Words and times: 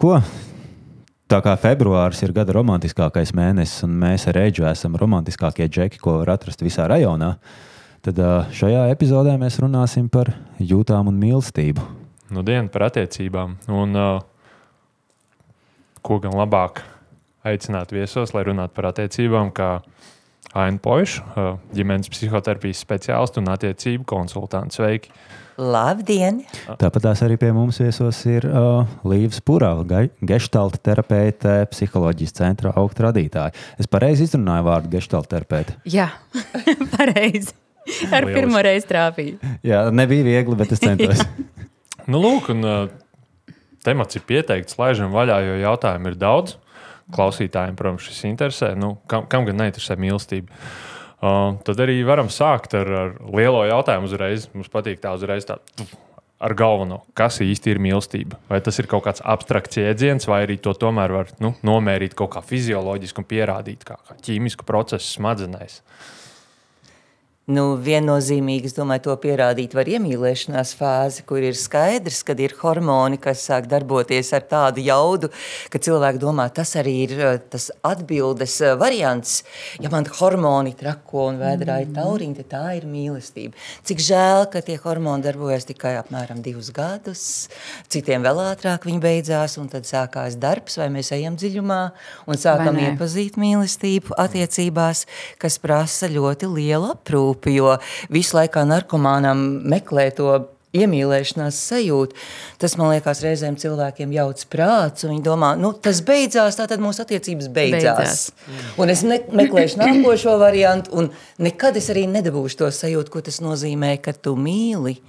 ko? 0.00 0.16
Tā 1.30 1.38
kā 1.44 1.52
februāris 1.60 2.22
ir 2.24 2.32
gada 2.34 2.54
romantiskākais 2.56 3.34
mēnesis, 3.36 3.84
un 3.86 3.92
mēs 4.00 4.24
ar 4.30 4.38
Eģu 4.40 4.64
esam 4.70 4.96
romantiskākie 4.98 5.68
džeki, 5.70 6.00
ko 6.02 6.16
var 6.22 6.32
atrast 6.34 6.64
visā 6.64 6.88
rajonā, 6.90 7.34
tad 8.02 8.18
šajā 8.56 8.88
epizodē 8.94 9.36
mēs 9.38 9.60
runāsim 9.62 10.08
par 10.10 10.32
jūtām 10.58 11.12
un 11.12 11.20
mīlestību. 11.20 11.84
Nu, 12.34 12.42
diena 12.46 12.70
par 12.72 12.88
attiecībām. 12.88 13.58
Un, 13.70 13.94
uh, 13.98 14.22
ko 16.06 16.18
gan 16.22 16.34
labāk 16.38 16.82
aicināt 17.46 17.92
viesos, 17.94 18.32
lai 18.34 18.46
runātu 18.48 18.74
par 18.76 18.90
attiecībām, 18.90 19.52
kā 19.54 19.70
Aina 20.56 20.82
Poša, 20.82 21.26
uh, 21.28 21.52
ģimenes 21.76 22.10
psihoterapijas 22.10 22.82
speciālists 22.82 23.38
un 23.38 23.52
attiecību 23.52 24.08
konsultants. 24.08 24.80
Sveiki! 24.80 25.12
Labdien! 25.60 26.40
Tāpat 26.80 27.04
arī 27.12 27.36
pie 27.40 27.50
mums 27.52 27.76
viesos 27.82 28.16
ir 28.30 28.46
uh, 28.48 28.88
Līves 29.04 29.42
Pūrāla, 29.44 30.06
gestalta 30.24 30.80
terapeite, 30.88 31.66
psiholoģijas 31.68 32.36
centra 32.38 32.72
augsta 32.80 33.10
radītāja. 33.10 33.52
Es 33.80 33.90
pareizi 33.90 34.24
izrunāju 34.24 34.64
vārdu 34.70 34.92
gestalta 34.94 35.34
terapeite. 35.36 35.76
Jā, 35.84 36.08
pareizi. 36.96 37.52
Ar 38.08 38.24
Lieliski. 38.24 38.36
pirmo 38.38 38.62
reizi 38.64 38.88
trāpīju. 38.88 39.52
Jā, 39.66 39.82
nebija 39.92 40.24
viegli, 40.24 40.56
bet 40.56 40.72
es 40.72 40.80
centos. 40.80 41.20
nu, 42.10 42.22
lūk, 42.22 42.48
un 42.54 42.64
uh, 42.64 43.58
temats 43.84 44.16
ir 44.16 44.24
pieteikts, 44.28 44.78
laižam 44.80 45.12
vaļā, 45.12 45.42
jo 45.44 45.58
jautājumu 45.66 46.14
ir 46.14 46.20
daudz. 46.20 46.56
Klausītājiem, 47.12 47.76
protams, 47.76 48.06
šis 48.06 48.24
interesē. 48.30 48.72
Nu, 48.78 48.94
kam, 49.10 49.28
kam 49.28 49.44
gan 49.48 49.60
neinteresē 49.60 49.98
mīlestība? 50.00 50.48
Uh, 50.48 50.99
tad 51.20 51.82
arī 51.84 51.98
varam 52.06 52.30
sākt 52.32 52.76
ar, 52.78 52.92
ar 53.02 53.10
lielo 53.34 53.64
jautājumu 53.68 54.08
uzreiz. 54.08 54.48
Mums 54.54 54.72
patīk 54.72 55.02
tā 55.02 55.12
uzreiz 55.16 55.48
tā. 55.48 55.58
Ar 56.40 56.54
galveno, 56.56 57.02
kas 57.12 57.42
īsti 57.44 57.74
ir 57.74 57.82
mīlestība? 57.84 58.38
Vai 58.48 58.62
tas 58.64 58.78
ir 58.80 58.88
kaut 58.88 59.04
kāds 59.04 59.20
abstrakts 59.28 59.76
jēdziens, 59.76 60.24
vai 60.30 60.46
arī 60.46 60.56
to 60.56 60.72
tomēr 60.72 61.12
var 61.12 61.34
nu, 61.44 61.52
nomērīt 61.66 62.16
kaut 62.16 62.32
kā 62.32 62.40
fizioloģiski 62.40 63.20
un 63.20 63.28
pierādīt 63.28 63.84
kā, 63.84 63.98
kā 64.08 64.16
ķīmisku 64.24 64.64
procesu 64.64 65.18
smadzenēs? 65.18 65.82
Uh, 65.82 66.19
Nu, 67.48 67.72
viennozīmīgi, 67.82 68.68
es 68.68 68.76
domāju, 68.76 69.08
to 69.08 69.14
pierādīt 69.24 69.72
var 69.74 69.88
iemīlēšanās 69.90 70.74
fāzi, 70.76 71.22
kur 71.26 71.42
ir 71.42 71.56
skaidrs, 71.58 72.20
kad 72.28 72.38
ir 72.38 72.52
hormoni, 72.60 73.16
kas 73.18 73.42
sāk 73.48 73.64
darboties 73.70 74.28
ar 74.36 74.44
tādu 74.46 74.84
jaudu, 74.84 75.30
ka 75.72 75.80
cilvēki 75.82 76.20
domā, 76.22 76.46
tas 76.54 76.76
arī 76.78 76.94
ir 77.08 77.14
eh, 77.16 77.38
tas 77.50 77.70
atbildes 77.86 78.58
eh, 78.62 78.76
variants. 78.78 79.40
Ja 79.82 79.90
man 79.90 80.06
hormoni 80.20 80.76
trako 80.78 81.24
un 81.30 81.40
vēdrā 81.40 81.80
ir 81.82 81.94
tauriņi, 81.96 82.36
tad 82.42 82.50
tā 82.52 82.62
ir 82.76 82.86
mīlestība. 82.90 83.56
Cik 83.88 84.04
žēl, 84.04 84.44
ka 84.52 84.62
tie 84.62 84.76
hormoni 84.84 85.26
darbojas 85.26 85.66
tikai 85.72 85.96
apmēram 85.98 86.44
divus 86.44 86.70
gadus, 86.76 87.24
citiem 87.90 88.22
vēl 88.28 88.44
ātrāk 88.44 88.86
viņi 88.86 89.02
beidzās, 89.02 89.56
un 89.58 89.72
tad 89.72 89.88
sākās 89.90 90.38
darbs, 90.38 90.78
vai 90.78 90.90
mēs 90.92 91.10
ejam 91.16 91.40
dziļumā 91.40 91.80
un 92.30 92.38
sākam 92.38 92.78
iepazīt 92.84 93.40
mīlestību 93.40 94.14
attiecībās, 94.28 95.06
kas 95.40 95.58
prasa 95.64 96.12
ļoti 96.12 96.54
lielu 96.54 96.94
aprūpi 96.94 97.29
grupu, 97.30 97.50
jo 97.54 97.76
visu 98.10 98.36
laiku 98.36 98.64
narkomānam 98.66 99.62
meklē 99.64 100.10
to 100.14 100.48
iemīlēšanās 100.72 101.56
sajūta. 101.66 102.14
Tas 102.58 102.76
man 102.78 102.92
liekas, 102.92 103.22
reizēm 103.24 103.56
cilvēkiem 103.58 104.12
jauc 104.14 104.44
prāts, 104.52 105.04
un 105.04 105.16
viņi 105.16 105.24
domā, 105.26 105.56
nu, 105.58 105.72
tas 105.72 106.02
beidzās, 106.06 106.58
tā 106.58 106.68
tad 106.70 106.82
mūsu 106.82 107.02
attiecības 107.02 107.48
beidzās. 107.50 107.98
beidzās. 107.98 108.76
Un 108.78 108.92
es 108.92 109.02
meklēšu 109.02 109.80
nākošo 109.80 110.36
variantu, 110.38 110.94
un 110.94 111.10
nekad 111.42 111.76
es 111.80 111.90
arī 111.90 112.06
nedabūšu 112.10 112.62
to 112.62 112.70
sajūtu, 112.70 113.10
ko 113.10 113.24
tas 113.26 113.40
nozīmē, 113.42 113.96
ka 114.02 114.14
tu 114.14 114.36
mīli 114.38 115.00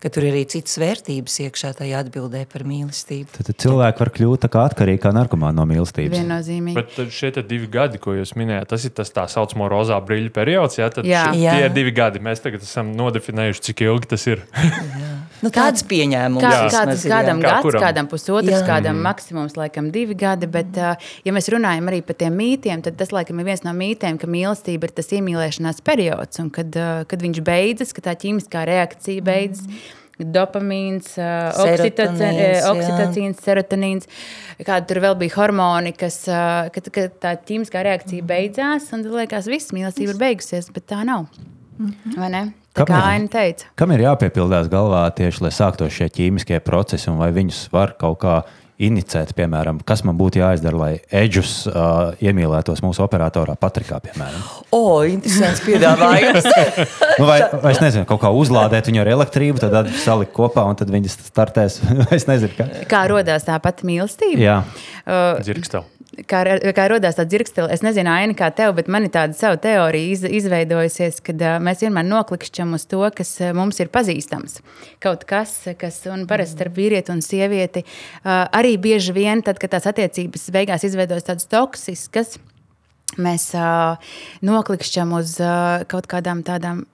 ka 0.00 0.08
tur 0.12 0.24
ir 0.26 0.34
arī 0.34 0.44
citas 0.48 0.78
vērtības 0.80 1.36
iekšā 1.44 1.72
tajā 1.80 2.00
atbildē 2.04 2.46
par 2.50 2.64
mīlestību. 2.68 3.28
Tad, 3.36 3.50
tad 3.50 3.60
cilvēki 3.64 4.02
var 4.04 4.12
kļūt 4.16 4.46
atkarīgi 4.48 5.02
kā 5.02 5.12
narkomāni 5.14 5.60
no 5.60 5.66
mīlestības. 5.68 6.16
Viennozīmīgi. 6.16 6.76
Bet 6.80 7.14
šie 7.14 7.32
divi 7.44 7.68
gadi, 7.70 8.00
ko 8.02 8.16
jūs 8.16 8.32
minējāt, 8.40 8.70
tas 8.72 8.86
ir 8.88 8.94
tas 8.96 9.12
tā 9.12 9.26
saucamo 9.30 9.68
rozā 9.70 10.00
brīļu 10.04 10.32
periods. 10.34 10.80
Jā, 10.80 10.88
tad 10.94 11.08
jā. 11.08 11.26
Šie, 11.34 11.44
tie 11.44 11.68
ir 11.68 11.76
divi 11.76 11.92
gadi. 11.96 12.22
Mēs 12.24 12.40
tagad 12.44 12.64
esam 12.64 12.94
nodefinējuši, 12.96 13.66
cik 13.70 13.84
ilgi 13.88 14.14
tas 14.14 14.26
ir. 14.32 14.46
Nu, 15.44 15.52
tāds 15.54 15.84
pieņēmums. 15.90 16.44
Kā, 16.44 16.56
kāds, 16.72 17.04
kādam 17.10 17.42
jā. 17.42 17.52
gads, 17.54 17.76
Kā 17.76 17.84
kādam 17.86 18.10
pusotrs, 18.10 18.52
jā. 18.52 18.64
kādam 18.66 18.98
mm. 18.98 19.06
maksimums 19.08 19.56
laikam 19.58 19.92
divi 19.94 20.16
gadi. 20.18 20.48
Bet, 20.50 20.74
uh, 20.80 21.12
ja 21.26 21.36
mēs 21.36 21.50
runājam 21.52 21.92
arī 21.92 22.02
par 22.06 22.18
tiem 22.20 22.36
mītiem, 22.40 22.82
tad 22.86 22.98
tas 23.00 23.14
laikam 23.14 23.40
ir 23.40 23.50
viens 23.52 23.64
no 23.66 23.74
mītiem, 23.76 24.18
ka 24.20 24.30
mīlestība 24.30 24.88
ir 24.88 24.96
tas 24.96 25.10
iemīlēšanās 25.16 25.80
periods. 25.86 26.42
Un 26.42 26.52
kad, 26.54 26.76
uh, 26.76 27.06
kad 27.10 27.24
viņš 27.24 27.42
beidzas, 27.46 27.94
kad 27.96 28.10
tā 28.10 28.18
ķīmiskā 28.24 28.66
reakcija 28.70 29.26
beidzas. 29.26 29.66
Mm 29.70 29.96
dopamīns, 30.20 31.14
oksitocīns, 32.68 33.40
serotonīns, 33.44 34.10
kāda 34.60 34.82
tur 34.88 35.00
vēl 35.04 35.16
bija 35.22 35.36
hormoni, 35.38 35.94
kas, 35.96 36.22
kad, 36.74 36.90
kad 36.92 37.16
tā 37.22 37.36
ķīmiskā 37.48 37.84
reakcija 37.86 38.26
beidzās, 38.28 38.90
un 38.92 39.06
tad 39.06 39.16
liekas, 39.22 39.48
viss 39.50 39.72
mīlestība 39.76 40.14
ir 40.14 40.20
beigusies, 40.20 40.68
bet 40.74 40.90
tā 40.92 41.00
nav. 41.08 41.30
Vai 42.16 42.30
ne? 42.32 42.46
Tā 42.76 42.84
kam 42.86 42.94
kā 42.94 43.02
Aina 43.16 43.30
teica. 43.30 43.70
Kam 43.78 43.92
ir 43.94 44.04
jāpiepildās 44.04 44.70
galvā 44.70 45.02
tieši, 45.16 45.46
lai 45.46 45.52
sāktos 45.54 45.94
šie 45.94 46.10
ķīmiskie 46.12 46.60
procesi, 46.62 47.08
un 47.10 47.18
vai 47.18 47.32
viņus 47.34 47.64
var 47.74 47.96
kaut 47.98 48.20
kā 48.22 48.40
inicēt, 48.80 49.34
piemēram, 49.36 49.82
kas 49.84 50.02
man 50.08 50.16
būtu 50.16 50.40
jāizdara, 50.40 50.78
lai 50.80 50.90
Edžus 51.20 51.66
uh, 51.68 52.14
iemīlētos 52.24 52.80
mūsu 52.84 53.02
operatorā, 53.04 53.56
Patrikā, 53.60 53.98
piemēram? 54.06 54.46
O, 54.72 55.02
interesants 55.04 55.60
piedāvājums. 55.66 56.48
nu, 57.20 57.28
vai, 57.28 57.42
vai 57.60 57.74
es 57.74 57.82
nezinu, 57.84 58.06
kaut 58.08 58.22
kā 58.22 58.32
uzlādēt 58.32 58.88
viņu 58.88 59.04
ar 59.04 59.12
elektrību, 59.18 59.60
tad 59.60 59.92
salikt 60.00 60.32
kopā 60.36 60.64
un 60.70 60.80
tad 60.80 60.92
viņas 60.94 61.18
startēs. 61.28 61.80
es 62.16 62.28
nezinu, 62.30 62.56
kā. 62.56 62.70
Kā 62.88 63.04
rodās 63.12 63.44
tā 63.48 63.60
pati 63.60 63.88
mīlestība? 63.90 64.40
Jā. 64.40 64.60
Uh, 65.04 65.36
Dzirkstēl 65.44 65.84
kā, 66.28 66.42
kā 66.76 66.86
radās 66.90 67.18
tā 67.18 67.24
dzirkstele. 67.28 67.70
Es 67.72 67.84
nezinu, 67.84 68.10
Aina, 68.12 68.34
kā 68.36 68.50
tev, 68.54 68.74
bet 68.78 68.90
man 68.92 69.06
ir 69.06 69.12
tāda 69.14 69.36
sava 69.36 69.58
teorija 69.60 70.14
iz, 70.14 70.24
izveidojusies, 70.40 71.20
kad 71.26 71.42
uh, 71.44 71.56
mēs 71.62 71.84
vienmēr 71.84 72.06
noklikšķam 72.08 72.76
uz 72.76 72.86
to, 72.90 73.02
kas 73.16 73.32
uh, 73.40 73.52
mums 73.56 73.80
ir 73.82 73.90
pazīstams. 73.92 74.60
Kaut 75.02 75.26
kas, 75.28 75.54
kas 75.80 76.02
un 76.10 76.26
parasti 76.30 76.58
starp 76.58 76.78
vīrieti 76.78 77.14
un 77.14 77.24
sievieti 77.24 77.84
uh, 77.84 78.46
arī 78.46 78.76
bieži 78.82 79.16
vien, 79.16 79.44
tad, 79.46 79.60
kad 79.62 79.74
tās 79.76 79.88
attiecības 79.90 80.48
beigās 80.54 80.86
izveidojas 80.88 81.28
tādas 81.30 81.50
toksiskas, 81.50 82.38
mēs 83.20 83.50
uh, 83.58 84.14
noklikšķam 84.46 85.14
uz 85.18 85.36
uh, 85.42 85.84
kaut 85.90 86.10
kādām 86.10 86.44
tādām 86.46 86.86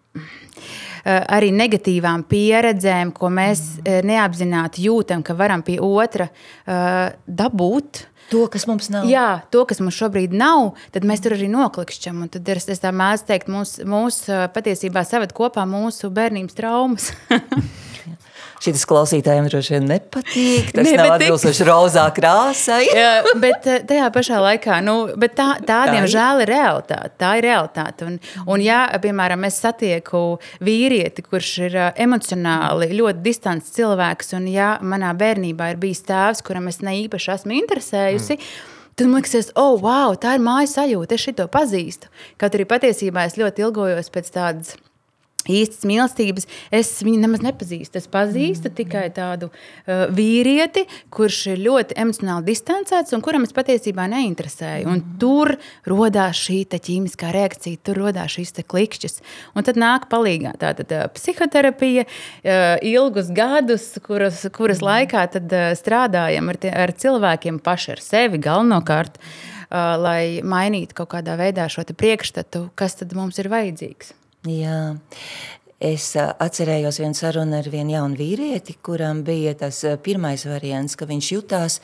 arī 1.07 1.53
negatīvām 1.55 2.25
pieredzēm, 2.27 3.13
ko 3.15 3.29
mēs 3.31 3.61
neapzināti 3.85 4.89
jūtam, 4.89 5.23
ka 5.23 5.37
varam 5.39 5.63
pie 5.63 5.77
otra 5.79 6.27
dabūt. 6.67 8.01
To, 8.33 8.47
kas 8.51 8.67
mums 8.67 8.89
nav. 8.91 9.07
Jā, 9.07 9.43
to, 9.55 9.63
kas 9.69 9.79
mums 9.83 9.97
šobrīd 9.99 10.35
nav, 10.35 10.73
tad 10.95 11.07
mēs 11.07 11.23
tur 11.23 11.37
arī 11.37 11.47
noklikšķam. 11.53 12.25
Un 12.25 12.33
tad 12.35 12.49
es, 12.51 12.67
es 12.73 12.83
tā 12.83 12.91
mēdzu 12.91 13.29
teikt, 13.29 13.51
mūs, 13.53 13.77
mūs 13.87 14.25
patiesībā 14.55 15.05
saved 15.07 15.35
kopā 15.37 15.67
mūsu 15.71 16.11
bērnības 16.15 16.59
traumas. 16.59 17.13
Šis 18.63 18.87
klausītājiem 18.89 19.49
droši 19.51 19.75
vien 19.75 19.89
nepatīk. 19.91 20.71
Tas 20.75 20.89
ne, 20.89 20.95
nav 20.99 21.15
atbilstoši 21.17 21.61
tik... 21.61 21.69
rozā 21.69 22.05
krāsai. 22.17 22.83
Jā, 23.01 23.11
bet 23.43 23.69
eh, 23.71 23.83
tajā 23.89 24.07
pašā 24.15 24.41
laikā, 24.43 24.79
nu, 24.87 24.97
tā, 25.37 25.49
tā 25.67 25.81
diemžēl 25.93 26.45
ir 26.45 26.53
realitāte. 26.55 27.13
Tā 27.21 27.35
ir 27.41 27.47
realitāte. 27.49 28.09
Un, 28.09 28.21
un 28.55 28.65
ja, 28.65 28.85
piemēram, 29.03 29.45
es 29.49 29.61
satieku 29.63 30.23
vīrieti, 30.65 31.27
kurš 31.27 31.53
ir 31.69 31.77
eh, 31.81 31.91
emocionāli 32.07 32.93
ļoti 32.97 33.25
distants 33.27 33.75
cilvēks, 33.77 34.33
un 34.41 34.49
ja 34.53 34.77
manā 34.81 35.13
bērnībā 35.17 35.75
ir 35.75 35.83
bijis 35.83 36.07
tēvs, 36.09 36.43
kuram 36.47 36.73
es 36.73 36.81
ne 36.85 36.97
īpaši 37.05 37.37
esmu 37.37 37.61
interesējusi, 37.61 38.41
mm. 38.41 38.73
Tad 38.97 39.11
man 39.13 39.21
liekas, 39.21 39.51
oh, 39.61 39.75
wow, 39.77 40.15
tā 40.17 40.39
ir 40.39 40.41
mājas 40.41 40.73
sajūta, 40.79 41.19
es 41.19 41.27
šo 41.27 41.45
pazīstu. 41.53 42.09
Kaut 42.41 42.57
arī 42.57 42.65
patiesībā 42.65 43.27
es 43.29 43.37
ļoti 43.37 43.67
ilgojos 43.67 44.09
pēc 44.09 44.31
tādas 44.33 44.73
īstas 45.51 45.87
mīlestības 45.89 46.47
es 46.75 46.91
viņu 47.05 47.23
nemaz 47.23 47.43
nepazīstu. 47.45 48.01
Es 48.01 48.09
pazīstu 48.11 48.71
mm. 48.71 48.77
tikai 48.79 49.05
tādu 49.17 49.49
uh, 49.51 50.07
vīrieti, 50.15 50.87
kurš 51.15 51.41
ir 51.55 51.63
ļoti 51.67 51.97
emocionāli 52.03 52.51
distancēts 52.51 53.17
un 53.17 53.25
kuram 53.25 53.47
es 53.47 53.55
patiesībā 53.57 54.07
neinteresēju. 54.13 54.89
Un 54.91 55.01
mm. 55.01 55.17
tur 55.23 55.57
radās 55.89 56.43
šī 56.47 56.63
ķīmiskā 56.77 57.33
reakcija, 57.35 57.81
tur 57.87 58.03
radās 58.07 58.37
šīs 58.37 58.55
klikšķis. 58.67 59.21
Un 59.57 59.67
tad 59.67 59.81
nāk 59.81 60.09
palīdzīgā 60.13 60.55
tāda 60.61 60.87
tā, 60.89 61.03
psihoterapija, 61.17 62.07
uh, 62.07 62.65
ilgus 62.85 63.33
gadus, 63.35 63.93
kuras, 64.07 64.45
kuras 64.55 64.83
mm. 64.83 64.91
laikā 64.91 65.27
tad, 65.37 65.51
uh, 65.53 65.73
strādājam 65.79 66.53
ar, 66.53 66.61
tie, 66.63 66.73
ar 66.73 66.95
cilvēkiem 66.97 67.61
paši 67.65 67.95
ar 67.97 68.03
sevi 68.05 68.43
galvenokārt. 68.43 69.21
Uh, 69.21 69.55
lai 69.99 70.43
mainītu 70.47 70.95
kaut 70.95 71.11
kādā 71.17 71.35
veidā 71.39 71.67
šo 71.71 71.83
priekšstatu, 71.91 72.71
kas 72.79 72.95
tad 73.01 73.15
mums 73.19 73.39
ir 73.43 73.51
vajadzīgs. 73.51 74.15
Jā. 74.47 74.81
Es 75.77 76.15
atcerējos 76.17 77.03
vienu 77.03 77.17
sarunu 77.19 77.59
ar 77.59 77.67
vienu 77.69 77.93
jaunu 77.93 78.17
vīrieti, 78.17 78.79
kuram 78.81 79.21
bija 79.27 79.53
tas 79.61 79.83
pirmais 80.05 80.47
variants, 80.49 80.97
ka 80.97 81.05
viņš 81.05 81.29
jutās 81.35 81.77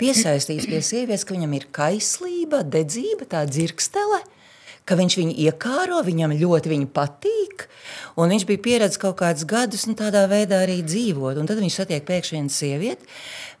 piesaistīts 0.00 0.68
pie 0.68 0.82
sievietes, 0.84 1.24
ka 1.24 1.32
viņam 1.32 1.54
ir 1.56 1.64
kaislība, 1.72 2.60
dedzība, 2.68 3.24
tā 3.32 3.46
dzirkstele, 3.48 4.20
ka 4.84 4.98
viņš 4.98 5.18
viņu 5.20 5.36
iekāro, 5.46 6.02
viņam 6.04 6.36
ļoti 6.40 6.72
viņa 6.72 6.90
patīk. 6.94 7.68
Un 8.20 8.30
viņš 8.30 8.44
bija 8.46 8.62
pieredzējis 8.62 9.00
kaut 9.02 9.16
kādus 9.18 9.46
gadus, 9.48 9.88
nu, 9.88 9.96
tādā 9.98 10.24
veidā 10.30 10.60
arī 10.62 10.78
dzīvot. 10.86 11.40
Un 11.40 11.48
tad 11.50 11.58
viņš 11.58 11.80
satiek 11.80 12.04
pēkšņi 12.06 12.36
vienu 12.36 12.52
sievieti, 12.52 13.08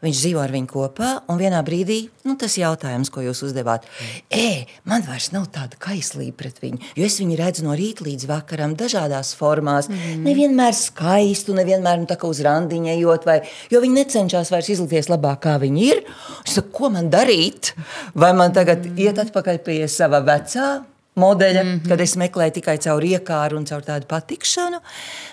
viņš 0.04 0.20
dzīvo 0.20 0.42
ar 0.44 0.52
viņu 0.54 0.70
kopā, 0.70 1.08
un 1.32 1.40
vienā 1.40 1.58
brīdī 1.66 1.98
nu, 2.28 2.36
tas 2.40 2.54
jautājums, 2.60 3.10
ko 3.10 3.24
jūs 3.24 3.42
uzdevāt, 3.48 3.88
e, 4.30 4.68
man 4.88 5.02
vairs 5.06 5.30
nav 5.34 5.48
tāda 5.54 5.78
kaislība 5.80 6.36
pret 6.44 6.60
viņu, 6.62 6.78
jo 6.98 7.08
es 7.08 7.18
viņu 7.20 7.40
redzu 7.40 7.66
no 7.66 7.74
rīta 7.78 8.06
līdz 8.06 8.28
vakaram 8.30 8.76
dažādās 8.78 9.34
formās, 9.38 9.90
mm. 9.90 10.22
nevienmēr 10.28 10.76
skaistu, 10.76 11.56
nevienmēr 11.56 12.04
nu, 12.04 12.08
uz 12.28 12.42
randiņa 12.44 12.94
ejot, 12.94 13.28
vai, 13.28 13.40
jo 13.72 13.82
viņi 13.82 14.00
necenšas 14.02 14.54
vairs 14.54 14.70
izlikties 14.76 15.10
labāk, 15.12 15.42
kā 15.48 15.58
viņi 15.62 15.86
ir. 15.90 16.04
Es 16.44 16.60
saku, 16.60 16.74
ko 16.78 16.94
man 16.94 17.10
darīt? 17.12 17.74
Vai 18.14 18.34
man 18.36 18.54
tagad 18.54 18.84
mm. 18.86 19.06
iet 19.08 19.22
atpakaļ 19.24 19.64
pie 19.66 19.84
sava 19.90 20.22
vecā? 20.24 20.74
Modeļa, 21.14 21.62
mm 21.62 21.68
-hmm. 21.68 21.88
kad 21.88 22.00
es 22.00 22.16
meklēju 22.16 22.54
tikai 22.58 22.76
caur 22.78 23.02
iekāru 23.02 23.56
un 23.56 23.64
caur 23.64 23.82
tādu 23.82 24.06
patikšanu, 24.10 24.80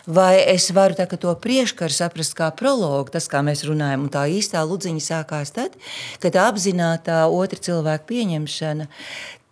vai 0.08 0.44
es 0.54 0.70
varu 0.72 0.96
to 0.96 1.36
priekškaru 1.36 1.94
saprast 1.94 2.36
kā 2.38 2.52
prologu, 2.56 3.10
tas, 3.10 3.28
kā 3.28 3.42
mēs 3.42 3.66
runājam, 3.66 4.06
un 4.06 4.10
tā 4.10 4.28
īstā 4.30 4.62
ludziņa 4.66 5.02
sākās 5.02 5.52
tad, 5.52 5.72
kad 6.20 6.36
apzināta 6.36 7.28
otra 7.28 7.60
cilvēka 7.60 8.06
pieņemšana. 8.06 8.88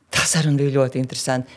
Tā 0.09 0.25
saruna 0.25 0.57
bija 0.57 0.79
ļoti 0.79 0.97
interesanta. 0.97 1.49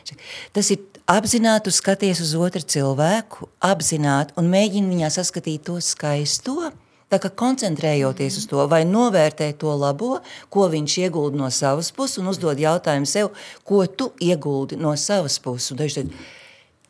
Tas 0.52 0.70
ir 0.70 0.78
apzināti 1.06 1.70
skaties 1.70 2.20
uz 2.20 2.34
otru 2.34 2.62
cilvēku, 2.62 3.48
apzināti 3.60 4.32
un 4.36 4.50
mēģini 4.52 4.94
viņā 4.94 5.08
saskatīt 5.10 5.64
to 5.64 5.80
skaisto, 5.80 6.72
Tā 7.12 7.18
kā 7.20 7.28
koncentrējoties 7.28 8.38
uz 8.40 8.46
to, 8.48 8.62
vai 8.72 8.86
novērtēt 8.88 9.58
to 9.60 9.74
labo, 9.76 10.14
ko 10.48 10.68
viņš 10.72 10.94
iegulda 11.04 11.42
no 11.42 11.50
savas 11.52 11.90
puses, 11.92 12.16
un 12.22 12.30
uzdod 12.32 12.60
jautājumu 12.60 13.08
sev, 13.08 13.34
ko 13.68 13.84
tu 13.84 14.14
ieguldi 14.16 14.78
no 14.80 14.94
savas 14.96 15.36
puses. 15.44 15.76
Teikt, 15.76 16.16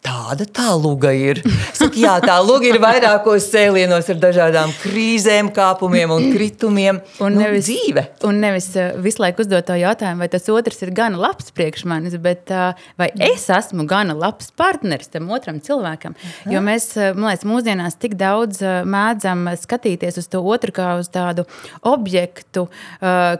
Tāda 0.02 0.42
tā 0.50 0.72
luga 0.74 1.12
ir. 1.14 1.38
Saku, 1.78 2.00
jā, 2.02 2.16
tā 2.24 2.34
luga 2.42 2.66
ir 2.66 2.80
vairākos 2.82 3.44
cēlienos 3.52 4.08
ar 4.10 4.16
dažādām 4.18 4.72
krīzēm, 4.80 5.52
kāpumiem 5.54 6.10
un 6.10 6.24
kritumiem. 6.32 6.98
Un 7.22 7.36
nu, 7.36 7.44
nevis, 7.44 7.68
dzīve. 7.68 8.02
Un 8.26 8.40
nevis 8.42 8.66
uh, 8.74 8.96
visu 9.02 9.22
laiku 9.22 9.44
uzdot 9.44 9.68
to 9.68 9.76
jautājumu, 9.78 10.24
vai 10.24 10.28
tas 10.32 10.48
otrs 10.50 10.82
ir 10.82 10.90
gana 10.96 11.20
labs 11.22 11.52
priekš 11.54 11.84
manis, 11.86 12.16
bet 12.22 12.50
uh, 12.50 12.72
vai 12.98 13.12
es 13.28 13.44
esmu 13.54 13.86
gana 13.90 14.16
labs 14.18 14.50
partneris 14.58 15.12
tam 15.12 15.30
otram 15.30 15.60
cilvēkam. 15.62 16.18
Jo 16.50 16.64
mēs, 16.66 16.88
uh, 16.98 17.12
man 17.14 17.30
liekas, 17.30 17.46
mūsdienās 17.52 17.98
tik 18.02 18.18
daudz 18.18 18.58
mēdzam 18.82 19.52
skatīties 19.60 20.18
uz 20.18 20.26
to 20.32 20.42
otru 20.42 20.74
kā 20.74 20.96
uz 20.98 21.12
tādu 21.14 21.46
objektu, 21.86 22.66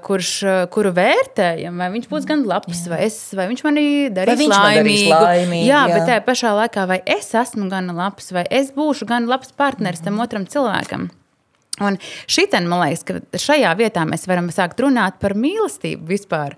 kurš, 0.06 0.30
kuru 0.72 0.94
vērtējam, 0.94 1.82
vai 1.82 1.90
viņš 1.96 2.08
būs 2.10 2.26
gan 2.28 2.46
labs, 2.46 2.84
jā. 2.84 2.92
vai, 2.92 3.02
es, 3.08 3.18
vai 3.34 3.48
viņš 3.50 3.66
manī 3.66 3.86
darīs 4.14 4.42
laimīgu. 4.46 5.10
laimīgu. 5.12 5.66
Jā, 5.66 5.84
jā, 5.88 5.96
bet 5.96 6.08
tajā 6.10 6.24
pašā 6.26 6.51
pašā 6.52 6.58
laikā, 6.58 6.86
vai 6.86 7.00
es 7.06 7.32
esmu 7.34 7.68
gan 7.70 7.88
labs, 7.94 8.32
vai 8.32 8.44
es 8.50 8.72
būšu 8.72 9.06
gan 9.06 9.26
labs 9.26 9.52
partneris 9.52 10.02
tam 10.02 10.20
otram 10.20 10.46
cilvēkam. 10.46 11.10
Un 11.80 11.96
šitien, 12.28 12.68
man 12.68 12.82
liekas, 12.84 13.02
ka 13.02 13.38
šajā 13.40 13.72
vietā 13.78 14.04
mēs 14.04 14.26
varam 14.28 14.50
sākt 14.52 14.78
runāt 14.80 15.18
par 15.18 15.32
mīlestību 15.34 16.04
vispār. 16.06 16.56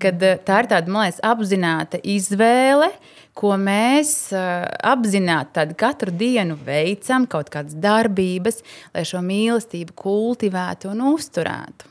Kad 0.00 0.22
eh, 0.22 0.38
tā 0.40 0.62
ir 0.62 0.68
tāda, 0.70 0.90
man 0.90 1.04
liekas, 1.04 1.20
apzināta 1.22 2.00
izvēle, 2.00 2.88
ko 3.34 3.56
mēs 3.58 4.32
uh, 4.32 4.64
apzināti 4.86 5.74
katru 5.76 6.14
dienu 6.14 6.56
veicam, 6.64 7.26
kaut 7.26 7.50
kādas 7.50 7.74
darbības, 7.74 8.62
lai 8.94 9.02
šo 9.04 9.20
mīlestību 9.26 9.92
kultivētu 9.98 10.92
un 10.92 11.02
uzturētu. 11.10 11.90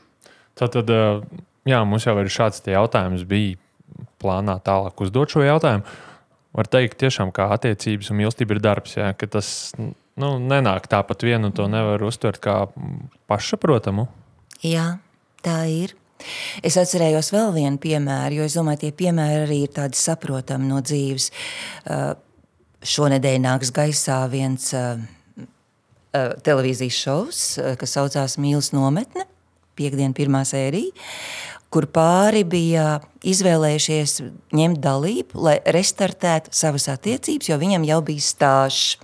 Tad, 0.58 0.80
uh, 0.82 1.22
jā, 1.68 1.82
mums 1.86 2.08
jau 2.08 2.16
ir 2.20 2.32
šāds 2.32 2.64
jautājums, 2.64 3.26
bija 3.28 3.60
plānā 4.18 4.56
tālāk 4.64 5.04
uzdot 5.04 5.36
šo 5.36 5.44
jautājumu 5.44 5.84
var 6.54 6.70
teikt, 6.70 6.98
tiešām, 7.02 7.32
kā 7.34 7.48
attiecības 7.54 8.10
un 8.12 8.20
mīlestība 8.20 8.56
ir 8.56 8.62
darbs. 8.62 8.96
Jā, 8.98 9.10
tas 9.26 9.48
nu, 9.78 10.36
nenāk 10.38 10.86
tāpat 10.90 11.26
vienu, 11.26 11.50
to 11.54 11.66
nevar 11.70 12.02
uztvert 12.06 12.40
kā 12.42 12.64
pašsaprotamu. 13.30 14.06
Jā, 14.64 14.94
tā 15.44 15.64
ir. 15.70 15.96
Es 16.64 16.78
atcerējos 16.80 17.32
vēl 17.34 17.50
vienu 17.56 17.80
piemēru, 17.82 18.38
jo 18.38 18.46
es 18.46 18.54
domāju, 18.56 18.84
tie 18.84 18.92
piemēri 18.96 19.42
arī 19.44 19.58
ir 19.66 19.74
tādi 19.74 19.98
saprotami 19.98 20.70
no 20.70 20.78
dzīves. 20.84 21.28
Uh, 21.84 22.14
šonadēļ 22.84 23.42
nāks 23.44 23.72
gaisā 23.74 24.22
viens 24.32 24.70
uh, 24.76 25.02
uh, 25.42 26.32
televīzijas 26.46 27.00
šovs, 27.00 27.42
kas 27.80 27.96
saucās 27.98 28.38
Mīlas 28.40 28.70
nometne, 28.76 29.26
piekdiena 29.76 30.16
pirmā 30.16 30.44
sērija 30.48 30.94
kur 31.74 31.88
pāri 31.90 32.44
bija 32.46 33.00
izvēlējušies 33.26 34.20
ņemt 34.54 34.78
dalību, 34.84 35.40
lai 35.42 35.58
restartētu 35.74 36.54
savas 36.54 36.86
attiecības, 36.92 37.50
jo 37.50 37.58
viņam 37.58 37.88
jau 37.88 38.00
bija 38.06 38.22
stāsts. 38.22 39.00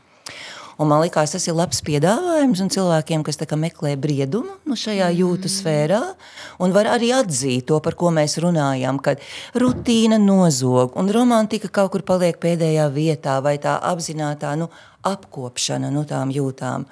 Un 0.80 0.88
man 0.88 1.02
liekas, 1.02 1.34
tas 1.34 1.44
ir 1.44 1.52
labs 1.52 1.82
piedāvājums 1.84 2.62
cilvēkiem, 2.72 3.20
kas 3.26 3.36
meklē 3.52 3.98
briedumu 4.00 4.54
nu, 4.64 4.76
šajā 4.80 5.10
jūtas 5.12 5.58
sfērā, 5.60 6.00
un 6.56 6.72
var 6.72 6.88
arī 6.88 7.10
atzīt 7.12 7.66
to, 7.68 7.76
par 7.84 7.98
ko 8.00 8.08
mēs 8.08 8.38
runājam, 8.40 8.96
kad 8.96 9.20
rutīna 9.52 10.16
nozog 10.16 10.96
un 10.96 11.12
romantika 11.12 11.68
kaut 11.68 11.92
kur 11.92 12.00
paliek 12.00 12.40
pēdējā 12.40 12.88
vietā, 12.94 13.42
vai 13.44 13.58
tā 13.60 13.76
apzināta 13.76 14.54
nu, 14.56 14.70
apkopšana 15.04 15.90
no 15.90 16.00
nu, 16.00 16.06
tām 16.08 16.32
jūtām. 16.32 16.88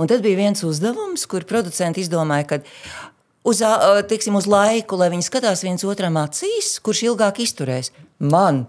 Un 0.00 0.08
tad 0.08 0.24
bija 0.24 0.40
viens 0.40 0.64
uzdevums, 0.64 1.28
kur 1.28 1.44
producenti 1.44 2.00
izdomāja, 2.00 2.48
ka 2.48 2.62
uz, 3.46 3.62
tiksim, 4.10 4.36
uz 4.38 4.48
laiku, 4.50 4.98
lai 5.00 5.10
viņi 5.14 5.26
skatās 5.26 5.64
viens 5.66 5.84
otram 5.86 6.18
acīs, 6.20 6.76
kurš 6.84 7.04
ilgāk 7.10 7.40
izturēs. 7.44 7.92
Man 8.18 8.64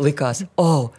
likās, 0.00 0.44
oh, 0.60 0.90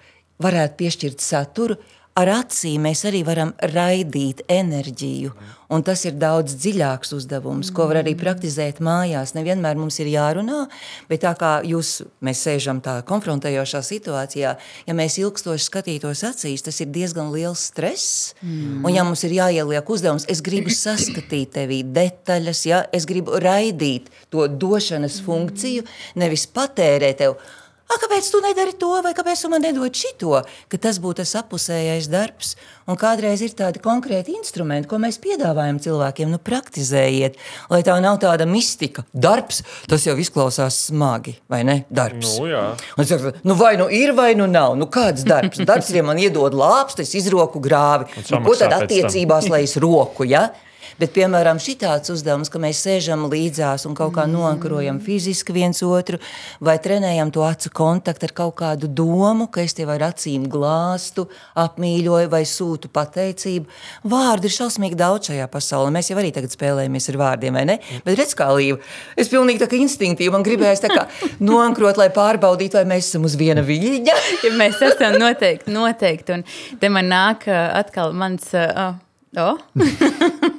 varētu 0.43 0.79
piešķirt 0.79 1.23
saturu, 1.23 1.79
ar 2.17 2.31
acīm 2.39 2.87
mēs 2.87 3.05
arī 3.07 3.23
varam 3.27 3.53
raidīt 3.73 4.43
enerģiju. 4.49 5.31
Un 5.69 5.83
tas 5.85 6.01
ir 6.09 6.15
daudz 6.17 6.55
dziļāks 6.57 7.11
uzdevums, 7.13 7.69
ko 7.75 7.85
var 7.91 7.99
arī 7.99 8.15
praktizēt 8.17 8.79
mājās. 8.81 9.35
Nevienmēr 9.35 9.77
mums 9.77 9.99
ir 10.01 10.09
jārunā, 10.09 10.63
bet 11.11 11.21
tā 11.21 11.35
kā 11.37 11.51
jūs, 11.67 11.99
mēs 12.25 12.41
sēžam 12.47 12.79
tā 12.81 12.95
konfrontējošā 13.09 13.83
situācijā, 13.85 14.55
ja 14.89 14.97
mēs 14.97 15.19
ilgstoši 15.21 15.67
skatītos 15.67 16.25
acīs, 16.31 16.65
tas 16.65 16.81
ir 16.81 16.89
diezgan 16.95 17.29
liels 17.35 17.67
stress. 17.69 18.33
Mm. 18.41 18.81
Un 18.81 18.97
ja 18.97 19.05
mums 19.05 19.21
ir 19.27 19.37
jāieliek 19.37 19.93
uzdevums, 19.93 20.25
es 20.31 20.41
gribu 20.41 20.73
saskatīt 20.73 21.53
tevī 21.59 21.83
detaļas, 21.85 22.65
ja? 22.65 22.83
es 22.89 23.05
gribu 23.09 23.37
raidīt 23.37 24.09
to 24.33 24.49
došanas 24.49 25.21
funkciju, 25.21 25.85
nevis 26.17 26.49
patērēt 26.49 27.21
tev 27.21 27.37
A, 27.37 27.58
kāpēc 27.97 28.27
tu 28.29 28.39
nedari 28.43 28.75
to, 28.77 28.91
vai 29.01 29.15
kāpēc 29.17 29.41
tu 29.41 29.49
man 29.49 29.63
nedod 29.65 29.95
šito? 29.95 30.43
Ka 30.69 30.77
tas 30.77 30.99
būtu 31.01 31.23
tas 31.23 31.31
apusējais 31.39 32.09
darbs. 32.11 32.51
Un 32.89 32.97
kādreiz 32.99 33.41
ir 33.45 33.55
tādi 33.57 33.81
konkrēti 33.81 34.35
instrumenti, 34.37 34.87
ko 34.89 34.99
mēs 35.01 35.17
piedāvājam 35.21 35.79
cilvēkiem. 35.81 36.29
Nu, 36.29 36.37
praktizējiet, 36.37 37.37
lai 37.73 37.81
tā 37.85 37.97
nav 38.01 38.21
tāda 38.21 38.45
mistika. 38.49 39.05
Darbs, 39.13 39.63
tas 39.89 40.05
jau 40.05 40.13
izklausās 40.21 40.77
smagi, 40.89 41.39
vai 41.49 41.63
ne? 41.65 41.79
Darbs. 41.89 42.37
Nu, 42.37 42.47
jā. 42.49 42.63
Un 42.97 43.09
saka, 43.09 43.33
nu 43.41 43.57
vai 43.57 43.75
nu 43.81 43.89
ir, 43.89 44.13
vai 44.17 44.31
nu 44.37 44.45
nav. 44.49 44.77
Nu, 44.77 44.89
kāds 44.89 45.25
darbs? 45.25 45.61
Darbs 45.65 45.89
ja 45.93 46.05
man 46.05 46.21
iedod 46.21 46.53
lāpstu, 46.53 47.05
es 47.05 47.17
izroku 47.17 47.61
grāvi. 47.63 48.09
Nu, 48.29 48.43
ko 48.45 48.57
tad 48.57 48.73
attiecībās, 48.83 49.49
lai 49.49 49.65
es 49.65 49.77
roku, 49.81 50.29
ja? 50.29 50.51
Bet, 50.99 51.13
piemēram, 51.15 51.59
šitāds 51.63 52.11
uzdevums, 52.11 52.49
ka 52.51 52.59
mēs 52.59 52.81
sēžam 52.83 53.23
līdzās 53.31 53.85
un 53.87 53.95
kaut 53.95 54.11
kā 54.17 54.25
mm. 54.25 54.33
noankurojam 54.35 54.99
fiziski 55.03 55.55
viens 55.55 55.79
otru, 55.85 56.19
vai 56.59 56.75
trenējam 56.83 57.31
to 57.31 57.45
acu 57.47 57.71
kontaktu 57.79 58.27
ar 58.27 58.33
kaut 58.35 58.55
kādu 58.59 58.89
domu, 58.91 59.47
ka 59.47 59.63
es 59.63 59.77
tev 59.77 59.93
ar 59.93 60.09
acīm 60.09 60.49
glāstu, 60.51 61.29
apmīļoju 61.59 62.31
vai 62.33 62.43
sūtu 62.47 62.91
pateicību. 62.91 63.71
Vārdu 64.11 64.49
ir 64.49 64.55
šausmīgi 64.57 64.99
daudz 64.99 65.31
šajā 65.31 65.47
pasaulē. 65.53 65.95
Mēs 65.95 66.11
jau 66.11 66.19
arī 66.19 66.33
tagad 66.35 66.51
spēlējamies 66.55 67.09
ar 67.13 67.19
vārdiem, 67.23 67.55
vai 67.55 67.65
ne? 67.71 67.79
Mm. 67.79 68.03
Bet 68.03 68.19
redz, 68.19 68.35
kā 68.35 68.51
līva. 68.51 68.83
Es 69.15 69.31
pilnīgi 69.31 69.63
tā 69.63 69.71
kā 69.71 69.79
instinktīvi 69.79 70.35
man 70.35 70.43
gribējās 70.43 70.83
tā 70.83 70.91
kā 70.91 71.07
noankurot, 71.49 72.01
lai 72.01 72.11
pārbaudītu, 72.15 72.81
vai 72.81 72.87
mēs 72.91 73.13
esam 73.13 73.27
uz 73.29 73.39
viena 73.39 73.63
viļņa. 73.63 74.19
ja 74.45 74.55
mēs 74.59 74.83
esam 74.91 75.15
noteikti, 75.21 75.71
noteikti. 75.71 76.39
Un 76.41 76.79
te 76.83 76.91
man 76.91 77.07
nāk 77.07 77.47
atkal 77.47 78.11
mans. 78.11 78.51
Uh, 78.51 78.97
oh. 79.39 80.57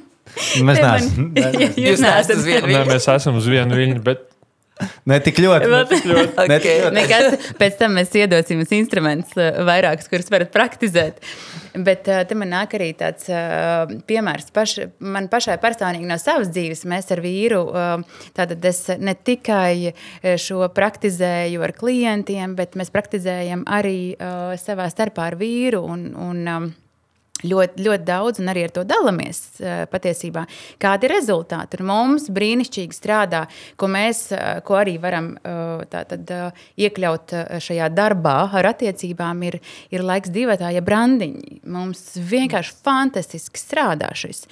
Mēs 0.67 0.81
neesam. 0.81 1.31
Jūs 1.87 2.03
neesat 2.03 2.37
uz 2.37 2.45
vienu 2.47 2.67
viļņu. 2.69 2.91
Mēs 2.91 3.09
esam 3.15 3.39
uz 3.39 3.49
vienu 3.51 3.79
viļņu, 3.79 4.03
bet 4.05 4.27
Ne 5.05 5.17
tik 5.23 5.39
ļoti. 5.41 5.69
Ne 5.69 5.81
tik 5.89 6.05
ļoti. 6.09 6.33
okay. 6.41 6.49
ne 6.49 6.57
tik 6.61 6.77
ļoti. 6.83 6.95
Nekas, 6.95 7.47
pēc 7.59 7.77
tam 7.79 7.95
mēs 7.97 8.13
iedosim 8.17 8.61
jums 8.61 8.73
instrumentus 8.75 9.37
vairākus, 9.67 10.09
kurus 10.11 10.31
varat 10.33 10.51
praktizēt. 10.53 11.21
Bet 11.71 12.09
uh, 12.11 12.23
te 12.27 12.37
man 12.37 12.51
nāk 12.53 12.75
arī 12.77 12.91
tāds 12.97 13.29
uh, 13.31 13.85
piemērs 14.09 14.51
paš, 14.55 14.77
man 14.99 15.29
pašai 15.31 15.57
personīgi 15.61 16.09
no 16.09 16.17
savas 16.21 16.51
dzīves. 16.53 16.83
Mēs 16.89 17.11
ar 17.13 17.21
vīru, 17.23 17.61
tātad 18.35 18.63
es 18.67 18.83
ne 18.99 19.13
tikai 19.15 19.93
šo 20.41 20.65
praktizēju 20.75 21.63
ar 21.63 21.73
klientiem, 21.77 22.55
bet 22.57 22.77
mēs 22.79 22.91
praktizējam 22.93 23.63
arī 23.69 24.13
savā 24.61 24.89
starpā 24.91 25.29
ar 25.31 25.37
vīru. 25.39 25.83
Un, 25.93 26.07
un, 26.17 26.71
ļoti, 27.47 27.85
ļoti 27.85 28.05
daudz, 28.07 28.41
un 28.41 28.51
arī 28.51 28.65
ar 28.67 28.73
to 28.75 28.83
dalāmies 28.87 29.39
eh, 29.61 29.83
patiesībā. 29.91 30.45
Kādi 30.81 31.07
ir 31.07 31.15
rezultāti? 31.15 31.79
Ar 31.79 31.85
mums 31.87 32.27
brīnišķīgi 32.33 32.97
strādā, 32.97 33.45
ko 33.79 33.89
mēs 33.91 34.23
eh, 34.35 34.61
ko 34.65 34.77
arī 34.81 34.97
varam 35.01 35.33
eh, 35.35 35.85
tātad, 35.91 36.31
iekļaut 36.81 37.33
šajā 37.63 37.87
darbā 37.95 38.35
ar 38.57 38.69
attiecībām, 38.71 39.41
ir, 39.47 39.59
ir 39.93 40.05
laiks 40.05 40.31
divatā, 40.33 40.71
ja 40.73 40.83
brandiņi. 40.85 41.61
Mums 41.71 42.03
vienkārši 42.31 42.75
fantastiski 42.85 43.59
strādā 43.59 44.11
šis 44.17 44.43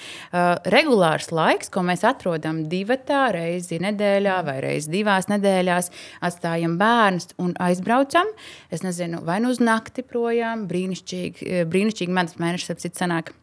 regulārs 0.69 1.29
laiks, 1.35 1.69
ko 1.73 1.83
mēs 1.85 2.03
atrodam 2.07 2.61
divatā 2.71 3.29
reizi 3.35 3.79
nedēļā 3.81 4.37
vai 4.47 4.57
reizi 4.63 4.91
divās 4.93 5.29
nedēļās, 5.31 5.89
atstājam 6.25 6.77
bērnus 6.79 7.31
un 7.41 7.53
aizbraucam. 7.61 8.31
Es 8.73 8.83
nezinu, 8.85 9.21
vai 9.27 9.39
nu 9.43 9.53
uz 9.53 9.61
nakti 9.63 10.03
projām, 10.05 10.65
brīnišķīgi, 10.69 11.63
brīnišķīgi 11.69 12.15
mēnešus 12.15 12.73
starp 12.79 12.95
citu 12.95 13.03
sanāk. 13.03 13.35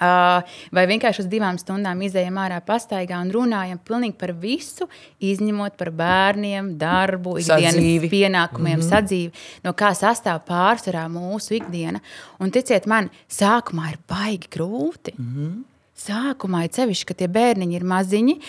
Uh, 0.00 0.40
vai 0.72 0.86
vienkārši 0.88 1.20
uz 1.20 1.26
divām 1.28 1.58
stundām 1.60 1.98
izējām 2.00 2.38
ārā 2.40 2.62
pastaigā 2.64 3.18
un 3.20 3.28
runājam 3.34 3.76
par 4.16 4.32
visu, 4.32 4.88
izņemot 5.20 5.76
par 5.76 5.90
bērniem, 5.92 6.78
darbu, 6.80 7.34
ikdienas 7.36 7.76
sadzīvi. 7.76 8.08
pienākumiem, 8.08 8.78
mm 8.78 8.80
-hmm. 8.80 8.88
sadzīvi, 8.88 9.32
no 9.62 9.74
kā 9.74 9.92
sastāv 9.92 10.40
pārsvarā 10.48 11.04
mūsu 11.04 11.58
ikdiena. 11.58 12.00
Un 12.40 12.50
ticiet 12.50 12.86
man, 12.86 13.10
sākumā 13.28 13.92
ir 13.92 13.98
baigi 14.08 14.48
grūti. 14.48 15.12
Mm 15.18 15.34
-hmm. 15.36 15.62
Sākumā 16.00 16.64
ir 16.64 16.72
sevišķi, 16.72 17.04
ka 17.04 17.14
tie 17.14 17.28
bērniņi 17.28 17.76
ir 17.76 17.84
maziņi, 17.84 18.40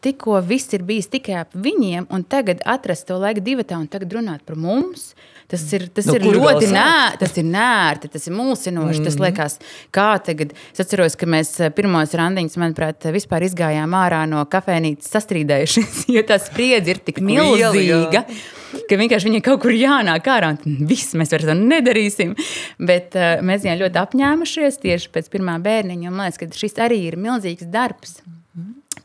tikko 0.00 0.40
viss 0.40 0.74
ir 0.74 0.82
bijis 0.82 1.08
tikai 1.08 1.34
ap 1.40 1.54
viņiem, 1.54 2.06
un 2.10 2.24
tagad 2.24 2.60
atrast 2.66 3.06
to 3.06 3.16
laiku 3.16 3.40
divatā 3.40 3.78
un 3.80 3.88
tagad 3.88 4.12
runāt 4.12 4.44
par 4.44 4.56
mums. 4.56 5.14
Tas 5.50 5.64
ir, 5.74 5.88
tas 5.90 6.06
no, 6.06 6.14
ir 6.14 6.26
ļoti 6.36 6.68
nē, 6.70 7.18
tas 7.18 7.32
ir 7.40 7.46
nērti, 7.50 8.10
tas 8.12 8.28
ir 8.28 8.34
mulsinoši. 8.36 9.00
Mm 9.00 9.00
-hmm. 9.00 9.08
Tas 9.08 9.18
liekas, 9.18 9.56
kā 9.90 10.08
tagad. 10.22 10.54
Es 10.72 10.84
atceros, 10.84 11.16
ka 11.18 11.26
mēs 11.26 11.50
pirmos 11.74 12.14
randiņus, 12.14 12.56
manuprāt, 12.62 13.08
vispār 13.10 13.48
izgājām 13.48 13.96
ārā 13.98 14.22
no 14.30 14.44
kafejnīcas 14.46 15.10
sastrīdējušies, 15.10 16.04
jo 16.14 16.22
tā 16.22 16.38
spriedze 16.38 16.94
ir 16.94 17.02
tik 17.02 17.18
milzīga. 17.18 17.72
Liela, 17.74 18.24
ka 18.88 18.98
vienkārši 19.02 19.30
viņai 19.30 19.42
kaut 19.42 19.62
kur 19.62 19.74
jānāk 19.74 20.30
ārā, 20.30 20.54
un 20.54 20.86
viss 20.86 21.14
mēs 21.18 21.34
vairs 21.34 21.48
to 21.50 21.56
nedarīsim. 21.58 22.36
Bet 22.78 23.18
uh, 23.18 23.42
mēs 23.42 23.66
viņai 23.66 23.80
ļoti 23.82 24.04
apņēmušies 24.06 24.78
tieši 24.86 25.10
pēc 25.10 25.32
pirmā 25.34 25.58
bērniņa, 25.58 26.10
un 26.10 26.14
man 26.14 26.30
liekas, 26.30 26.38
ka 26.38 26.62
šis 26.62 26.78
arī 26.78 27.08
ir 27.10 27.18
milzīgs 27.18 27.66
darbs 27.66 28.20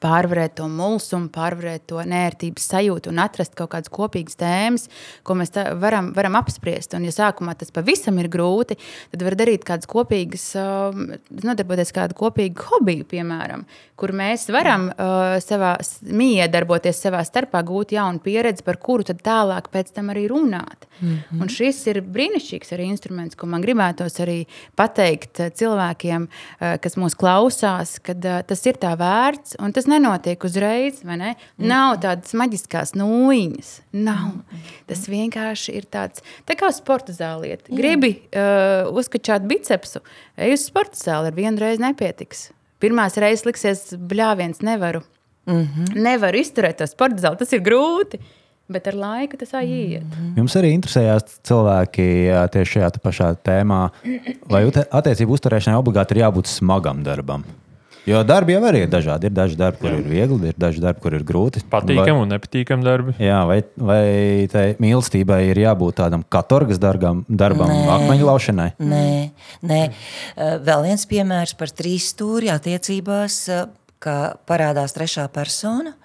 pārvarēt 0.05 0.57
to 0.59 0.67
mulsumu, 0.71 1.29
pārvarēt 1.33 1.87
to 1.89 2.01
nērtības 2.05 2.69
sajūtu 2.73 3.11
un 3.11 3.21
atrast 3.23 3.55
kaut 3.57 3.71
kādas 3.73 3.91
kopīgas 3.93 4.37
tēmas, 4.39 4.87
ko 5.25 5.37
mēs 5.39 5.53
varam, 5.81 6.11
varam 6.15 6.37
apspriest. 6.39 6.93
Un, 6.97 7.07
ja 7.07 7.13
sākumā 7.15 7.55
tas 7.57 7.73
pavisam 7.73 8.19
ir 8.21 8.29
grūti, 8.31 8.77
tad 9.13 9.25
var 9.25 9.37
darīt 9.39 9.65
kādas 9.67 9.89
kopīgas, 9.89 10.47
um, 10.59 11.07
nodarboties 11.41 11.93
kādu 11.95 12.17
kopīgu 12.17 12.67
hobiju, 12.69 13.07
piemēram, 13.09 13.65
kur 13.99 14.13
mēs 14.15 14.47
varam 14.53 14.89
uh, 14.91 15.37
savā 15.43 15.75
miedarboties 16.05 17.01
savā 17.07 17.23
starpā, 17.25 17.63
gūt 17.65 17.95
jaunu 17.95 18.21
pieredzi, 18.23 18.65
par 18.65 18.79
kuru 18.83 19.07
tad 19.07 19.23
tālāk 19.25 19.71
pēc 19.73 19.93
tam 19.95 20.13
arī 20.13 20.27
runāt. 20.31 20.87
Mm 20.99 21.15
-hmm. 21.15 21.41
Un 21.41 21.49
šis 21.49 21.87
ir 21.87 22.01
brīnišķīgs 22.01 22.73
arī 22.75 22.89
instruments, 22.91 23.35
ko 23.35 23.47
man 23.47 23.63
gribētos 23.63 24.19
arī 24.19 24.45
pateikt 24.75 25.39
cilvēkiem, 25.59 26.27
uh, 26.27 26.77
kas 26.81 26.95
mūs 26.95 27.15
klausās, 27.15 27.99
kad 28.03 28.25
uh, 28.25 28.41
tas 28.47 28.65
ir 28.65 28.75
tā 28.77 28.95
vērts 28.97 29.55
un 29.59 29.73
tas 29.73 29.87
nenotiek 29.95 30.43
uzreiz. 30.47 31.01
Ne? 31.07 31.33
Mm. 31.55 31.67
Nav 31.71 31.97
tādas 32.03 32.35
maģiskās 32.37 32.93
nūjiņas. 32.99 33.71
Nav. 33.97 34.35
Mm. 34.35 34.69
Tas 34.91 35.05
vienkārši 35.11 35.75
ir 35.79 35.89
tāds 35.91 36.23
tā 36.47 36.57
kā 36.59 36.69
sporta 36.75 37.15
zāliet. 37.15 37.65
Gribi 37.71 38.13
uh, 38.29 38.91
uzkačāt 38.93 39.47
bicepsu, 39.49 40.03
ej 40.37 40.55
uz 40.57 40.67
sporta 40.69 40.99
zāli, 40.99 41.31
ar 41.31 41.37
vienu 41.37 41.63
reizi 41.63 41.83
nepietiks. 41.83 42.49
Pirmās 42.83 43.17
reizes 43.21 43.45
liksies, 43.47 43.85
bļāviens, 43.95 44.61
nevaru. 44.65 45.01
Mm 45.45 45.61
-hmm. 45.61 46.01
Nevaru 46.01 46.37
izturēt 46.41 46.77
to 46.77 46.87
sporta 46.87 47.21
zāli, 47.21 47.37
tas 47.37 47.53
ir 47.53 47.61
grūti. 47.61 48.19
Bet 48.67 48.87
ar 48.87 48.95
laiku 48.97 49.37
tas 49.37 49.53
aiziet. 49.53 50.03
-hmm. 50.03 50.37
Jums 50.37 50.55
arī 50.55 50.73
interesējās 50.73 51.37
cilvēki 51.43 52.05
tieši 52.51 52.71
šajā 52.71 52.89
pašā 53.03 53.35
tēmā, 53.45 53.89
vai 54.49 54.65
attiecību 54.65 55.37
uzturēšanai 55.37 55.77
obligāti 55.77 56.15
ir 56.15 56.23
jābūt 56.23 56.49
smagam 56.49 57.03
darbam? 57.03 57.43
Jo 58.05 58.21
darbi 58.27 58.53
jau 58.53 58.61
arī 58.69 58.83
ir 58.85 58.89
dažādi. 58.91 59.29
Ir 59.29 59.33
daži 59.33 59.57
darbi, 59.57 59.79
kur 59.81 59.89
jā. 59.89 59.99
ir 59.99 60.09
viegli, 60.09 60.51
ir 60.51 60.57
daži 60.61 60.81
darbi, 60.83 61.01
kur 61.01 61.15
ir 61.17 61.23
grūti. 61.25 61.63
Patīkami 61.71 62.21
un 62.21 62.29
nepatīkami 62.35 62.85
darbi. 62.85 63.15
Jā, 63.21 63.39
vai, 63.49 63.59
vai 63.75 64.01
tai 64.51 64.65
mīlestībai 64.81 65.39
ir 65.49 65.61
jābūt 65.63 65.97
tādam 66.03 66.25
katorgas 66.29 66.81
darbam, 66.81 67.23
darbam 67.25 67.71
akmeņu 67.95 68.27
laušanai? 68.29 68.69
Nē, 68.77 69.07
nē. 69.65 69.81
Vēl 70.67 70.85
viens 70.85 71.07
piemērs 71.09 71.55
par 71.57 71.73
trīs 71.73 72.11
stūri 72.13 72.53
attiecībās, 72.53 73.41
kā 74.05 74.19
parādās 74.45 74.93
trešā 74.93 75.25
persona. 75.33 75.95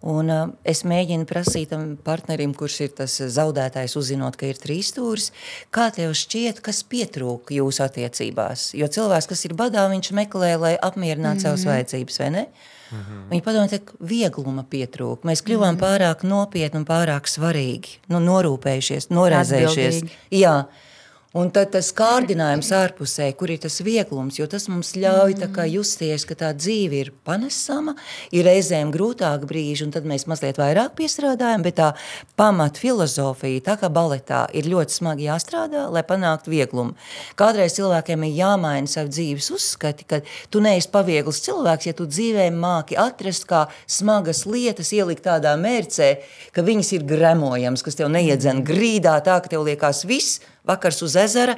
Un, 0.00 0.30
uh, 0.32 0.48
es 0.64 0.80
mēģinu 0.88 1.26
prasīt 1.28 1.74
tam 1.74 1.92
partnerim, 2.00 2.54
kurš 2.56 2.78
ir 2.86 2.92
tas 3.02 3.18
zaudētājs, 3.20 3.98
uzzinot, 4.00 4.38
ka 4.40 4.48
ir 4.48 4.56
trīs 4.56 4.94
stūris, 4.94 5.28
kā 5.74 5.90
tev 5.92 6.14
šķiet, 6.16 6.62
kas 6.64 6.80
pietrūka 6.88 7.52
jūsu 7.58 7.84
attiecībās. 7.84 8.70
Jo 8.80 8.88
cilvēks, 8.88 9.28
kas 9.28 9.44
ir 9.44 9.56
badā, 9.58 9.84
viņš 9.92 10.12
meklē, 10.16 10.54
lai 10.56 10.74
apmierinātu 10.80 11.36
mm 11.36 11.44
-hmm. 11.44 11.44
savas 11.44 11.66
vajadzības, 11.68 12.18
vai 12.22 12.30
ne? 12.30 12.46
Mm 12.90 12.98
-hmm. 12.98 13.28
Viņi 13.30 13.42
padomā, 13.44 13.78
ka 13.84 13.92
viegluma 14.00 14.64
pietrūka. 14.70 15.28
Mēs 15.28 15.44
kļuvām 15.44 15.74
mm 15.74 15.78
-hmm. 15.78 15.84
pārāk 15.84 16.24
nopietni 16.24 16.80
un 16.80 16.86
pārāk 16.86 17.28
svarīgi, 17.28 18.00
nu, 18.08 18.18
norūpējušies, 18.18 19.10
noraizējušies. 19.10 20.02
Jā, 20.30 20.64
Un 21.30 21.46
tad 21.54 21.68
tas 21.70 21.92
kārdinājums 21.94 22.72
ārpusē, 22.74 23.28
kur 23.38 23.52
ir 23.54 23.60
tas 23.62 23.76
vieglums, 23.86 24.40
jo 24.40 24.48
tas 24.50 24.64
mums 24.66 24.96
ļauj 24.98 25.36
mm. 25.36 25.60
justies, 25.70 26.24
ka 26.26 26.34
tā 26.34 26.48
dzīve 26.58 26.98
ir 27.04 27.12
panesama, 27.22 27.94
ir 28.34 28.48
reizēm 28.48 28.90
grūtāk 28.90 29.44
brīži, 29.46 29.84
un 29.86 29.92
tad 29.94 30.08
mēs 30.10 30.26
mazliet 30.26 30.58
vairāk 30.58 30.96
piestrādājam, 30.98 31.62
bet 31.62 31.78
tā 31.78 31.92
pamat 32.34 32.82
filozofija, 32.82 33.62
tā 33.62 33.78
kā 33.78 33.92
baletā, 33.94 34.48
ir 34.50 34.66
ļoti 34.74 34.98
smagi 34.98 35.28
jāstrādā, 35.28 35.86
lai 35.94 36.02
panāktu 36.02 36.50
vieglumu. 36.50 36.98
Kādreiz 37.38 37.78
cilvēkiem 37.78 38.26
ir 38.26 38.36
jāmaina 38.42 38.90
savu 38.90 39.14
dzīves 39.14 39.52
uzskati, 39.54 40.10
ka 40.10 40.24
tu 40.50 40.58
neesi 40.66 40.90
paviegls 40.90 41.44
cilvēks, 41.46 41.92
ja 41.92 41.94
tu 41.94 42.10
dzīvē 42.10 42.50
māki 42.50 42.98
atrast 42.98 43.46
kā 43.46 43.68
smagas 43.86 44.48
lietas, 44.50 44.90
ielikt 44.98 45.28
tādā 45.30 45.54
mērcē, 45.54 46.16
ka 46.50 46.66
viņas 46.66 46.96
ir 46.98 47.06
gremojams, 47.06 47.86
kas 47.86 48.02
tev 48.02 48.10
neiedzen 48.10 48.66
grīdā 48.66 49.20
tā, 49.22 49.38
ka 49.38 49.54
tev 49.54 49.70
liekas 49.70 50.08
viss, 50.10 50.42
vakars 50.68 51.00
uz 51.06 51.16
ezera, 51.20 51.56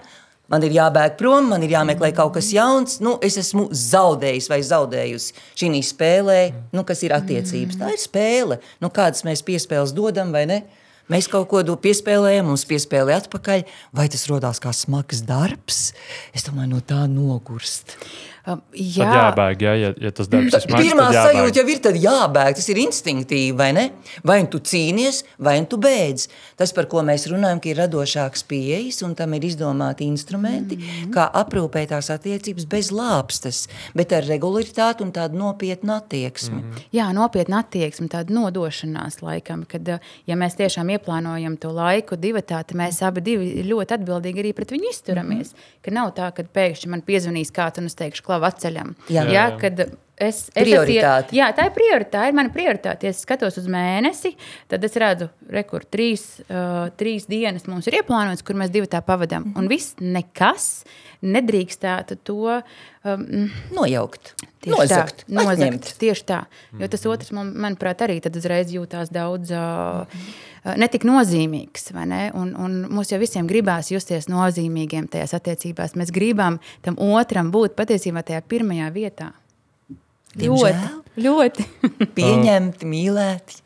man 0.53 0.65
ir 0.67 0.75
jābēg 0.77 1.17
prom, 1.21 1.49
man 1.53 1.65
ir 1.65 1.75
jāmeklē 1.75 2.13
kaut 2.17 2.35
kas 2.37 2.53
jauns. 2.55 2.99
Nu, 3.05 3.17
es 3.25 3.39
esmu 3.41 3.69
zaudējis 3.71 4.51
vai 4.53 4.61
zaudējusi 4.67 5.37
šī 5.63 5.83
spēlē, 5.89 6.39
nu, 6.77 6.85
kas 6.89 7.03
ir 7.07 7.17
attiecības. 7.17 7.81
Tā 7.81 7.93
ir 7.95 8.03
spēle. 8.03 8.61
Nu, 8.83 8.93
kādas 8.93 9.27
mēs 9.29 9.45
piespēles 9.47 9.95
dodam 9.97 10.35
vai 10.35 10.47
ne? 10.51 10.63
Mēs 11.11 11.27
kaut 11.29 11.49
ko 11.51 11.61
piespēlējam, 11.83 12.47
mums 12.49 12.63
piespēlē 12.69 13.17
atpakaļ. 13.19 13.65
Vai 13.93 14.07
tas 14.09 14.23
radās 14.31 14.63
kā 14.63 14.71
smags 14.73 15.25
darbs? 15.27 15.91
Es 16.33 16.47
domāju, 16.47 16.77
no 16.77 16.81
tā 16.81 17.03
nogurst. 17.11 17.99
Um, 18.43 18.59
jā, 18.75 19.05
tad 19.07 19.15
jābēg, 19.15 19.61
jā, 19.63 19.73
ja, 19.79 19.89
ja 20.03 20.11
tas 20.11 20.27
darbs 20.27 20.57
ir 20.57 20.65
smags. 20.65 20.83
Pirmā 20.83 21.05
sajūta 21.15 21.61
jau 21.61 21.67
ir, 21.71 21.81
tad 21.85 21.97
jābēg. 22.03 22.57
Tas 22.59 22.65
ir 22.73 22.81
instinktīvi, 22.83 23.53
vai 23.55 23.69
ne? 23.77 23.85
Vai 24.27 24.41
nu 24.43 24.49
tu 24.51 24.59
cīnies, 24.59 25.21
vai 25.39 25.61
nu 25.63 25.69
tu 25.71 25.79
beidz. 25.79 26.25
Tas, 26.59 26.73
par 26.75 26.89
ko 26.91 27.05
mēs 27.07 27.29
runājam, 27.31 27.61
ka 27.63 27.71
ir 27.71 27.79
radošāks 27.79 28.43
pieejas, 28.51 28.99
un 29.07 29.15
tam 29.19 29.37
ir 29.39 29.47
izdomāti 29.47 30.09
instrumenti, 30.11 30.75
mm 30.75 30.89
-hmm. 30.89 31.13
kā 31.15 31.29
aprūpēt 31.39 31.93
tās 31.95 32.11
attiecības 32.11 32.67
bez 32.67 32.91
lāpstas, 32.91 33.69
bet 33.95 34.13
ar 34.13 34.27
regularitāti 34.27 35.07
un 35.07 35.13
tādu 35.15 35.39
nopietnu 35.39 35.95
attieksmi. 35.95 36.57
Mm 36.57 36.73
-hmm. 36.73 36.83
Jā, 36.93 37.13
nopietna 37.15 37.63
attieksme, 37.63 38.09
tāda 38.09 38.35
nodošanās 38.35 39.23
laikam, 39.23 39.65
kad, 39.65 39.89
uh, 39.89 39.99
ja 40.27 40.35
mēs 40.37 40.59
tiešām 40.59 40.91
ieplānojam 40.91 41.57
to 41.59 41.71
laiku 41.71 42.17
divatā, 42.17 42.65
tad 42.65 42.75
mēs 42.75 43.07
abi 43.07 43.21
ļoti 43.71 43.95
atbildīgi 43.95 44.39
arī 44.43 44.53
pret 44.53 44.73
viņu 44.73 44.91
izturamies. 44.91 45.53
Mm 45.53 45.59
-hmm. 45.59 45.81
Ka 45.83 45.91
nav 45.91 46.13
tā, 46.13 46.33
ka 46.33 46.43
pēkšņi 46.43 46.89
man 46.89 47.03
piezvanīs 47.03 47.53
kāds 47.53 47.79
un 47.79 47.87
es 47.87 47.95
teikšu, 47.95 48.32
klavu 48.33 48.49
atceļam. 48.49 48.97
Jā, 49.13 49.27
jā, 49.29 49.33
jā. 49.37 49.47
kad 49.61 49.87
es, 50.17 50.45
es 50.53 50.67
prioritāte. 50.67 51.33
Es, 51.33 51.37
jā, 51.39 51.49
tā 51.57 51.67
ir 51.69 51.75
prioritāte. 51.77 52.13
Tā 52.13 52.27
ir 52.29 52.37
mana 52.37 52.53
prioritāte. 52.55 53.09
Ja 53.09 53.15
es 53.15 53.23
skatos 53.25 53.59
uz 53.61 53.69
mēnesi, 53.71 54.35
tad 54.71 54.85
es 54.87 54.97
redzu, 55.01 55.31
kur 55.71 55.87
trīs, 55.89 56.27
uh, 56.49 56.91
trīs 56.99 57.29
dienas 57.31 57.67
mums 57.71 57.89
ir 57.89 58.01
ieplānotas, 58.03 58.45
kur 58.47 58.59
mēs 58.59 58.73
divi 58.75 58.91
tā 58.91 59.03
pavadām. 59.05 59.51
Mm. 59.51 59.59
Un 59.63 59.73
viss 59.73 59.97
nekas 60.03 60.71
nedrīkstētu 61.23 62.19
to 62.27 62.59
um, 62.59 63.27
nojaukt. 63.75 64.35
Tieši 64.63 64.73
nozakt, 64.75 65.25
tā, 65.27 65.35
nozakt, 65.39 65.93
tieši 65.99 66.25
tā. 66.27 66.41
Jo 66.79 66.89
tas 66.91 67.07
otrs, 67.11 67.33
man, 67.35 67.53
manuprāt, 67.65 68.03
arī 68.05 68.21
uzreiz 68.31 68.73
jūtās 68.75 69.11
daudz. 69.15 69.55
Uh, 69.55 70.33
netik 70.79 71.07
nozīmīgs. 71.09 71.91
Ne? 72.07 72.25
Un, 72.39 72.53
un 72.55 72.77
mums 72.93 73.11
jau 73.11 73.19
visiem 73.23 73.49
gribās 73.51 73.91
justies 73.91 74.29
nozīmīgiem 74.31 75.09
tajās 75.11 75.35
attiecībās. 75.39 75.97
Mēs 75.99 76.15
gribam 76.15 76.61
tam 76.87 76.99
otram 77.03 77.51
būt 77.55 77.75
patiesībā 77.79 78.23
tajā 78.27 78.43
pirmajā 78.47 78.91
vietā. 78.95 79.33
Diemžēl. 80.39 80.79
Ļoti, 81.17 81.25
ļoti. 81.27 81.67
pieņemti, 82.17 82.89
mīlēti. 82.89 83.61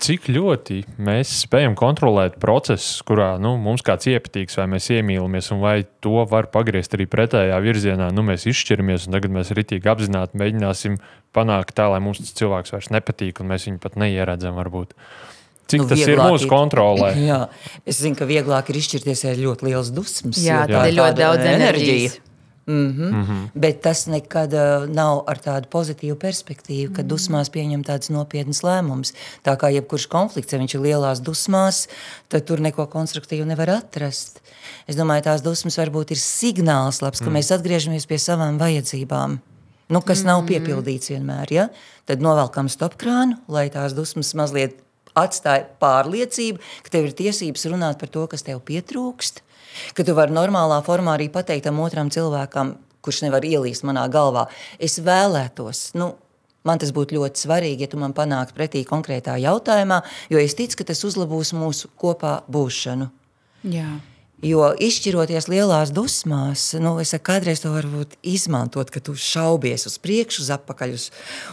cik 0.00 0.30
ļoti 0.32 0.78
mēs 1.04 1.32
spējam 1.42 1.74
kontrolēt 1.76 2.38
procesus, 2.40 3.02
kurā 3.04 3.34
nu, 3.42 3.56
mums 3.60 3.84
kāds 3.84 4.08
iepatīks, 4.08 4.56
vai 4.56 4.64
mēs 4.72 4.88
iemīlamies, 4.94 5.50
un 5.52 5.60
vai 5.60 5.76
to 6.04 6.24
var 6.30 6.48
pagriezt 6.52 6.96
arī 6.96 7.04
pretējā 7.12 7.58
virzienā. 7.60 8.08
Nu, 8.16 8.24
mēs 8.24 8.48
izšķiramies, 8.48 9.06
un 9.06 9.18
tagad 9.18 9.36
mēs 9.36 9.52
ritīgi 9.56 9.92
apzināti 9.92 10.40
mēģināsim 10.40 10.96
panākt 11.36 11.76
tā, 11.76 11.90
lai 11.92 12.00
mums 12.00 12.22
tas 12.22 12.32
cilvēks 12.40 12.72
vairs 12.72 12.92
nepatīk, 12.94 13.42
un 13.42 13.52
mēs 13.52 13.68
viņu 13.68 13.82
pat 13.84 14.00
neieredzam. 14.00 14.56
Varbūt. 14.56 14.96
Cik 15.66 15.82
nu, 15.82 15.88
tas 15.90 16.02
ir 16.06 16.20
mūsu 16.22 16.48
kontrolē? 16.48 17.10
Jā, 17.28 17.40
es 17.84 17.98
zinu, 17.98 18.16
ka 18.18 18.28
vieglāk 18.28 18.70
ir 18.70 18.78
izšķirties, 18.80 19.24
ja 19.26 19.34
ir 19.34 19.42
ļoti 19.48 19.66
liels 19.66 19.90
dusmas. 19.94 20.38
Jā, 20.40 20.62
tā 20.70 20.86
ir 20.88 20.96
ļoti 21.00 21.20
daudz 21.20 21.48
enerģijas. 21.50 22.20
Mm 22.66 22.92
-hmm. 22.92 23.10
Mm 23.12 23.24
-hmm. 23.24 23.48
Bet 23.54 23.80
tas 23.80 24.06
nekad 24.06 24.52
uh, 24.52 24.94
nav 24.94 25.22
ar 25.26 25.38
tādu 25.38 25.66
pozitīvu 25.70 26.14
perspektīvu, 26.14 26.92
kad 26.92 27.04
mm 27.04 27.08
-hmm. 27.08 27.08
dusmās 27.08 27.50
pieņem 27.50 27.84
tādas 27.84 28.10
nopietnas 28.10 28.62
lēmumus. 28.62 29.12
Tā 29.44 29.56
kā 29.56 29.70
jebkurš 29.72 30.06
konflikts, 30.06 30.52
ja 30.52 30.58
viņš 30.58 30.74
ir 30.74 30.80
lielās 30.80 31.20
dusmās, 31.20 31.88
tad 32.28 32.44
tur 32.44 32.60
neko 32.60 32.86
konstruktīvu 32.86 33.44
nevar 33.44 33.70
atrast. 33.70 34.40
Es 34.88 34.96
domāju, 34.96 35.22
tās 35.22 35.42
dusmas 35.42 35.78
varbūt 35.78 36.10
ir 36.10 36.16
signāls, 36.16 37.02
labs, 37.02 37.18
ka 37.18 37.30
mm. 37.30 37.32
mēs 37.32 37.54
atgriežamies 37.54 38.06
pie 38.06 38.18
savām 38.18 38.58
vajadzībām. 38.58 39.38
Nu, 39.88 40.00
kas 40.00 40.18
mm 40.18 40.22
-hmm. 40.22 40.26
nav 40.26 40.46
piepildīts 40.46 41.10
vienmēr, 41.10 41.52
ja? 41.52 41.68
tad 42.04 42.20
novelkam 42.20 42.68
stopkrānu, 42.68 43.36
lai 43.48 43.70
tās 43.70 43.94
dusmas 43.94 44.34
mazliet 44.34 44.74
atstāja 45.14 45.64
pārliecību, 45.80 46.58
ka 46.82 46.90
tev 46.90 47.04
ir 47.04 47.12
tiesības 47.12 47.66
runāt 47.66 47.98
par 47.98 48.08
to, 48.08 48.26
kas 48.26 48.42
tev 48.42 48.60
pietrūkst 48.60 49.45
Ka 49.94 50.04
tu 50.06 50.14
vari 50.16 50.34
normālā 50.34 50.82
formā 50.86 51.16
arī 51.16 51.30
pateikt 51.32 51.68
tam 51.68 51.80
otram 51.84 52.12
cilvēkam, 52.12 52.76
kurš 53.04 53.24
nevar 53.26 53.46
ielīst 53.46 53.86
manā 53.86 54.06
galvā, 54.12 54.46
es 54.82 54.98
vēlētos. 55.02 55.90
Nu, 55.98 56.14
Man 56.66 56.80
tas 56.82 56.90
būtu 56.90 57.14
ļoti 57.14 57.44
svarīgi, 57.44 57.86
ja 57.86 57.90
tu 57.92 57.98
man 58.00 58.10
panāktu 58.10 58.56
pretī 58.56 58.80
konkrētā 58.82 59.36
jautājumā, 59.38 60.00
jo 60.32 60.40
es 60.42 60.56
ticu, 60.58 60.80
ka 60.80 60.88
tas 60.88 61.04
uzlabos 61.06 61.52
mūsu 61.54 61.92
kopā 61.94 62.40
būšanu. 62.50 63.06
Jā. 63.70 63.86
Jo 64.44 64.66
izšķiroties 64.76 65.46
lielās 65.48 65.88
dusmās, 65.96 66.66
nu, 66.76 66.90
es 67.00 67.14
kādreiz 67.24 67.62
to 67.62 67.70
varbūt 67.72 68.18
izmantot, 68.20 68.90
ka 68.92 69.00
tu 69.00 69.14
šaubies 69.16 69.88
uz 69.88 69.96
priekšu, 69.96 70.42
uz 70.44 70.50
apakaļ. 70.52 70.92
Uz, 70.92 71.06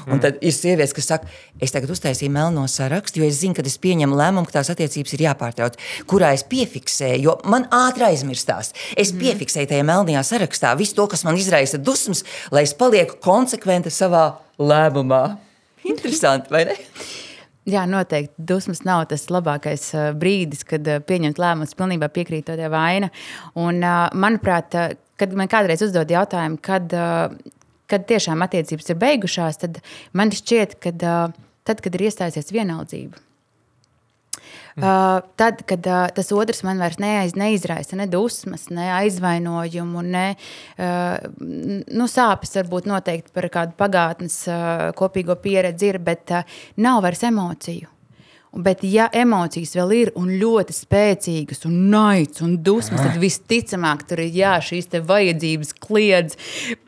un 0.03 0.17
mm. 0.17 0.21
tad 0.25 0.43
ir 0.43 0.51
sievietes, 0.51 0.91
kas 0.97 1.07
saka, 1.13 1.31
es 1.63 1.71
tagad 1.71 1.93
uztaisīju 1.95 2.33
melno 2.35 2.65
sarakstu, 2.67 3.21
jo 3.23 3.29
es 3.31 3.39
zinu, 3.39 3.55
ka 3.55 3.63
es 3.63 3.79
pieņemu 3.79 4.19
lēmumu, 4.19 4.49
ka 4.49 4.57
tās 4.57 4.73
attiecības 4.75 5.15
ir 5.15 5.25
jāpārtrauc, 5.29 5.79
kurā 6.11 6.33
es 6.35 6.43
piefiksēju, 6.51 7.23
jo 7.23 7.39
man 7.47 7.69
ātri 7.71 8.09
aizmirstās. 8.11 8.73
Es 8.99 9.15
mm. 9.15 9.23
piefiksēju 9.23 9.71
tajā 9.71 9.87
melnajā 9.87 10.27
sarakstā 10.33 10.75
visu 10.75 10.99
to, 10.99 11.07
kas 11.15 11.23
man 11.23 11.39
izraisa 11.39 11.79
dusmas, 11.79 12.25
lai 12.51 12.67
es 12.67 12.75
palieku 12.75 13.15
konsekventi 13.23 13.95
savā 13.95 14.27
lēmumā. 14.59 15.25
Interesanti, 15.87 16.51
vai 16.51 16.67
ne? 16.67 16.81
Jā, 17.69 17.85
noteikti. 17.87 18.43
Dusmas 18.43 18.81
nav 18.83 19.05
tas 19.11 19.29
labākais 19.31 19.85
uh, 19.95 20.09
brīdis, 20.19 20.65
kad 20.67 20.87
uh, 20.89 20.99
pieņemt 21.03 21.39
lēmumus, 21.39 21.75
pilnībā 21.79 22.09
piekrītot 22.11 22.59
ja 22.59 22.67
vaina. 22.71 23.07
Un, 23.55 23.79
uh, 23.79 24.09
manuprāt, 24.19 24.75
kad 25.19 25.35
man 25.39 25.51
kādreiz 25.51 25.83
uzdod 25.85 26.11
jautājumu, 26.11 26.59
kad, 26.63 26.91
kad 27.87 28.07
tiešām 28.09 28.43
attiecības 28.43 28.91
ir 28.91 28.99
beigušās, 28.99 29.61
tad 29.61 29.79
man 30.17 30.33
šķiet, 30.35 30.75
ka 30.83 30.91
tad, 30.99 31.83
kad 31.85 31.95
ir 31.95 32.09
iestājusies 32.09 32.51
vienaldzība. 32.51 33.21
Uh, 34.73 35.19
tad, 35.37 35.61
kad 35.69 35.85
uh, 35.85 36.07
tas 36.15 36.31
otrs 36.33 36.63
man 36.65 36.79
vairs 36.81 36.97
neaiz, 37.01 37.35
neizraisa 37.37 37.97
ne 37.99 38.07
dusmas, 38.09 38.67
ne 38.73 38.87
aizvainojumu, 38.95 40.01
ne 40.01 40.25
uh, 40.33 41.19
nu, 41.93 42.07
sāpes, 42.09 42.55
varbūt 42.57 42.89
noteikti 42.89 43.35
par 43.35 43.49
kādu 43.53 43.77
pagātnes 43.77 44.39
uh, 44.49 44.87
kopīgo 44.97 45.37
pieredzi, 45.43 45.91
ir, 45.93 46.01
bet 46.01 46.33
uh, 46.33 46.57
nav 46.81 47.03
vairs 47.05 47.21
emociju. 47.29 47.91
Bet, 48.53 48.83
ja 48.85 49.07
emocijas 49.17 49.71
vēl 49.73 49.91
ir 49.97 50.09
un 50.19 50.27
ļoti 50.37 50.75
spēcīgas, 50.77 51.63
un 51.65 51.87
naids 51.89 52.43
un 52.45 52.59
dusmas, 52.61 53.01
tad 53.01 53.17
visticamāk 53.17 54.03
tur 54.09 54.21
ir 54.21 54.29
jā, 54.35 54.51
šīs 54.61 54.91
vajadzības 55.09 55.73
kliedz. 55.81 56.37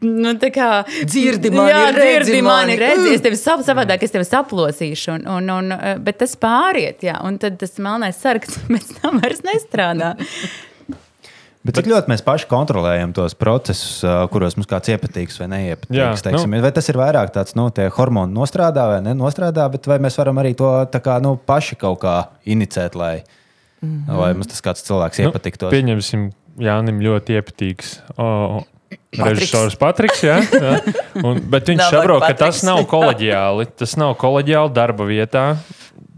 Nu, 0.06 0.36
kā, 0.54 0.70
dzirdi 1.10 1.50
mani, 1.56 1.74
jā, 1.74 1.88
dzirdi 1.98 2.44
mani, 2.46 2.78
redzi, 2.78 3.16
es 3.16 3.26
tevi 3.26 3.40
sav, 3.42 3.66
savādāk, 3.66 4.06
es 4.06 4.14
tevi 4.14 4.28
saplosīšu. 4.30 5.16
Un, 5.16 5.26
un, 5.40 5.50
un, 5.56 5.76
bet 6.06 6.22
tas 6.22 6.38
pāriet, 6.38 7.02
jā, 7.08 7.18
un 7.26 7.42
tad 7.42 7.58
tas 7.62 7.74
melnais 7.82 8.22
sargs 8.22 8.62
pēc 8.70 8.94
tam 9.00 9.18
vairs 9.24 9.42
nestrādā. 9.48 10.14
Bet 11.66 11.80
cik 11.80 11.88
ļoti 11.90 12.12
mēs 12.12 12.22
paši 12.26 12.46
kontrolējam 12.50 13.14
tos 13.18 13.34
procesus, 13.38 14.04
kuros 14.30 14.54
mums 14.58 14.70
kāds 14.70 14.92
iepatīks 14.94 15.40
vai 15.42 15.48
neiepatīks? 15.56 15.98
Jā, 15.98 16.34
nu. 16.36 16.62
Vai 16.62 16.72
tas 16.76 16.92
ir 16.92 17.00
vairāk 17.02 17.34
tāds, 17.34 17.56
nu, 17.58 17.72
tie 17.74 17.88
hormoni 17.96 18.38
nostrādā 18.38 18.86
vai 18.92 19.00
nenostrādā, 19.06 19.66
bet 19.74 19.90
vai 19.90 19.98
mēs 20.06 20.20
varam 20.22 20.38
arī 20.44 20.54
to 20.60 20.70
kā, 21.02 21.18
nu, 21.26 21.34
paši 21.42 21.80
kaut 21.82 22.04
kā 22.04 22.16
inicēt, 22.46 22.94
lai, 22.94 23.16
mm 23.82 23.90
-hmm. 23.90 24.22
lai 24.22 24.34
mums 24.38 24.54
tas 24.54 24.62
kāds 24.62 24.86
cilvēks 24.86 25.24
nu, 25.24 25.32
iepatiktos? 25.32 25.74
Pieņemsim, 25.74 26.30
Jānim 26.62 27.02
ļoti 27.04 27.36
iepatīks. 27.36 27.98
O, 28.16 28.64
Režisors 29.16 29.76
Patriks, 29.80 30.22
jā, 30.24 30.38
jā. 30.40 30.76
Un, 31.24 31.42
bet 31.52 31.68
viņš 31.72 31.84
saprot, 31.92 32.24
ka 32.24 32.36
tas 32.46 32.62
nav 32.68 32.84
koleģiāli. 32.92 33.68
Tas 33.80 33.96
nav 34.00 34.16
koleģiāli 34.22 34.74
darba 34.76 35.08
vietā. 35.08 35.46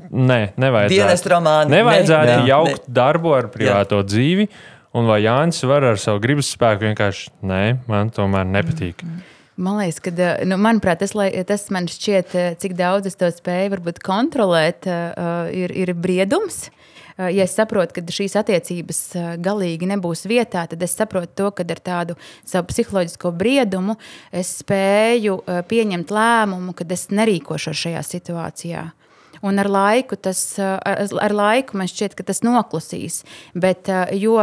Nē, 0.07 0.53
nevajadzētu. 0.59 1.41
Nevajadzētu 1.71 2.31
ne, 2.31 2.47
jaukt 2.47 2.87
ne. 2.87 2.93
darbu 2.99 3.33
ar 3.37 3.49
privāto 3.53 4.01
jā. 4.01 4.07
dzīvi. 4.13 4.47
Un 4.97 5.05
vai 5.05 5.19
Jānis 5.21 5.59
var 5.69 5.85
ar 5.85 5.99
savu 6.01 6.21
gribas 6.23 6.47
spēku 6.49 6.87
vienkārši, 6.87 7.29
nē, 7.45 7.63
man 7.89 8.09
tomēr 8.13 8.47
nepatīk. 8.49 9.03
Man 9.57 9.77
liekas, 9.77 9.99
ka, 10.01 10.13
eh, 10.13 10.45
nu, 10.45 10.57
manuprāt, 10.61 10.99
tas, 11.01 11.13
lai, 11.17 11.29
tas 11.45 11.67
man 11.73 11.89
šķiet, 11.89 12.33
eh, 12.37 12.55
cik 12.61 12.73
daudz 12.77 13.09
es 13.09 13.17
to 13.17 13.29
spēju 13.33 13.73
varbūt 13.73 14.01
kontrolēt, 14.05 14.85
uh, 14.85 15.49
ir, 15.49 15.73
ir 15.73 15.93
briedums. 15.93 16.69
Uh, 17.17 17.29
ja 17.33 17.45
es 17.45 17.55
saprotu, 17.57 17.93
ka 17.97 18.01
šīs 18.01 18.37
attiecības 18.37 18.99
uh, 19.17 19.29
galīgi 19.41 19.89
nebūs 19.89 20.27
vietā, 20.29 20.67
tad 20.69 20.81
es 20.81 20.93
saprotu 20.93 21.33
to, 21.33 21.49
ka 21.51 21.65
ar 21.65 21.81
tādu 21.81 22.17
savu 22.45 22.69
psiholoģisko 22.69 23.33
briedumu 23.33 23.97
es 24.31 24.59
spēju 24.61 25.41
pieņemt 25.69 26.13
lēmumu, 26.13 26.77
ka 26.77 26.85
es 26.93 27.09
nerīkošos 27.09 27.85
šajā 27.85 28.05
situācijā. 28.05 28.85
Un 29.45 29.59
ar 29.61 29.69
laiku, 29.69 30.17
tas, 30.17 30.41
ar, 30.59 31.03
ar 31.21 31.35
laiku 31.35 31.77
man 31.77 31.89
šķiet, 31.89 32.15
ka 32.17 32.25
tas 32.27 32.43
noklusīs. 32.45 33.21
Bet, 33.53 33.91
jo, 34.17 34.39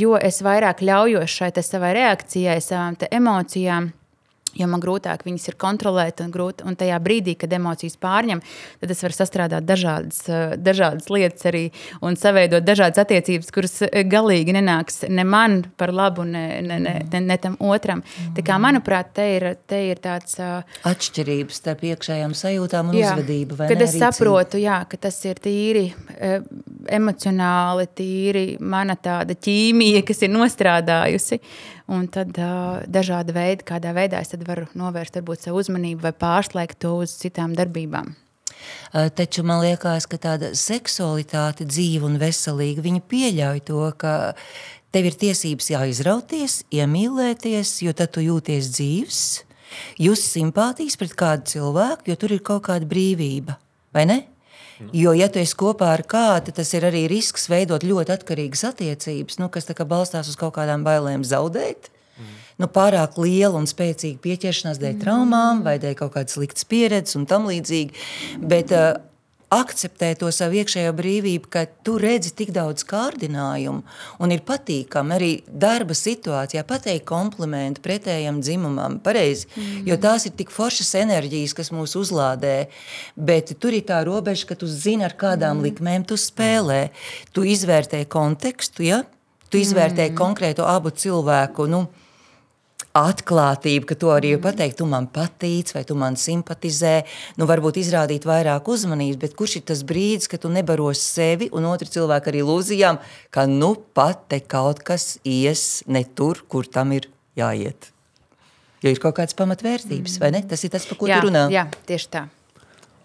jo 0.00 0.16
es 0.16 0.40
vairāk 0.44 0.82
ļaujos 0.86 1.36
šai 1.38 1.52
savai 1.60 1.92
reakcijai, 1.98 2.58
savām 2.64 2.96
emocijām, 3.10 3.92
jo 4.58 4.68
man 4.70 4.82
grūtāk 4.82 5.24
viņas 5.26 5.50
ir 5.50 5.56
kontrolēt, 5.60 6.22
un, 6.24 6.32
grūt, 6.34 6.62
un 6.66 6.76
tajā 6.78 6.98
brīdī, 7.02 7.36
kad 7.38 7.52
emocijas 7.56 7.98
pārņem, 8.02 8.42
tad 8.82 8.94
es 8.94 9.02
varu 9.04 9.16
sastrādāt 9.16 9.66
dažādas, 9.68 10.22
eh, 10.30 10.56
dažādas 10.56 11.10
lietas 11.12 11.46
arī 11.50 11.64
un 12.04 12.16
saveidot 12.18 12.64
dažādas 12.64 13.02
attiecības, 13.04 13.52
kuras 13.54 13.78
eh, 13.86 14.02
galīgi 14.08 14.56
nenāks 14.56 15.04
ne 15.08 15.24
man 15.24 15.62
par 15.76 15.92
labu, 15.94 16.24
ne, 16.24 16.62
ne, 16.62 16.80
ne, 16.82 16.96
ne, 17.12 17.22
ne 17.30 17.38
tam 17.42 17.58
otram. 17.60 18.02
Tā 18.36 18.44
kā, 18.46 18.58
manuprāt, 18.62 19.12
te 19.16 19.26
ir, 19.36 19.48
te 19.68 19.78
ir 19.90 20.00
tāds 20.02 20.38
uh, 20.42 20.64
atšķirības 20.88 21.60
starp 21.62 21.84
iekšējām 21.86 22.34
sajūtām 22.36 22.92
un 22.92 22.98
jā, 22.98 23.12
uzvedību. 23.14 23.60
Kad 23.68 23.84
es 23.84 23.96
saprotu, 23.98 24.60
jā, 24.60 24.80
ka 24.90 24.98
tas 25.06 25.18
ir 25.28 25.40
tīri 25.42 25.86
emocionāli, 26.92 27.88
tīri 27.96 28.44
mana 28.60 28.96
tāda 29.00 29.36
ķīmija, 29.36 30.04
kas 30.06 30.22
ir 30.26 30.32
nostrādājusi. 30.34 31.40
Uh, 31.40 31.75
Un 31.86 32.08
tad 32.10 32.34
uh, 32.42 32.82
dažādi 32.90 33.34
veidi, 33.36 33.66
kādā 33.66 33.92
veidā 33.94 34.18
es 34.24 34.34
varu 34.46 34.66
novērst 34.74 35.20
varbūt, 35.20 35.44
savu 35.46 35.62
uzmanību 35.62 36.02
vai 36.02 36.14
pārslēgt 36.16 36.80
to 36.82 36.96
uz 37.04 37.14
citām 37.20 37.54
darbībām. 37.54 38.16
Taču 39.14 39.44
man 39.46 39.60
liekas, 39.62 40.06
ka 40.10 40.18
tāda 40.20 40.52
seksualitāte 40.56 41.66
dzīva 41.68 42.08
un 42.08 42.16
veselīga, 42.20 42.84
viņa 42.84 43.02
pieļauj 43.10 43.62
to, 43.68 43.82
ka 44.00 44.12
tev 44.94 45.10
ir 45.10 45.18
tiesības 45.20 45.70
jāizrauties, 45.74 46.60
iemīlēties, 46.74 47.74
jo 47.84 47.94
tad 47.96 48.14
tu 48.16 48.24
jūties 48.24 48.70
dzīvs, 48.72 49.20
jūs 50.06 50.22
simpātijas 50.32 50.96
pret 51.00 51.14
kādu 51.18 51.52
cilvēku, 51.52 52.08
jo 52.10 52.18
tur 52.18 52.36
ir 52.38 52.42
kaut 52.46 52.64
kāda 52.70 52.88
brīvība, 52.88 53.58
vai 53.94 54.06
ne? 54.08 54.22
Jo, 54.92 55.12
ja 55.16 55.28
tu 55.32 55.40
esi 55.40 55.56
kopā 55.56 55.90
ar 55.94 56.02
kādu, 56.08 56.52
tas 56.56 56.72
ir 56.76 56.84
arī 56.88 57.06
risks 57.10 57.48
veidot 57.48 57.84
ļoti 57.86 58.12
atkarīgas 58.16 58.64
attiecības, 58.70 59.38
nu, 59.40 59.48
kas 59.52 59.68
balstās 59.88 60.28
uz 60.28 60.36
kaut 60.36 60.56
kādām 60.58 60.84
bailēm 60.86 61.24
zaudēt. 61.24 61.88
Mm. 62.16 62.34
Nu, 62.60 62.68
pārāk 62.72 63.16
liela 63.20 63.56
un 63.56 63.68
spēcīga 63.68 64.20
pieķeršanās 64.24 64.80
dēļ 64.80 65.00
traumām 65.00 65.64
vai 65.64 65.78
dēļ 65.80 65.96
kaut 65.98 66.14
kādas 66.16 66.36
sliktas 66.36 66.68
pieredzes 66.68 67.16
un 67.16 67.26
tam 67.28 67.48
līdzīgi. 67.48 67.96
Bet 68.40 68.72
uh, 68.76 68.96
akceptē 69.52 70.10
to 70.18 70.30
savu 70.34 70.58
iekšējo 70.60 70.92
brīvību, 70.96 71.50
ka 71.52 71.64
tu 71.86 71.96
redzi 72.02 72.32
tik 72.34 72.50
daudz 72.54 72.82
kārdinājumu 72.88 73.84
un 74.22 74.34
ir 74.34 74.42
patīkami 74.46 75.14
arī 75.16 75.30
darba 75.46 75.94
situācijā 75.94 76.64
pateikt 76.66 77.06
komplimentu 77.06 77.84
pretējam 77.84 78.40
dzimumam, 78.42 78.98
pareizi, 79.04 79.46
mm. 79.54 79.84
jo 79.86 79.98
tās 80.02 80.26
ir 80.26 80.34
tik 80.38 80.50
foršas 80.54 80.94
enerģijas, 81.02 81.54
kas 81.56 81.72
mūs 81.74 81.94
uzlādē, 81.98 82.56
bet 83.14 83.54
tur 83.62 83.76
ir 83.76 83.86
tā 83.86 84.02
robeža, 84.06 84.50
ka 84.50 84.58
tu 84.58 84.70
zini, 84.70 85.06
ar 85.06 85.14
kādām 85.18 85.60
mm. 85.60 85.68
likmēm 85.70 86.08
tu 86.08 86.18
spēlē. 86.18 86.88
Tu 87.32 87.46
izvērtē 87.54 88.02
kontekstu, 88.10 88.86
ja? 88.86 89.04
tu 89.50 89.60
izvērtē 89.62 90.10
mm. 90.10 90.16
konkrēto 90.18 90.66
abu 90.66 90.90
cilvēku, 90.90 91.68
nu, 91.70 91.86
atklātība, 92.96 93.90
ka 93.90 93.96
to 94.00 94.12
arī 94.14 94.34
ir 94.36 94.42
pateikt, 94.44 94.78
tu 94.80 94.86
man 94.88 95.08
patīc, 95.12 95.72
vai 95.76 95.82
tu 95.88 95.96
man 95.98 96.16
simpatizē, 96.20 96.94
nu 97.40 97.48
varbūt 97.48 97.80
izrādīt 97.82 98.24
vairāk 98.28 98.70
uzmanības, 98.72 99.20
bet 99.22 99.36
kurš 99.38 99.58
ir 99.60 99.66
tas 99.72 99.82
brīdis, 99.86 100.30
kad 100.32 100.42
tu 100.44 100.52
nebaros 100.52 101.02
sevi 101.04 101.50
un 101.52 101.68
otru 101.68 101.90
cilvēku 101.92 102.32
arī 102.32 102.44
lūzījām, 102.46 103.00
ka 103.34 103.44
nu 103.50 103.74
pat 103.96 104.24
te 104.32 104.40
kaut 104.40 104.80
kas 104.86 105.16
ies 105.24 105.82
ne 105.86 106.06
tur, 106.16 106.44
kur 106.48 106.68
tam 106.68 106.96
ir 106.96 107.10
jāiet. 107.36 107.90
Jo 108.84 108.92
ir 108.92 109.02
kaut 109.02 109.16
kādas 109.18 109.36
pamatvērtības, 109.36 110.18
vai 110.22 110.32
ne? 110.34 110.42
Tas 110.46 110.62
ir 110.64 110.72
tas, 110.72 110.84
par 110.88 111.00
ko 111.00 111.08
jā, 111.10 111.20
tu 111.20 111.28
runā. 111.28 111.46
Jā, 111.52 111.66
tieši 111.88 112.10
tā. 112.12 112.26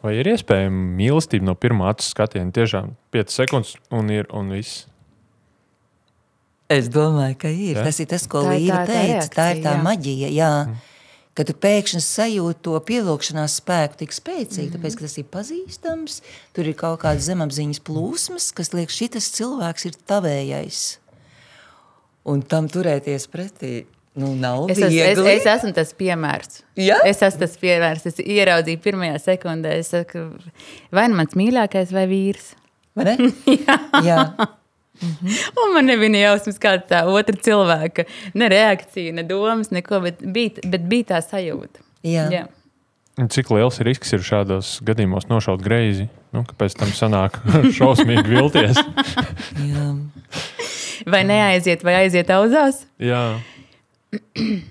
Vai 0.02 0.16
ir 0.18 0.32
iespējama 0.32 0.96
mīlestība 0.98 1.46
no 1.46 1.56
pirmā 1.58 1.92
skatiena? 2.02 2.52
Tiešām 2.56 2.96
5 3.14 3.36
sekundes 3.36 3.76
un 3.94 4.10
ir 4.14 4.30
un 4.34 4.50
viss. 4.56 4.88
Es 6.72 6.88
domāju, 6.92 7.36
ka 7.42 7.50
ir. 7.52 7.76
Ja? 7.80 7.84
Tas 7.88 8.00
ir 8.00 8.08
tas, 8.12 8.24
ko 8.32 8.46
Līta 8.48 8.84
teica. 8.88 9.28
Tā 9.34 9.46
ir 9.56 9.62
tā 9.66 9.76
jā. 9.78 9.84
maģija. 9.86 10.32
Jā. 10.36 10.52
Kad 11.36 11.48
tu 11.48 11.54
pēkšņi 11.64 12.02
sajūti 12.04 12.60
to 12.68 12.74
pievilkšanās 12.88 13.54
spēku 13.62 14.02
tik 14.02 14.12
spēcīgi, 14.12 14.68
Mhm. 14.68 14.74
tāpēc, 14.76 14.98
ka 15.00 15.06
tas 15.06 15.18
ir 15.18 15.28
pazīstams, 15.32 16.18
tur 16.54 16.68
ir 16.68 16.76
kaut 16.76 17.00
kāda 17.06 17.24
zemapziņas 17.24 17.80
plūsmas, 17.88 18.50
kas 18.54 18.74
liek, 18.76 18.92
šis 18.92 19.30
cilvēks 19.38 19.86
ir 19.88 19.96
tavējais. 20.12 20.82
Un 22.28 22.44
tam 22.44 22.68
turēties 22.70 23.26
pretī, 23.32 23.86
nu, 24.14 24.36
nav 24.36 24.70
Es, 24.70 24.78
es, 24.78 24.92
es, 24.94 25.18
es 25.18 25.46
esmu 25.56 25.74
tas 25.74 25.94
piemērs. 25.98 26.62
Ja? 26.78 27.00
Es 27.08 27.24
esmu 27.24 27.40
tas 27.46 27.56
piemērs. 27.58 28.06
Es 28.12 28.20
ieraudzīju 28.22 28.82
pirmajā 28.84 29.18
sekundē, 29.24 29.78
saku, 29.88 30.28
vai 30.92 31.08
nu 31.08 31.16
mans 31.16 31.34
mīļākais, 31.40 31.94
vai 31.96 32.06
vīrs. 32.12 32.52
Vai 32.94 33.08
ne? 33.08 33.32
Jā. 34.10 34.20
Un 35.02 35.74
man 35.74 35.88
nebija 35.90 36.14
ne 36.14 36.22
jausmas, 36.22 36.60
kāda 36.62 36.86
tā 36.90 37.02
otra 37.10 37.36
cilvēka, 37.48 38.06
ne 38.38 38.50
reakcija, 38.54 39.14
ne 39.18 39.24
domas, 39.28 39.72
neko, 39.74 40.02
bet 40.06 40.22
bija, 40.22 40.62
bet 40.70 40.86
bija 40.90 41.16
tā 41.16 41.22
sajūta. 41.26 41.82
Jā. 42.08 42.28
Jā. 42.34 42.48
Un 43.22 43.28
Cik 43.30 43.50
liels 43.54 43.82
risks 43.84 44.14
ir 44.16 44.24
šādos 44.26 44.78
gadījumos 44.88 45.28
nošaut 45.30 45.62
greizi? 45.66 46.08
Nu, 46.32 46.46
kāpēc 46.48 46.78
tam 46.80 46.94
sanāk 46.96 47.42
šausmīgi 47.78 48.24
vilties? 48.30 48.80
Jā. 49.60 49.88
Vai 51.12 51.24
neaiziet, 51.28 51.84
vai 51.86 51.98
aiziet 52.04 52.30
auzās? 52.34 52.86
Jā. 53.02 53.24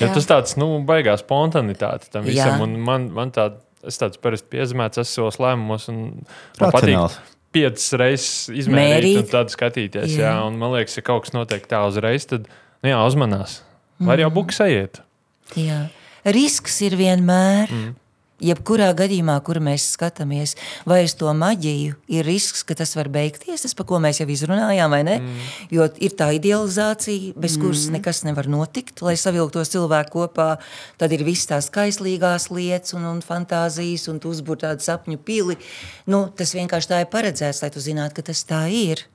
Ja 0.00 0.08
tas 0.10 0.26
tāds 0.26 0.56
nu, 0.58 0.66
baigās 0.86 1.22
spontanitāte 1.22 2.08
tam 2.10 2.24
visam. 2.26 2.64
Man, 2.82 3.04
man 3.14 3.30
tā, 3.34 3.44
es 3.86 4.00
tāds 4.00 4.18
parasti 4.18 4.48
piezīmēts, 4.56 4.98
es 5.04 5.12
savos 5.14 5.38
lēmumos. 5.38 5.86
un 5.92 6.00
Man 6.58 6.72
patīk. 6.74 7.18
Piecas 7.54 7.86
reizes 8.00 8.30
izmērīt 8.52 8.94
Mērīt. 8.98 9.18
un 9.22 9.30
tad 9.32 9.52
skatīties. 9.54 10.16
Jā. 10.18 10.26
Jā. 10.26 10.34
Un 10.48 10.58
man 10.60 10.74
liekas, 10.74 10.98
ja 10.98 11.06
kaut 11.06 11.26
kas 11.26 11.34
notiek 11.36 11.66
tā 11.70 11.80
uzreiz, 11.88 12.26
tad 12.30 12.48
nu, 12.48 12.90
jā, 12.90 13.00
uzmanās. 13.06 13.60
Mm. 14.00 14.10
jau 14.24 14.30
buks 14.34 14.60
aiziet? 14.64 15.00
Jā. 15.58 15.84
Risks 16.34 16.80
ir 16.86 16.96
vienmēr. 16.98 17.70
Mm. 17.70 17.92
Jebkurā 18.42 18.88
gadījumā, 18.98 19.36
kur 19.46 19.60
mēs 19.62 19.84
skatāmies, 19.94 20.56
vai 20.90 21.04
uz 21.06 21.12
to 21.14 21.30
maģiju, 21.38 21.94
ir 22.10 22.26
risks, 22.26 22.64
ka 22.66 22.74
tas 22.74 22.96
var 22.98 23.06
beigties. 23.14 23.62
Tas, 23.62 23.76
par 23.78 23.86
ko 23.86 24.00
mēs 24.02 24.18
jau 24.18 24.26
izrunājām, 24.26 24.90
vai 24.90 25.04
ne? 25.06 25.14
Mm. 25.22 25.44
Jo 25.70 25.86
ir 26.02 26.16
tā 26.18 26.32
idealizācija, 26.34 27.36
bez 27.38 27.54
kuras 27.62 27.86
nekas 27.94 28.24
nevar 28.26 28.50
notikt. 28.50 29.04
Lai 29.06 29.14
savilktos 29.20 29.70
cilvēku 29.76 30.18
kopā, 30.18 30.48
tad 30.98 31.14
ir 31.14 31.22
visas 31.22 31.46
tās 31.52 31.70
kaislīgās 31.74 32.48
lietas 32.50 32.98
un, 32.98 33.06
un 33.12 33.22
fantāzijas, 33.22 34.08
un 34.10 34.18
tu 34.18 34.34
uzbūri 34.34 34.64
tādu 34.66 34.82
sapņu 34.82 35.22
pili. 35.22 35.54
Nu, 36.10 36.26
tas 36.34 36.56
vienkārši 36.58 36.90
tā 36.90 37.00
ir 37.04 37.12
paredzēts, 37.14 37.62
lai 37.62 37.70
tu 37.70 37.84
zinātu, 37.86 38.18
ka 38.18 38.32
tas 38.32 38.42
tā 38.50 38.64
ir. 38.66 39.06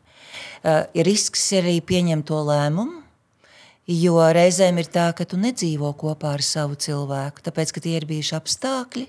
Uh, 0.64 0.88
ir 0.96 1.08
risks 1.08 1.44
arī 1.60 1.82
pieņemt 1.84 2.28
to 2.32 2.40
lēmumu. 2.48 2.99
Jo 3.90 4.20
reizēm 4.30 4.78
ir 4.78 4.86
tā, 4.94 5.08
ka 5.18 5.26
tu 5.26 5.34
nedzīvo 5.42 5.88
kopā 5.98 6.36
ar 6.36 6.44
savu 6.46 6.76
cilvēku, 6.78 7.42
tāpēc, 7.42 7.72
ka 7.74 7.82
tie 7.82 7.96
ir 7.98 8.04
bijuši 8.06 8.36
apstākļi, 8.38 9.06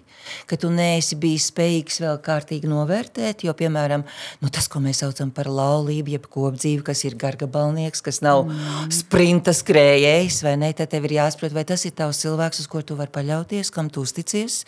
ka 0.49 0.57
tu 0.57 0.71
neesi 0.73 1.19
bijis 1.21 1.51
spējīgs 1.51 1.99
vēl 2.01 2.17
kārtīgi 2.25 2.71
novērtēt. 2.71 3.45
Jo, 3.45 3.53
piemēram, 3.59 4.07
nu, 4.41 4.49
tas, 4.49 4.71
ko 4.73 4.81
mēs 4.81 5.03
saucam 5.03 5.35
par 5.37 5.51
laulību, 5.53 6.15
jeb 6.15 6.29
kopdzīvi, 6.33 6.81
kas 6.87 7.05
ir 7.05 7.19
gargabalnieks, 7.21 8.01
kas 8.07 8.23
nav 8.25 8.47
mm. 8.47 8.95
sprinta 9.03 9.53
skrējējs, 9.53 10.39
vai 10.47 10.55
ne, 10.63 10.71
tad 10.79 10.95
tev 10.95 11.11
ir 11.11 11.19
jāsaprot, 11.19 11.53
vai 11.59 11.67
tas 11.69 11.85
ir 11.85 11.93
tavs 12.01 12.23
cilvēks, 12.25 12.63
uz 12.65 12.73
ko 12.73 12.81
tu 12.81 12.97
vari 12.97 13.13
paļauties, 13.13 13.73
kam 13.77 13.93
tu 13.93 14.07
uzticies, 14.07 14.63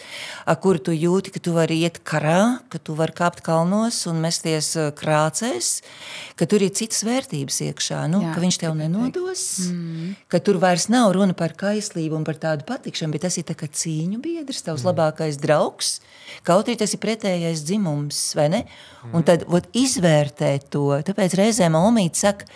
ar 0.45 0.61
kuru 0.61 0.85
tu 0.91 0.93
jūti, 0.93 1.33
ka 1.33 1.41
tu 1.41 1.57
vari 1.57 1.81
iet 1.87 2.03
karā, 2.05 2.61
ka 2.69 2.77
tu 2.77 2.99
vari 3.01 3.17
kāpt 3.17 3.41
kalnos 3.49 4.03
un 4.13 4.21
mesties 4.21 4.75
ā, 4.77 4.91
krācēs, 4.93 5.73
ka 6.37 6.45
tur 6.45 6.69
ir 6.69 6.77
citas 6.77 7.01
vērtības 7.09 7.65
iekšā, 7.71 8.05
nu, 8.13 8.27
Jā, 8.29 8.37
ka 8.37 8.45
viņš 8.45 8.63
tev 8.67 8.77
nenodos. 8.77 9.49
Mm 9.73 10.02
ka 10.33 10.41
tur 10.45 10.59
vairs 10.63 10.89
nav 10.93 11.13
runa 11.17 11.37
par 11.39 11.55
kaislību 11.59 12.19
un 12.19 12.27
par 12.27 12.41
tādu 12.43 12.67
patikšanu, 12.69 13.15
bet 13.15 13.27
tas 13.27 13.39
ir 13.41 13.47
tā 13.49 13.57
cīņu 13.57 14.21
biedrs, 14.23 14.65
tavs 14.67 14.83
mm. 14.83 14.91
labākais 14.91 15.39
draugs. 15.43 15.95
Kaut 16.47 16.69
arī 16.69 16.79
tas 16.81 16.95
ir 16.95 17.03
pretējais 17.03 17.65
dzimums, 17.69 18.21
vai 18.39 18.51
ne? 18.53 18.65
Mm. 18.65 19.15
Un 19.17 19.27
tad 19.29 19.47
ot, 19.49 19.71
izvērtēt 19.77 20.71
to. 20.73 20.89
Tāpēc 21.07 21.39
reizēm 21.39 21.79
Omīte 21.79 22.23
saka, 22.25 22.51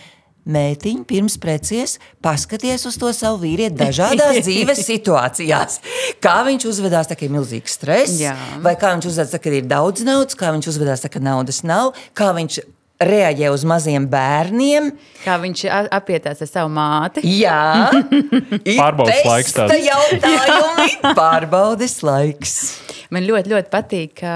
Mētiņ, 0.46 1.00
pirms 1.10 1.34
precies, 1.42 1.96
paskaties 2.22 2.84
uz 2.86 2.94
to 3.02 3.08
savu 3.16 3.40
vīrieti 3.42 3.74
dažādās 3.80 4.38
dzīves 4.46 4.84
situācijās. 4.86 5.80
Kā 6.22 6.36
viņš 6.46 6.68
uzvedās, 6.70 7.08
tā, 7.10 7.16
kad 7.18 7.26
ir 7.26 7.34
milzīgs 7.34 7.74
stress, 7.74 8.20
Jā. 8.22 8.36
vai 8.62 8.76
kā 8.78 8.92
viņš 8.94 9.08
uzvedās, 9.10 9.32
tā, 9.34 9.40
kad 9.42 9.56
ir 9.58 9.66
daudz 9.66 10.06
naudas, 10.06 10.38
kā 10.38 10.52
viņš 10.54 10.70
uzvedās, 10.70 11.02
tā, 11.02 11.10
kad 11.10 11.26
naudas 11.26 11.64
nav, 11.66 11.96
kā 12.14 12.30
viņš 12.36 12.60
reaģē 13.02 13.50
uz 13.52 13.64
maziem 13.68 14.06
bērniem. 14.08 14.90
Kā 15.24 15.36
viņš 15.42 15.64
a- 15.68 15.82
apietās 15.98 16.40
ar 16.44 16.48
savu 16.48 16.70
māti. 16.72 17.24
Jā, 17.40 17.92
Pārbaudes 18.80 19.22
laiks 19.26 19.52
tāds 19.56 19.74
tāds.- 19.74 19.88
jautājumi. 19.90 21.14
Pārbaudes 21.18 21.96
laiks. 22.06 22.54
Man 23.14 23.22
ļoti, 23.28 23.52
ļoti 23.52 23.70
patīk, 23.70 24.14
ka 24.18 24.32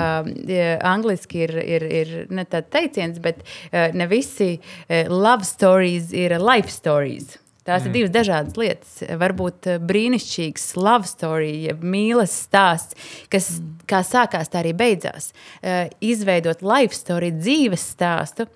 ja, 0.47 0.77
angliski 0.93 1.41
ir, 1.47 1.57
ir, 1.59 1.87
ir 2.03 2.13
ne 2.31 2.45
tāds 2.47 2.71
teiciens, 2.71 3.19
bet 3.23 3.41
eh, 3.73 3.91
ne 3.97 4.07
visi 4.11 4.53
eh, 4.89 5.09
love 5.11 5.43
stories 5.49 6.13
ir 6.15 6.37
life 6.39 6.71
stories. 6.71 7.39
Tās 7.67 7.85
mm. 7.85 7.89
ir 7.89 7.97
divas 7.97 8.13
dažādas 8.15 8.57
lietas. 8.61 8.95
Varbūt 9.21 9.69
eh, 9.71 9.81
brīnišķīgs 9.91 10.71
love 10.81 11.09
story, 11.09 11.53
jeb 11.69 11.83
mīlestības 11.85 12.39
stāsts, 12.51 13.11
kas 13.33 13.51
mm. 13.57 13.75
kā 13.91 14.01
sākās, 14.07 14.51
tā 14.53 14.63
arī 14.63 14.73
beidzās. 14.77 15.33
Eh, 15.61 15.91
Izveidot 16.05 16.65
life 16.67 16.97
story, 16.97 17.33
dzīves 17.37 17.85
stāstu. 17.97 18.49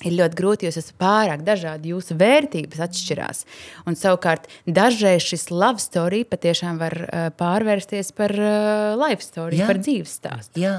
Ir 0.00 0.14
ļoti 0.16 0.38
grūti, 0.38 0.64
jo 0.64 0.72
esat 0.72 0.94
pārāk 0.96 1.42
dažādi. 1.44 1.90
Jūsu 1.92 2.16
vērtības 2.20 2.80
atšķirās. 2.86 3.42
Un 3.84 3.98
savukārt, 4.00 4.46
dažreiz 4.64 5.26
šis 5.28 5.50
love 5.52 5.82
story 5.82 6.22
patiešām 6.24 6.80
var 6.80 6.96
uh, 7.02 7.26
pārvērsties 7.36 8.14
par 8.16 8.32
uh, 8.32 8.94
life 8.96 9.20
story. 9.20 9.60
Jā. 9.60 9.68
par 9.68 9.82
dzīves 9.84 10.14
stāstu. 10.22 10.62
Jā. 10.62 10.78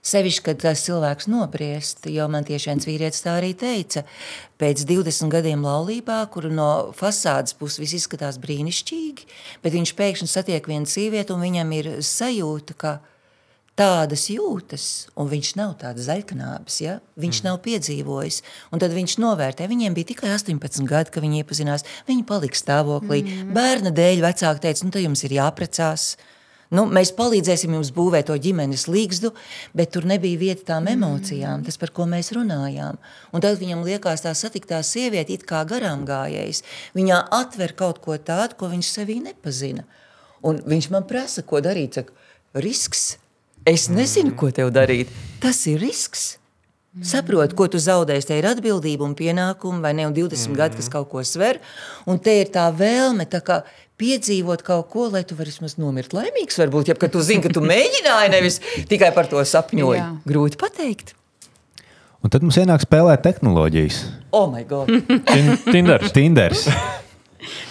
Sevišķi, 0.00 0.44
kad 0.46 0.62
tas 0.62 0.80
cilvēks 0.86 1.28
nobriest, 1.28 2.06
jo 2.08 2.24
man 2.32 2.46
tieši 2.48 2.70
viens 2.70 2.88
vīrietis 2.88 3.24
tā 3.26 3.34
arī 3.36 3.50
teica, 3.58 4.06
pēc 4.60 4.86
20 4.88 5.28
gadiem 5.32 5.66
laulībā, 5.66 6.22
kur 6.32 6.48
no 6.48 6.70
fasādes 6.96 7.52
puses 7.58 7.82
viss 7.82 7.98
izskatās 8.00 8.40
brīnišķīgi, 8.40 9.28
bet 9.60 9.76
viņš 9.76 9.94
pēkšņi 9.98 10.30
satiek 10.32 10.72
vienu 10.72 10.88
sievieti 10.88 11.36
un 11.36 11.44
viņam 11.44 11.76
ir 11.76 11.92
sajūta, 12.06 12.78
ka 12.80 12.94
tādas 13.80 14.26
jūtas, 14.32 14.86
un 15.16 15.28
viņš 15.30 15.52
nav 15.60 15.76
tāds 15.80 16.04
zaļknābis, 16.08 16.80
ja? 16.84 16.98
viņš 17.20 17.40
mm. 17.40 17.48
nav 17.48 17.60
piedzīvojis. 17.64 18.42
Un 18.74 18.82
tad 18.82 18.96
viņš 18.96 19.16
novērtē, 19.22 19.68
viņiem 19.70 19.96
bija 19.96 20.10
tikai 20.12 20.32
18 20.34 20.84
gadi, 20.88 21.14
kad 21.14 21.24
viņi 21.24 21.40
iepazinās, 21.44 21.86
viņi 22.08 22.26
palika 22.28 22.60
stāvoklī. 22.60 23.22
Mm. 23.24 23.54
Bērna 23.56 23.94
dēļ 23.96 24.24
vecāki 24.26 24.64
teica, 24.66 24.84
nu, 24.86 24.94
tad 24.96 25.06
jums 25.06 25.24
ir 25.24 25.36
jāprecās. 25.38 26.10
Nu, 26.70 26.84
mēs 26.86 27.10
palīdzēsim 27.18 27.72
jums 27.74 27.90
būvēt 27.94 28.28
to 28.28 28.36
ģimenes 28.38 28.86
līgstu, 28.86 29.32
bet 29.74 29.90
tur 29.96 30.06
nebija 30.06 30.38
vieta 30.38 30.68
tām 30.68 30.86
emocijām, 30.92 31.64
tas, 31.66 31.78
par 31.80 31.90
ko 31.94 32.06
mēs 32.10 32.30
runājām. 32.36 33.00
Un 33.34 33.42
tad 33.42 33.58
viņam 33.58 33.82
liekas, 33.86 34.22
tā 34.22 34.34
satiktā 34.38 34.78
sieviete, 34.86 35.34
it 35.34 35.46
kā 35.48 35.64
garām 35.66 36.06
gājējis, 36.06 36.62
viņā 36.94 37.24
atver 37.40 37.74
kaut 37.78 37.98
ko 38.04 38.14
tādu, 38.22 38.54
ko 38.60 38.70
viņš 38.70 38.92
sevī 39.00 39.18
nepazina. 39.24 39.82
Un 40.46 40.62
viņš 40.62 40.92
man 40.94 41.08
prasa, 41.10 41.42
ko 41.42 41.58
darīt. 41.64 41.98
Saka, 41.98 42.14
risks. 42.54 43.16
Es 43.68 43.90
nezinu, 43.92 44.36
ko 44.38 44.52
tev 44.54 44.70
darīt. 44.72 45.10
Tas 45.42 45.66
ir 45.68 45.82
risks. 45.82 46.36
Saproti, 47.06 47.54
ko 47.54 47.68
tu 47.70 47.78
zaudēsi. 47.78 48.26
Te 48.26 48.38
ir 48.40 48.48
atbildība 48.50 49.04
un 49.06 49.12
pienākumi, 49.14 49.78
vai 49.84 49.92
ne? 49.94 50.08
Un 50.08 50.14
20 50.16 50.50
mm. 50.50 50.56
gadi, 50.58 50.78
kas 50.80 50.88
kaut 50.90 51.06
ko 51.12 51.22
sver. 51.26 51.60
Un 52.10 52.18
te 52.18 52.34
ir 52.40 52.50
tā 52.50 52.64
vēlme 52.74 53.28
tā 53.30 53.38
kā 53.46 53.60
piedzīvot 54.00 54.64
kaut 54.66 54.88
ko, 54.92 55.06
lai 55.12 55.22
tu 55.28 55.36
vari 55.38 55.52
vismaz 55.52 55.76
nomirt 55.80 56.14
laimīgs. 56.16 56.58
Varbūt, 56.62 56.90
ja 56.90 56.96
tu 57.12 57.22
zini, 57.24 57.44
ka 57.44 57.52
tu 57.52 57.62
mēģināji, 57.64 58.32
nevis 58.32 58.60
tikai 58.90 59.12
par 59.16 59.28
to 59.30 59.42
sapņoji. 59.44 60.00
Jā. 60.00 60.08
Grūti 60.28 60.60
pateikt. 60.60 61.14
Un 62.20 62.32
tad 62.32 62.44
mums 62.44 62.58
ienāk 62.60 62.82
spēlēt 62.84 63.22
tehnoloģijas. 63.24 64.00
Oh, 64.36 64.48
my 64.52 64.64
God! 64.68 64.90
Tin- 65.30 65.54
Tinders. 65.70 66.10
Tinders. 66.16 66.66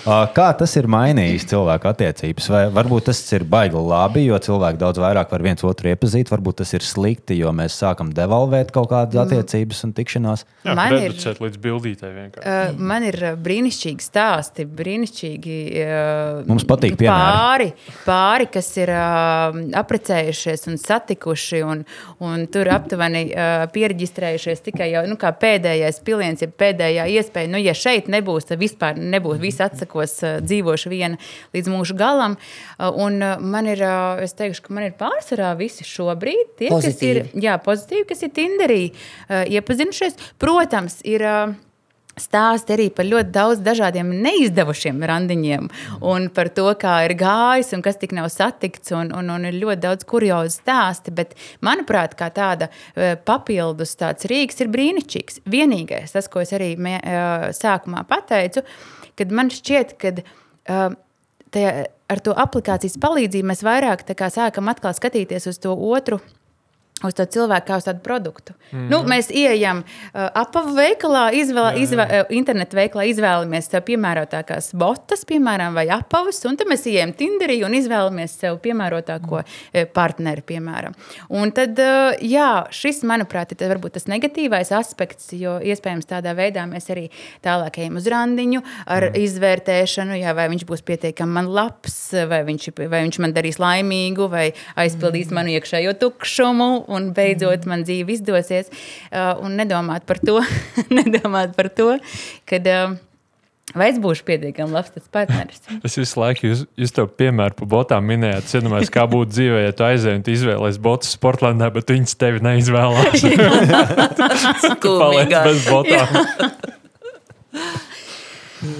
Kā 0.07 0.45
tas 0.57 0.71
ir 0.79 0.87
mainījis 0.89 1.43
cilvēku 1.51 1.89
attiecības? 1.91 2.45
Vai 2.49 2.61
varbūt 2.73 3.09
tas 3.09 3.19
ir 3.35 3.43
baigi 3.49 3.75
labi, 3.83 4.23
jo 4.29 4.37
cilvēki 4.41 4.79
daudz 4.79 5.01
vairāk 5.01 5.33
var 5.33 5.43
viens 5.43 5.63
otru 5.67 5.91
iepazīt, 5.91 6.31
varbūt 6.31 6.61
tas 6.61 6.71
ir 6.77 6.85
slikti, 6.85 7.35
jo 7.37 7.51
mēs 7.55 7.75
sākam 7.81 8.09
devalvēt 8.15 8.71
kaut 8.75 8.87
kādas 8.93 9.19
attiecības 9.25 9.83
un 9.85 9.93
tikšanās. 9.97 10.45
Jā, 10.65 10.75
Man 10.79 10.95
ir- 10.95 11.17
līdz 11.19 11.59
bildītei 11.61 12.09
vienkārši. 12.15 12.45
Uh, 12.47 12.79
man 12.79 13.03
ir 13.03 13.17
uh, 13.19 13.35
brīnišķīgi 13.43 14.05
stāsti, 14.07 14.65
brīnišķīgi 14.79 15.57
uh, 15.83 16.47
Mums 16.49 16.65
patīk 16.69 16.95
piemēri. 16.99 17.35
pāri, 17.35 17.69
pāri, 18.07 18.47
kas 18.55 18.71
ir 18.79 18.93
uh, 18.95 19.59
apprecējušies 19.83 20.65
un 20.71 20.79
satikuši, 20.81 21.61
un, 21.67 21.83
un 22.23 22.47
tur 22.51 22.71
aptuveni 22.73 23.25
uh, 23.33 23.67
pierģistrējušies 23.75 24.63
tikai 24.71 24.89
jau, 24.95 25.03
nu, 25.11 25.19
kā 25.21 25.33
pēdējais 25.43 26.01
piliens, 26.07 26.41
ja 26.43 26.47
pēdējā 26.49 27.05
iespēja. 27.19 27.51
Nu, 27.51 27.59
ja 27.61 27.75
šeit 27.77 28.07
nebūs, 28.11 28.47
tad 28.49 28.63
vispār 28.63 28.95
nebūs. 28.99 29.39
Visi 29.43 29.63
atsakos, 29.63 29.87
uh, 30.23 30.39
dzīvošu 30.45 30.91
viena 30.93 31.19
līdz 31.55 31.71
mūža 31.73 31.97
galam. 31.99 32.37
Uh, 32.77 32.89
un 33.05 33.19
uh, 33.21 33.37
man 33.39 33.67
ir, 33.69 33.83
es 34.23 34.35
teikšu, 34.39 34.67
ka 34.67 34.75
man 34.75 34.89
ir 34.89 34.97
pārsvarā 34.99 35.53
visi 35.59 35.87
šobrīd 35.87 36.55
tie, 36.59 36.69
kas 36.71 36.89
ir, 37.03 37.23
Pozitīvi. 37.23 37.45
jā, 37.45 37.55
pozitīvi, 37.63 38.05
kas 38.09 38.23
ir 38.25 38.35
Tinderī 38.35 38.83
iepazinušies. 39.29 40.19
Protams, 40.39 41.01
ir. 41.07 41.25
Stāsti 42.19 42.73
arī 42.75 42.85
par 42.91 43.07
ļoti 43.07 43.31
daudz 43.31 43.61
dažādiem 43.63 44.09
neizdevušiem 44.25 44.97
randiņiem, 45.07 45.69
un 46.03 46.25
par 46.35 46.49
to, 46.51 46.65
kā 46.75 46.97
ir 47.07 47.13
gājis 47.19 47.71
un 47.77 47.83
kas 47.85 47.99
tik 48.01 48.11
nav 48.17 48.27
satikts. 48.33 48.91
Un, 48.91 49.13
un, 49.15 49.29
un 49.31 49.47
ir 49.47 49.55
ļoti 49.61 49.83
daudz 49.85 50.03
kuriozu 50.09 50.57
stāsti, 50.57 51.13
bet, 51.15 51.37
manuprāt, 51.63 52.17
kā 52.19 52.27
tāda 52.35 52.67
eh, 52.67 53.15
papildus 53.15 53.95
tāds 53.99 54.27
rīks 54.27 54.59
ir 54.59 54.71
brīnišķīgs. 54.73 55.43
Vienīgais, 55.47 56.11
tas, 56.17 56.27
ko 56.27 56.43
es 56.43 56.51
arī 56.57 56.73
mē, 56.75 56.97
eh, 56.99 57.47
sākumā 57.55 58.03
pateicu, 58.09 58.65
kad 59.19 59.33
man 59.35 59.51
šķiet, 59.53 59.95
ka 59.99 60.13
tajā, 61.53 61.71
ar 62.09 62.21
to 62.25 62.35
aplikācijas 62.45 62.97
palīdzību 63.01 63.51
mēs 63.51 63.63
vairāk 63.65 64.05
kā 64.17 64.29
sākam 64.33 64.71
atkal 64.71 64.95
skatīties 64.97 65.49
uz 65.51 65.59
to 65.61 65.75
otru. 65.75 66.19
Uz 66.99 67.15
to 67.15 67.23
cilvēku 67.23 67.69
kā 67.69 67.77
uz 67.79 67.85
tādu 67.87 68.01
produktu. 68.03 68.53
Mm 68.71 68.79
-hmm. 68.79 68.89
nu, 68.91 68.97
mēs 69.07 69.29
ieejam 69.31 69.77
uh, 69.77 70.27
apavu 70.33 70.75
veikalā, 70.75 71.31
izvēl, 71.31 71.77
izvēl, 71.79 72.07
uh, 72.07 72.25
internetu 72.29 72.75
veikalā, 72.75 73.05
izvēlamies 73.07 73.69
sev 73.71 73.83
piemērotākās 73.87 74.73
botas, 74.75 75.23
piemēram, 75.25 75.73
vai 75.73 75.87
apavus, 75.89 76.45
un 76.45 76.57
tad 76.57 76.67
mēs 76.67 76.83
ieejam 76.85 77.13
Tinderī 77.13 77.63
un 77.65 77.73
izvēlamies 77.73 78.35
sev 78.39 78.59
piemērotāko 78.59 79.39
uh, 79.39 79.85
partneri, 79.93 80.41
piemēram. 80.41 80.93
Un 81.29 81.51
tad, 81.51 81.79
uh, 81.79 82.19
jā, 82.21 82.65
šis, 82.69 83.03
manuprāt, 83.03 83.51
ir 83.51 83.69
varbūt 83.69 83.91
tas 83.91 84.05
negatīvais 84.05 84.71
aspekts, 84.71 85.31
jo 85.31 85.59
iespējams 85.59 86.05
tādā 86.05 86.35
veidā 86.35 86.65
mēs 86.67 86.89
arī 86.89 87.09
tālāk 87.41 87.79
ejam 87.79 87.95
uz 87.95 88.07
randiņu 88.07 88.61
ar 88.85 89.09
mm. 89.09 89.15
izvērtēšanu, 89.23 90.19
jā, 90.19 90.33
vai 90.35 90.49
viņš 90.49 90.65
būs 90.65 90.81
pietiekami 90.81 91.31
man 91.31 91.47
labs, 91.47 92.11
vai 92.27 92.43
viņš, 92.43 92.69
vai 92.89 93.03
viņš 93.07 93.19
man 93.19 93.33
darīs 93.33 93.59
laimīgu, 93.59 94.27
vai 94.29 94.51
aizpildīs 94.75 95.29
mm. 95.29 95.35
manu 95.39 95.55
iekšējo 95.55 95.93
tukšumu, 95.93 96.88
un 96.89 97.11
beidzot 97.15 97.67
man 97.69 97.85
dzīve 97.87 98.15
izdosies. 98.17 98.71
Uh, 99.09 99.35
un 99.45 99.59
nedomāt 99.59 100.07
par 100.09 100.21
to, 100.23 100.39
nedomāt 100.99 101.55
par 101.57 101.71
to 101.73 101.93
kad, 102.49 102.67
uh, 102.67 102.95
vai 103.77 103.89
es 103.91 103.99
būšu 104.01 104.25
pietiekami 104.27 104.75
labs 104.75 104.93
tas 104.95 105.07
partneris. 105.13 105.61
Es 105.87 105.97
visu 105.99 106.21
laiku 106.21 106.49
jūs, 106.49 106.65
jūs 106.79 106.95
to 106.95 107.05
piemēru 107.21 107.57
par 107.61 107.71
botām 107.75 108.07
minējāt. 108.09 108.49
Es 108.49 108.57
iedomājos, 108.59 108.93
kā 108.93 109.05
būtu 109.09 109.33
dzīvē, 109.35 109.63
ja 109.67 109.75
tu 109.75 109.87
aizēji 109.87 110.21
un 110.21 110.27
izvēlējies 110.35 110.81
botus 110.89 111.15
Sportlandā, 111.15 111.71
bet 111.75 111.93
viņas 111.93 112.17
tevi 112.19 112.43
neizvēlās. 112.45 113.25
Tu 114.79 114.91
paliec 114.95 115.31
bez 115.31 115.65
botām. 115.67 116.07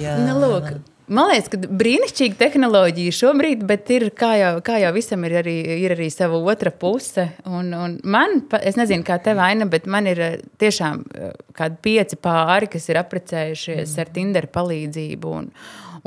Jā. 0.00 0.14
Nu, 0.20 0.36
lūk, 0.42 0.72
man 1.10 1.30
liekas, 1.30 1.50
ka 1.52 1.58
brīnišķīga 1.82 2.38
tehnoloģija 2.40 3.16
šobrīd, 3.16 3.64
bet 3.68 3.90
ir, 3.94 4.06
kā, 4.16 4.30
jau, 4.40 4.52
kā 4.66 4.78
jau 4.82 4.92
visam 4.96 5.26
ir 5.28 5.36
arī, 5.42 5.56
ir 5.84 5.94
arī 5.96 6.08
sava 6.12 6.38
otra 6.52 6.72
puse. 6.72 7.26
Un, 7.48 7.72
un 7.76 7.98
man, 8.04 8.40
es 8.62 8.78
nezinu, 8.78 9.04
kā 9.06 9.18
tev 9.22 9.42
aina, 9.42 9.68
bet 9.70 9.88
man 9.90 10.08
ir 10.10 10.22
eh, 10.24 10.38
tiešām 10.62 11.04
eh, 11.04 11.36
kādi 11.56 11.80
pieci 11.84 12.18
pāri, 12.20 12.70
kas 12.72 12.88
ir 12.90 13.00
apprecējušies 13.02 13.98
ar 14.00 14.14
Tinder 14.14 14.48
palīdzību. 14.54 15.36
Un, 15.40 15.52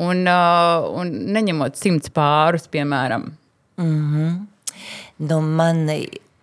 un, 0.01 0.25
uh, 0.25 0.89
un 0.97 1.13
neņemot 1.35 1.77
simts 1.77 2.11
pārus, 2.13 2.65
piemēram. 2.71 3.29
Nu, 5.23 5.39
man 5.41 5.85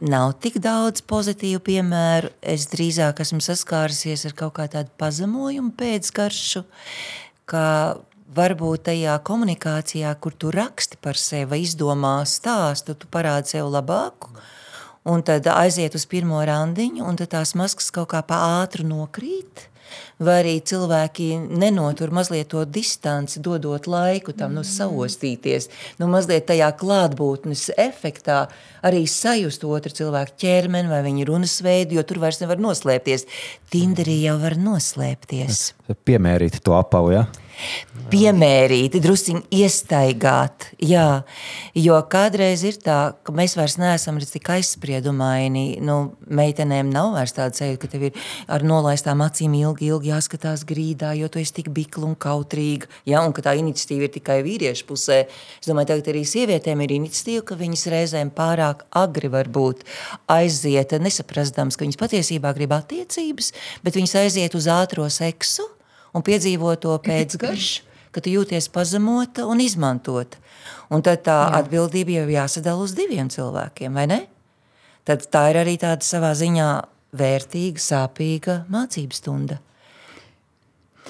nav 0.00 0.34
tik 0.42 0.60
daudz 0.62 1.02
pozitīvu 1.08 1.62
piemēru. 1.66 2.30
Es 2.40 2.68
drīzāk 2.72 3.20
esmu 3.24 3.42
saskārusies 3.44 4.24
ar 4.28 4.36
kaut 4.38 4.54
kā 4.58 4.68
tādu 4.72 4.92
pazemojumu 5.00 5.74
pēcgaršu, 5.78 6.64
ka 7.50 7.64
varbūt 8.36 8.86
tajā 8.90 9.16
komunikācijā, 9.26 10.12
kur 10.22 10.34
tu 10.34 10.52
raksti 10.54 11.00
par 11.02 11.18
sevi, 11.18 11.48
vai 11.50 11.62
izdomā 11.64 12.20
stāstu, 12.28 12.94
tu 12.94 13.10
parādi 13.10 13.56
sev 13.56 13.70
labāku. 13.72 14.32
Un 15.10 15.24
tad 15.24 15.46
aiziet 15.48 15.96
uz 15.96 16.04
pirmo 16.06 16.42
randiņu, 16.44 17.06
un 17.08 17.16
tās 17.16 17.56
maskas 17.56 17.88
kaut 17.94 18.12
kā 18.12 18.20
pa 18.26 18.42
ātru 18.60 18.84
nokrīt. 18.86 19.70
Vai 20.20 20.36
arī 20.42 20.52
cilvēki 20.62 21.26
nenotur 21.58 22.12
mazliet 22.14 22.50
to 22.52 22.62
distanci, 22.68 23.40
dodot 23.42 23.88
laiku 23.90 24.34
tam 24.36 24.52
nu, 24.54 24.62
saostīties, 24.66 25.70
nu, 25.98 26.06
mazliet 26.12 26.44
tajā 26.50 26.68
klātbūtnes 26.78 27.70
efektā, 27.80 28.44
arī 28.86 29.06
sajust 29.10 29.64
otru 29.66 29.96
cilvēku 29.96 30.36
ķermeni 30.44 30.92
vai 30.92 31.00
viņa 31.08 31.26
runas 31.32 31.56
veidu, 31.64 31.96
jo 31.98 32.06
tur 32.06 32.20
vairs 32.22 32.42
nevar 32.44 32.60
noslēpties. 32.62 33.26
Tinderī 33.72 34.20
jau 34.28 34.36
var 34.44 34.60
noslēpties 34.60 35.70
Piemērīt 36.06 36.60
to 36.62 36.76
apavu. 36.76 37.16
Ja? 37.16 37.24
Piemērīti, 38.10 39.00
druskuļi 39.02 39.42
iestaigāt. 39.60 40.70
Jā, 40.82 41.22
jo 41.76 41.98
kādreiz 42.10 42.64
ir 42.66 42.78
tā, 42.82 42.98
ka 43.24 43.34
mēs 43.36 43.56
vairs 43.58 43.76
neesam 43.80 44.18
tik 44.20 44.50
aizspriedumaini. 44.56 45.80
Nu, 45.84 46.16
meitenēm 46.26 46.90
nav 46.92 47.14
vairs 47.16 47.34
tāda 47.36 47.56
sajūta, 47.58 47.80
ka 47.84 47.90
tev 47.92 48.06
ir 48.10 48.28
ar 48.50 48.64
nolaistām 48.66 49.22
acīm 49.24 49.54
ilgi, 49.60 49.90
ilgi 49.92 50.12
jāskatās 50.12 50.64
grīdā, 50.68 51.12
jo 51.18 51.30
tu 51.30 51.42
esi 51.42 51.56
tik 51.60 51.70
bikla 51.74 52.10
un 52.10 52.16
kautrīga. 52.18 52.90
Jā, 53.08 53.22
un 53.24 53.34
ka 53.36 53.44
tā 53.46 53.56
iniciatīva 53.60 54.08
ir 54.08 54.14
tikai 54.16 54.40
vīriešu 54.46 54.86
pusē. 54.90 55.22
Es 55.60 55.70
domāju, 55.70 55.92
tagad 55.94 56.12
arī 56.12 56.24
sievietēm 56.28 56.84
ir 56.86 56.96
iniciatīva, 56.98 57.46
ka 57.50 57.58
viņas 57.60 57.88
reizēm 57.94 58.34
pārāk 58.36 58.86
agri 58.96 59.30
varbūt 59.32 59.84
aiziet, 60.30 60.96
nesaprastams, 61.02 61.78
ka 61.78 61.86
viņas 61.86 62.00
patiesībā 62.00 62.54
grib 62.56 62.74
attiecības, 62.76 63.52
bet 63.84 63.98
viņas 63.98 64.16
aiziet 64.24 64.56
uz 64.58 64.70
ātro 64.70 65.06
seksu 65.10 65.68
un 66.14 66.24
piedzīvo 66.26 66.74
to 66.82 66.96
pēcgaršu, 67.04 67.86
ka 68.10 68.22
tu 68.22 68.32
jūties 68.34 68.68
pazemota 68.74 69.46
un 69.46 69.62
izmantota. 69.62 70.40
Un 70.90 71.04
tad 71.06 71.22
tā 71.26 71.36
Jā. 71.38 71.60
atbildība 71.60 72.18
jau 72.18 72.28
jāsadala 72.32 72.82
uz 72.82 72.94
diviem 72.98 73.30
cilvēkiem, 73.30 73.94
vai 73.94 74.06
ne? 74.10 74.20
Tad 75.06 75.28
tā 75.30 75.46
ir 75.52 75.60
arī 75.62 75.76
tāda 75.80 76.04
savā 76.04 76.32
ziņā 76.34 76.70
vērtīga, 77.16 77.82
sāpīga 77.82 78.64
mācību 78.70 79.16
stunda. 79.16 79.60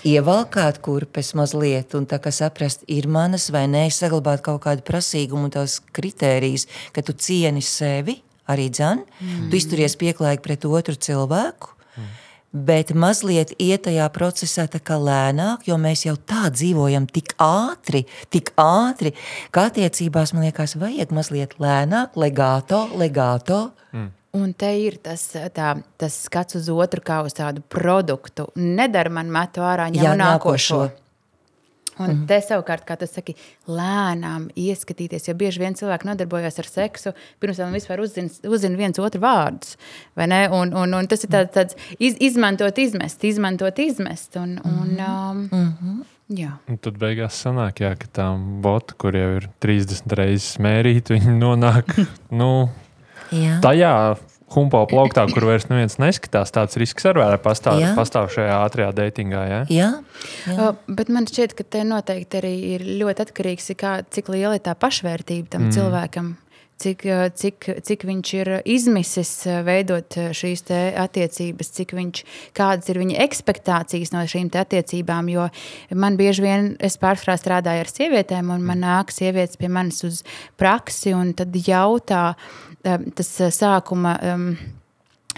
Ievalkāt 0.06 0.78
kurpes 0.80 1.34
mazliet, 1.36 1.92
un 1.98 2.06
tā 2.08 2.16
kā 2.22 2.30
saprast, 2.32 2.86
ir 2.88 3.08
manas 3.10 3.50
vai 3.52 3.66
nē, 3.68 3.82
saglabāt 3.92 4.40
kaut 4.46 4.62
kādu 4.64 4.84
prasīgumu 4.86 5.48
un 5.48 5.52
tās 5.52 5.76
kritērijas, 5.92 6.66
ka 6.96 7.04
tu 7.04 7.12
cieni 7.12 7.60
sevi, 7.64 8.20
arī 8.48 8.70
dzan, 8.72 9.02
mm. 9.04 9.50
tu 9.50 9.58
izturies 9.58 9.98
pieklājīgi 10.00 10.44
pret 10.44 10.64
otru 10.68 10.96
cilvēku, 10.96 11.74
Bet 12.50 12.90
mazliet 12.98 13.52
iet 13.62 13.84
tajā 13.86 14.08
procesā 14.10 14.64
tā 14.66 14.80
kā 14.82 14.96
lēnāk, 14.98 15.68
jo 15.70 15.76
mēs 15.78 16.02
jau 16.08 16.16
tā 16.18 16.48
dzīvojam 16.50 17.06
tik 17.06 17.36
ātri, 17.38 18.02
tik 18.34 18.50
ātri, 18.58 19.12
ka 19.54 19.68
attiecībās 19.70 20.34
man 20.34 20.48
liekas, 20.48 20.74
vajag 20.80 21.14
mazliet 21.14 21.54
lēnāk, 21.62 22.18
legāto, 22.18 22.88
legāto. 22.98 23.68
Un 24.34 24.52
te 24.54 24.68
ir 24.78 24.98
tas, 25.02 25.24
tā, 25.54 25.72
tas 25.98 26.16
skats 26.26 26.58
uz 26.58 26.68
otru 26.70 27.02
kā 27.02 27.20
uz 27.26 27.34
tādu 27.34 27.62
produktu. 27.66 28.46
Nedara 28.58 29.10
man 29.10 29.30
metu 29.30 29.62
ārā, 29.66 29.88
ņem 29.90 30.04
Jā, 30.04 30.12
nākošo. 30.18 30.82
nākošo. 30.82 31.09
Un 32.00 32.14
mm 32.14 32.26
te 32.30 32.38
savukārt, 32.40 32.84
kā 32.88 32.96
tu 32.96 33.06
saki, 33.08 33.34
lēnām 33.68 34.48
ieskatīties, 34.56 35.26
jo 35.28 35.34
bieži 35.36 35.60
vien 35.60 35.74
cilvēki 35.76 36.08
nodarbojas 36.08 36.60
ar 36.62 36.68
seksu, 36.68 37.12
pirms 37.42 37.60
tam 37.60 37.74
vispār 37.76 38.00
uzzina, 38.00 38.30
uzzina 38.48 38.78
viens 38.78 39.00
otru 39.02 39.20
vārdus. 39.20 39.76
Un, 40.16 40.72
un, 40.72 40.94
un 40.94 41.10
tas 41.10 41.24
ir 41.26 41.32
tāds, 41.32 41.52
tāds 41.52 41.76
iz, 41.98 42.16
izmantot, 42.20 42.78
izmest, 42.78 43.24
izmantot, 43.24 43.78
izmest. 43.78 44.36
Un, 44.40 44.56
un, 44.64 44.96
um, 44.96 45.48
mm 45.50 45.68
-hmm. 45.82 46.00
Jā. 46.30 46.52
Un 46.70 46.78
tad 46.78 46.94
beigās 46.94 47.34
sanāk, 47.42 47.80
jā, 47.82 47.96
ka 47.98 48.06
tām 48.12 48.60
botu, 48.62 48.94
kur 49.02 49.16
jau 49.18 49.32
ir 49.40 49.48
30 49.58 50.12
reizes 50.14 50.58
mērīta, 50.62 51.16
viņi 51.16 51.34
nonāk 51.40 52.06
nu, 52.40 52.70
Jā. 53.34 53.58
tajā 53.60 53.94
humpo 54.54 54.82
plauktā, 54.90 55.26
kur 55.30 55.46
vairs 55.48 55.68
neviens 55.70 55.98
neskatās. 56.02 56.52
Tāds 56.54 56.78
risks 56.80 57.08
arī 57.10 57.26
pastāv, 57.42 57.82
pastāv 57.98 58.30
šajā 58.34 58.60
ātrajā 58.66 58.90
datingā. 58.96 59.46
Jā? 59.50 59.62
Jā, 59.70 59.90
jā. 60.46 60.58
Uh, 60.70 60.94
bet 61.00 61.12
man 61.12 61.28
šķiet, 61.30 61.56
ka 61.58 61.66
te 61.66 61.86
noteikti 61.86 62.40
arī 62.42 62.54
ir 62.74 62.86
ļoti 63.02 63.26
atkarīgs 63.26 63.72
tā, 63.74 63.98
cik 64.10 64.32
liela 64.34 64.56
ir 64.58 64.64
tā 64.66 64.76
pašvērtība 64.78 65.52
tam 65.56 65.68
mm. 65.68 65.76
cilvēkam. 65.78 66.36
cik, 66.80 67.04
cik, 67.36 67.68
cik 67.84 68.04
viņš 68.08 68.32
ir 68.38 68.50
izmisis 68.68 69.32
veidot 69.66 70.16
šīs 70.36 70.64
attiecības, 71.02 71.72
cik 71.76 71.94
viņš, 71.96 72.22
kādas 72.56 72.90
ir 72.92 73.00
viņa 73.02 73.18
expectācijas 73.26 74.14
no 74.14 74.24
šīm 74.28 74.50
attiecībām. 74.62 75.28
Jo 75.32 75.48
man 75.92 76.16
bieži 76.20 76.44
vien, 76.46 76.72
es 76.80 76.98
pārsvarā 77.00 77.36
strādāju 77.40 77.84
ar 77.84 77.92
sievietēm, 77.92 78.52
un 78.54 78.64
man 78.66 78.84
nāk 78.84 79.12
sievietes 79.14 79.60
pie 79.60 79.70
manis 79.72 80.02
uz 80.06 80.22
praksi, 80.60 81.14
un 81.16 81.34
tad 81.36 81.54
jautā 81.54 82.34
tas 83.14 83.32
sākuma. 83.54 84.16
Um, 84.22 84.79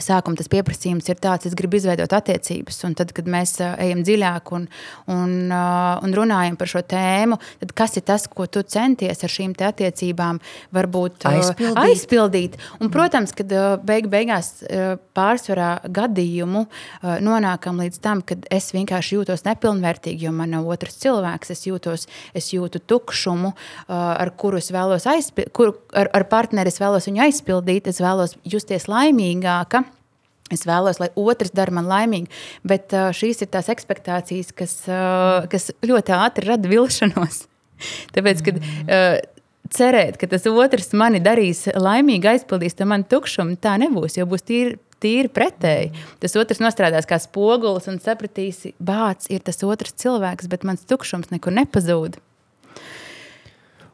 Sākumā 0.01 0.39
tas 0.39 0.49
pieprasījums 0.49 1.09
ir 1.13 1.19
tāds, 1.21 1.47
es 1.49 1.57
gribu 1.59 1.77
izveidot 1.77 2.13
attiecības. 2.17 2.79
Un 2.89 2.95
tad, 2.99 3.13
kad 3.15 3.29
mēs 3.29 3.59
ejam 3.61 4.01
dziļāk 4.07 4.53
un, 4.57 4.65
un, 5.13 5.35
un 5.53 6.15
runājam 6.17 6.57
par 6.59 6.71
šo 6.71 6.81
tēmu, 6.89 7.39
tad 7.61 7.75
kas 7.77 7.99
ir 8.01 8.07
tas, 8.09 8.25
ko 8.31 8.47
tu 8.51 8.63
centies 8.65 9.21
ar 9.23 9.33
šīm 9.33 9.53
attiecībām, 9.53 10.41
varbūt 10.75 11.27
aizpildīt? 11.29 11.81
aizpildīt. 11.83 12.59
Un, 12.81 12.91
protams, 12.95 13.35
kad 13.37 13.53
beig 13.87 14.09
beigās 14.13 14.63
pārsvarā 15.17 15.71
gadījumu 15.93 16.65
nonākam 17.25 17.83
līdz 17.83 18.01
tam, 18.03 18.25
kad 18.27 18.47
es 18.53 18.73
vienkārši 18.75 19.19
jūtos 19.19 19.45
nepilnvērtīgi, 19.47 20.27
jo 20.27 20.35
man 20.37 20.55
nav 20.57 20.69
otrs 20.73 20.99
cilvēks, 21.05 21.53
es, 21.55 21.67
jūtos, 21.69 22.09
es 22.39 22.53
jūtu 22.55 22.81
tukšumu, 22.81 23.53
ar 23.93 24.33
kuru 24.41 24.61
es 24.63 24.73
vēlos 24.75 25.07
aizpildīt, 25.11 25.53
kur, 25.57 25.77
ar, 25.93 26.11
ar 26.17 26.27
partneri 26.33 26.73
es 26.73 26.81
vēlos 26.83 27.09
viņu 27.11 27.27
aizpildīt, 27.29 27.93
es 27.93 28.01
vēlos 28.03 28.37
justies 28.49 28.89
laimīgāka. 28.91 29.82
Es 30.53 30.67
vēlos, 30.69 31.01
lai 31.03 31.11
otrs 31.19 31.55
dara 31.57 31.75
man 31.75 31.89
laimīgu, 31.91 32.31
bet 32.69 32.93
šīs 33.17 33.45
ir 33.45 33.51
tās 33.53 33.71
expectācijas, 33.73 34.53
kas, 34.57 34.79
kas 35.53 35.71
ļoti 35.85 36.17
ātri 36.17 36.51
rada 36.51 36.71
vilšanos. 36.71 37.45
Tāpēc, 38.15 38.45
kad 38.47 38.63
cerēt, 39.73 40.19
ka 40.21 40.29
tas 40.31 40.47
otrs 40.51 40.93
mani 40.99 41.23
darīs 41.25 41.65
laimīgi, 41.73 42.31
aizpildīs 42.35 42.77
to 42.79 42.89
manu 42.89 43.09
tukšumu, 43.09 43.59
tā 43.63 43.79
nebūs, 43.83 44.19
jo 44.21 44.29
būs 44.31 44.49
tīri. 44.49 44.81
Tīri 45.03 45.27
pretēji. 45.35 45.89
Tas 46.23 46.37
otrs 46.39 46.61
nostrādās 46.63 47.09
kā 47.11 47.17
spogulis 47.19 47.89
un 47.91 47.97
sapratīs, 47.99 48.61
bācis 48.79 49.33
ir 49.35 49.41
tas 49.43 49.59
otrs 49.67 49.97
cilvēks, 49.99 50.47
bet 50.47 50.63
mans 50.63 50.85
tukšums 50.87 51.33
nekur 51.35 51.51
nepazūd. 51.57 52.21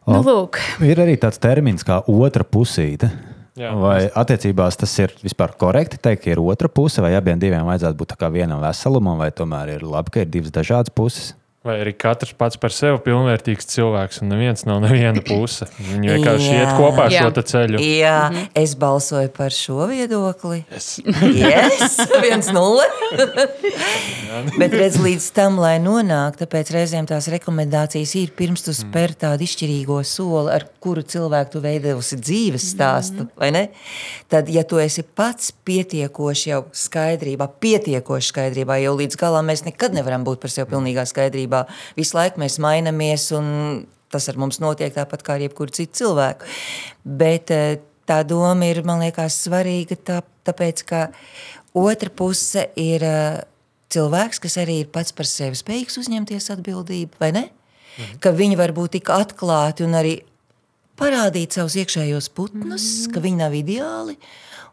Nu, 0.08 0.20
lūk. 0.24 0.56
ir 0.84 1.00
arī 1.00 1.18
tāds 1.20 1.40
termins 1.40 1.84
kā 1.84 2.02
otra 2.08 2.44
pusīte. 2.44 3.10
Jā, 3.58 3.72
vai 3.74 4.06
attiecībās 4.06 4.78
tas 4.78 4.92
ir 5.02 5.12
vispār 5.24 5.56
korekti 5.58 5.98
teikt, 5.98 6.22
ka 6.24 6.30
ir 6.30 6.42
otra 6.42 6.70
puse, 6.70 7.02
vai 7.02 7.10
abiem 7.18 7.40
diviem 7.42 7.66
vajadzētu 7.66 7.98
būt 7.98 8.14
vienam 8.30 8.62
veselumam, 8.62 9.18
vai 9.18 9.32
tomēr 9.34 9.74
ir 9.74 9.82
labi, 9.82 10.14
ka 10.14 10.22
ir 10.22 10.30
divas 10.30 10.54
dažādas 10.54 10.94
puses? 10.94 11.32
Vai 11.68 11.74
arī 11.82 11.92
katrs 11.92 12.30
pats 12.32 12.56
par 12.56 12.72
sevi 12.72 12.96
pilnvērtīgs 13.04 13.66
cilvēks, 13.68 14.22
un 14.24 14.30
neviens 14.32 14.62
nav 14.64 14.78
neviena 14.80 15.20
puse. 15.20 15.66
Viņi 15.76 16.14
vienkārši 16.14 16.54
iet 16.54 16.70
kopā 16.78 17.02
ar 17.08 17.12
jā. 17.12 17.26
šo 17.26 17.42
ceļu. 17.50 17.80
Jā, 17.82 18.14
mm 18.30 18.36
-hmm. 18.36 18.46
es 18.62 18.72
balsoju 18.80 19.28
par 19.36 19.52
šo 19.52 19.84
viedokli. 19.90 20.62
Yes, 20.72 20.86
yes 21.44 21.98
1-0. 22.22 22.86
Bet 24.56 24.72
redz, 24.72 24.96
līdz 25.02 25.26
tam, 25.36 25.58
lai 25.60 25.76
nonāktu, 25.82 26.46
tāpēc 26.46 26.72
reizēm 26.72 27.04
tās 27.10 27.28
rekomendācijas 27.28 28.14
ir 28.16 28.32
pirms 28.38 28.64
tu 28.64 28.72
spēr 28.72 29.12
tādu 29.12 29.44
izšķirīgo 29.44 30.00
soli, 30.08 30.54
ar 30.54 30.64
kuru 30.80 31.02
cilvēku 31.02 31.52
tu 31.52 31.60
veidosi 31.60 32.16
dzīves 32.16 32.64
stāstu. 32.72 33.28
Mm 33.28 33.52
-hmm. 33.52 33.68
Tad, 34.28 34.48
ja 34.48 34.64
tu 34.64 34.78
esi 34.78 35.02
pats 35.02 35.52
pietiekoši 35.52 36.50
jau 36.50 36.64
skaidrībā, 36.72 37.48
pietiekoši 37.60 38.32
skaidrībā, 38.32 38.80
jau 38.82 38.96
līdz 38.96 39.16
galam 39.16 39.46
mēs 39.46 39.64
nekad 39.64 39.92
nevaram 39.92 40.24
būt 40.24 40.40
par 40.40 40.50
sevi 40.50 40.70
pilnīgā 40.70 41.04
skaidrībā 41.04 41.57
sabiedrībā. 41.64 41.96
Visu 41.96 42.16
laiku 42.16 42.40
mēs 42.40 42.58
mainamies, 42.58 43.32
un 43.32 43.86
tas 44.10 44.28
ar 44.28 44.38
mums 44.40 44.60
notiek 44.60 44.94
tāpat 44.94 45.22
kā 45.22 45.36
ar 45.36 45.44
jebkuru 45.44 45.70
citu 45.72 46.04
cilvēku. 46.04 46.46
Bet 47.04 47.50
eh, 47.50 47.80
tā 48.06 48.22
doma 48.24 48.68
ir, 48.68 48.82
man 48.84 49.00
liekas, 49.00 49.36
svarīga, 49.44 49.96
tā, 49.96 50.22
tāpēc, 50.44 50.84
ka 50.88 51.08
otra 51.74 52.10
puse 52.10 52.68
ir 52.76 53.04
eh, 53.04 53.44
cilvēks, 53.92 54.40
kas 54.40 54.58
arī 54.58 54.82
ir 54.84 54.90
pats 54.92 55.12
par 55.12 55.26
sevi 55.28 55.56
spējīgs 55.58 55.98
uzņemties 56.00 56.50
atbildību, 56.56 57.18
vai 57.20 57.32
ne? 57.32 57.48
Mhm. 57.98 58.18
Ka 58.22 58.32
viņi 58.32 58.58
var 58.58 58.72
būt 58.72 58.98
tik 58.98 59.10
atklāti 59.10 59.84
un 59.84 59.96
arī 59.98 60.20
parādīt 60.98 61.54
savus 61.54 61.76
iekšējos 61.78 62.30
putnus, 62.34 62.84
mhm. 63.06 63.14
ka 63.14 63.22
viņi 63.22 63.42
nav 63.42 63.54
ideāli, 63.54 64.18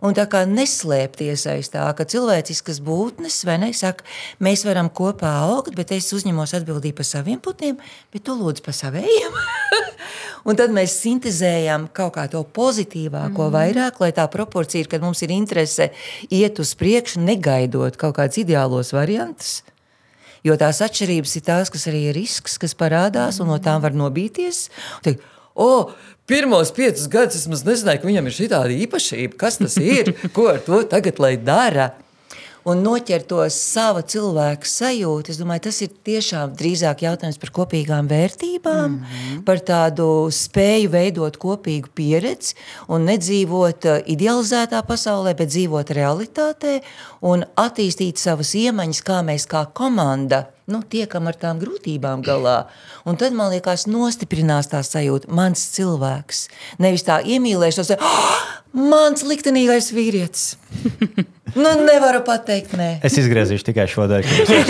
un 0.06 0.16
tā 0.18 0.26
kā 0.30 0.44
neslēpties 0.50 1.46
aiz 1.52 1.70
tā, 1.74 1.86
ka 1.98 2.06
cilvēciskas 2.10 2.80
būtnes, 2.86 3.42
vai 3.48 3.58
ne, 3.64 3.72
saka, 3.76 4.06
mēs 4.44 4.66
varam 4.68 4.90
kopā 4.94 5.32
augt, 5.46 5.76
bet 5.78 5.94
es 5.96 6.12
uzņemos 6.16 6.56
atbildību 6.60 7.00
par 7.00 7.10
saviem 7.10 7.42
putniem, 7.44 7.80
bet 8.14 8.26
tu 8.28 8.38
lūdzu 8.38 8.66
par 8.66 8.78
savējiem. 8.78 9.38
un 10.48 10.60
tad 10.60 10.74
mēs 10.76 10.98
sintezējam 11.02 11.90
kaut 11.96 12.16
kā 12.18 12.28
to 12.32 12.44
pozitīvāko 12.56 13.48
mm. 13.50 13.54
vairāk, 13.56 14.02
lai 14.04 14.12
tā 14.16 14.28
proporcija 14.32 14.86
ir, 14.86 14.92
kad 14.92 15.06
mums 15.06 15.24
ir 15.26 15.34
interese 15.36 15.92
iet 16.30 16.62
uz 16.62 16.76
priekšu, 16.80 17.24
negaidot 17.26 17.98
kaut 18.00 18.18
kādus 18.20 18.44
ideālos 18.46 18.94
variantus. 18.96 19.62
Jo 20.46 20.54
tās 20.62 20.78
atšķirības 20.86 21.32
ir 21.40 21.44
tās, 21.48 21.72
kas 21.74 21.88
arī 21.90 22.04
ir 22.12 22.20
risks, 22.20 22.60
kas 22.62 22.78
parādās, 22.78 23.40
un 23.42 23.50
no 23.50 23.58
tām 23.58 23.82
var 23.82 23.96
nobīties. 23.98 24.68
Un 25.00 25.08
teikt, 25.08 25.32
oh, 25.56 25.96
Pirmos 26.26 26.72
piecus 26.74 27.06
gadus 27.06 27.44
es 27.46 27.62
nezināju, 27.62 28.00
ka 28.02 28.08
viņam 28.10 28.26
ir 28.26 28.34
šī 28.34 28.48
tāda 28.50 28.74
īpašība, 28.74 29.38
kas 29.38 29.60
tas 29.60 29.76
ir, 29.78 30.10
ko 30.36 30.48
ar 30.56 30.64
to 30.66 30.82
tagad 30.90 31.22
lai 31.22 31.36
dara. 31.38 31.92
Un 32.66 32.80
noķert 32.82 33.28
to 33.30 33.44
savu 33.54 34.02
cilvēku 34.10 34.66
sajūtu, 34.66 35.30
es 35.30 35.38
domāju, 35.38 35.68
tas 35.68 35.84
ir 35.86 35.92
tiešām 36.08 36.56
drīzāk 36.58 37.04
jautājums 37.06 37.38
par 37.38 37.52
kopīgām 37.54 38.10
vērtībām, 38.10 38.88
mm 38.96 39.04
-hmm. 39.12 39.44
par 39.46 39.62
tādu 39.62 40.08
spēju 40.34 40.90
veidot 40.90 41.38
kopīgu 41.38 41.94
pieredzi 41.94 42.58
un 42.90 43.06
nedzīvot 43.06 43.86
uh, 43.86 44.02
idealizētā 44.10 44.82
pasaulē, 44.82 45.36
bet 45.38 45.54
dzīvot 45.54 45.94
realitātē 45.94 46.82
un 47.22 47.46
attīstīt 47.54 48.18
savas 48.18 48.56
iemaņas, 48.58 49.06
kā 49.06 49.22
mēs 49.22 49.46
kā 49.46 49.68
komanda 49.70 50.48
nu, 50.72 50.82
tiekam 50.82 51.30
ar 51.30 51.38
tām 51.40 51.62
grūtībām 51.62 52.24
galā. 52.26 52.66
Un 53.06 53.20
tad 53.22 53.36
man 53.38 53.52
liekas, 53.54 53.86
nostiprinās 53.90 54.72
tā 54.72 54.82
sajūta, 54.86 55.30
mans 55.34 55.62
cilvēks. 55.76 56.46
Nevis 56.82 57.06
tā 57.08 57.20
iemīlēšanās, 57.22 57.96
oh, 58.00 58.44
mans 58.92 59.26
liktenīgais 59.28 59.94
vīrietis. 59.96 60.54
Nu, 61.56 61.70
nevaru 61.86 62.20
pateikt, 62.26 62.74
nē. 62.76 62.88
Es 63.06 63.16
izgriezīšu 63.22 63.64
tikai 63.70 63.86
šo 63.88 64.10
daļu. 64.12 64.28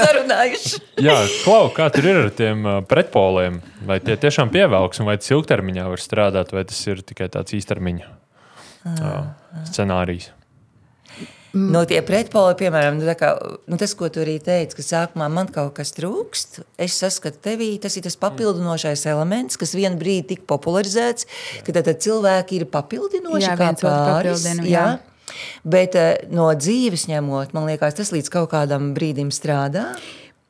Sarunājuši. 0.00 0.80
Jā, 1.04 1.14
Klau, 1.44 1.68
kā 1.76 1.86
tur 1.94 2.08
ir 2.10 2.18
ar 2.24 2.32
tiem 2.34 2.66
pretpoliem? 2.90 3.60
Vai 3.86 4.00
tie 4.02 4.16
tiešām 4.18 4.50
pievelks, 4.50 4.98
un 4.98 5.12
vai 5.12 5.14
tas 5.20 5.30
ilgtermiņā 5.30 5.86
var 5.92 6.02
strādāt, 6.02 6.50
vai 6.56 6.66
tas 6.66 6.82
ir 6.88 7.04
tikai 7.06 7.30
tāds 7.30 7.54
īstermiņa 7.54 8.08
uh, 8.10 9.30
scenārijs? 9.70 10.32
Mm. 11.52 11.68
No 11.74 11.82
tie 11.84 11.98
pretpoli, 12.00 12.56
piemēram, 12.62 12.96
nu, 12.96 13.14
kā, 13.18 13.34
nu, 13.68 13.76
tas, 13.80 13.92
ko 13.98 14.08
tu 14.12 14.22
arī 14.22 14.38
teici, 14.40 14.76
ka 14.78 14.84
sākumā 14.86 15.28
man 15.32 15.50
kaut 15.52 15.74
kas 15.76 15.92
trūkst, 15.92 16.62
es 16.80 16.96
saskatu 16.96 17.42
tevī, 17.44 17.74
tas 17.82 17.98
ir 18.00 18.06
tas 18.06 18.16
papildinošais 18.20 19.04
elements, 19.12 19.60
kas 19.60 19.76
vienā 19.76 20.00
brīdī 20.00 20.32
tika 20.32 20.48
popularizēts, 20.54 21.28
ka 21.66 21.74
tad, 21.76 21.84
tad 21.90 22.00
cilvēki 22.04 22.62
ir 22.62 22.68
papildinoši 22.72 23.50
jā, 23.50 23.56
kā 23.60 23.72
pāris. 23.84 24.46
Jā. 24.64 24.64
Jā. 24.72 24.86
Bet 25.64 25.96
uh, 25.96 26.14
no 26.32 26.48
dzīves 26.56 27.06
ņemot, 27.10 27.52
man 27.56 27.68
liekas, 27.68 28.00
tas 28.00 28.12
līdz 28.16 28.32
kaut 28.32 28.50
kādam 28.52 28.90
brīdim 28.96 29.30
strādā. 29.32 29.92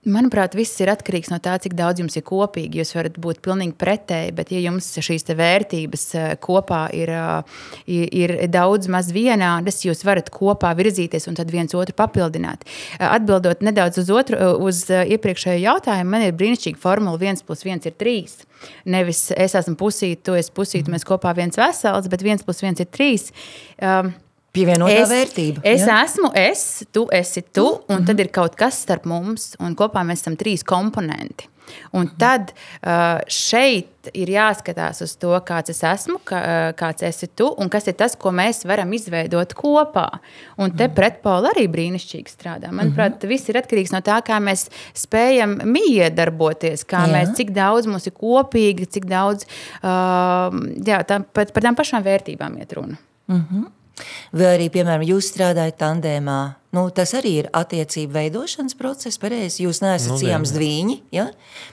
Manuprāt, 0.02 0.56
viss 0.58 0.80
ir 0.82 0.90
atkarīgs 0.90 1.28
no 1.30 1.36
tā, 1.38 1.52
cik 1.62 1.76
daudz 1.78 2.00
jums 2.02 2.16
ir 2.18 2.24
kopīgi. 2.26 2.80
Jūs 2.80 2.90
varat 2.96 3.20
būt 3.22 3.38
pilnīgi 3.44 3.76
pretēji, 3.78 4.32
bet, 4.34 4.48
ja 4.50 4.58
jums 4.64 4.88
šīs 4.98 5.28
vērtības 5.38 6.06
eh, 6.18 6.32
kopā 6.42 6.80
ir, 6.98 7.12
eh, 7.14 8.08
ir 8.10 8.32
daudz 8.50 8.90
maz 8.90 9.12
vienādas, 9.14 9.78
jūs 9.86 10.02
varat 10.02 10.32
kopā 10.34 10.72
virzīties 10.74 11.28
un 11.30 11.38
viens 11.52 11.76
otru 11.78 11.94
papildināt. 11.94 12.66
Eh, 12.98 13.06
atbildot 13.06 13.62
nedaudz 13.62 14.00
uz, 14.02 14.10
otru, 14.10 14.40
uz 14.66 14.82
iepriekšējo 14.90 15.62
jautājumu, 15.68 16.10
man 16.16 16.26
ir 16.26 16.34
brīnišķīga 16.34 16.82
formula 16.82 17.22
1 17.22 17.46
plus 17.46 17.62
1 17.62 17.86
ir 17.86 17.94
3. 17.94 18.42
Nevis 18.90 19.28
es 19.38 19.54
esmu 19.54 19.78
pusīte, 19.78 20.24
tu 20.26 20.34
esi 20.34 20.50
pusīte, 20.50 20.90
mēs 20.90 21.06
kopā 21.06 21.30
viens 21.38 21.54
vesels, 21.54 22.10
bet 22.10 22.26
1 22.26 22.42
plus 22.42 22.66
1 22.66 22.82
ir 22.82 22.90
3. 22.90 23.30
Um, 23.78 24.14
Pievienotā 24.52 24.98
es, 25.00 25.08
vērtība. 25.08 25.62
Es 25.64 25.86
ja? 25.86 26.02
esmu 26.04 26.28
es, 26.36 26.66
tu 26.92 27.06
esi 27.12 27.42
tu, 27.42 27.64
un 27.66 27.78
mm 27.78 27.96
-hmm. 27.96 28.06
tad 28.06 28.20
ir 28.20 28.28
kaut 28.28 28.56
kas 28.56 28.82
starp 28.82 29.04
mums, 29.04 29.56
un 29.58 29.76
kopā 29.76 30.04
mēs 30.04 30.20
esam 30.20 30.36
trīs 30.36 30.64
komponenti. 30.64 31.48
Un 31.92 32.08
tad 32.18 32.52
uh, 32.52 33.20
šeit 33.30 34.10
ir 34.12 34.28
jāskatās 34.28 35.02
uz 35.04 35.14
to, 35.16 35.30
kāds 35.46 35.70
es 35.70 35.82
esmu, 35.86 36.18
uh, 36.18 36.72
kāds 36.76 37.02
esi 37.06 37.28
tu, 37.36 37.48
un 37.58 37.68
kas 37.68 37.86
ir 37.86 37.94
tas, 37.94 38.16
ko 38.18 38.32
mēs 38.34 38.64
varam 38.68 38.92
izveidot 38.92 39.54
kopā. 39.54 40.08
Un 40.58 40.70
te 40.70 40.88
mm. 40.88 40.94
pretpola 40.94 41.52
arī 41.54 41.68
brīnišķīgi 41.72 42.28
strādā. 42.28 42.70
Manuprāt, 42.70 43.12
mm 43.12 43.18
-hmm. 43.18 43.28
viss 43.28 43.48
ir 43.48 43.56
atkarīgs 43.56 43.92
no 43.92 44.00
tā, 44.00 44.20
kā 44.26 44.40
mēs 44.40 44.68
spējam 44.94 45.60
miedarboties, 45.64 46.84
kā 46.84 47.06
jā. 47.06 47.12
mēs, 47.12 47.36
cik 47.36 47.50
daudz 47.50 47.86
mums 47.86 48.06
ir 48.06 48.12
kopīgi, 48.12 48.86
cik 48.86 49.04
daudz 49.04 49.46
uh, 49.82 50.50
jā, 50.86 51.04
tā, 51.04 51.22
par, 51.32 51.46
par 51.46 51.62
tām 51.62 51.74
pašām 51.74 52.02
vērtībām 52.02 52.58
iet 52.58 52.72
runa. 52.72 52.96
Mm 53.28 53.44
-hmm. 53.50 53.81
Vai 54.32 54.54
arī, 54.56 54.66
piemēram, 54.72 55.02
jūs 55.04 55.26
strādājat 55.34 55.76
tandēmā, 55.82 56.36
nu, 56.72 56.86
tas 56.96 57.10
arī 57.18 57.32
ir 57.42 57.48
attiecību 57.52 58.14
veidošanas 58.16 58.74
process, 58.78 59.18
pareizi. 59.20 59.66
Jūs 59.66 59.82
neesat 59.84 60.14
Nu, 60.14 60.16
ciemats 60.22 60.54
dviņi, 60.56 60.96
ja? 61.12 61.26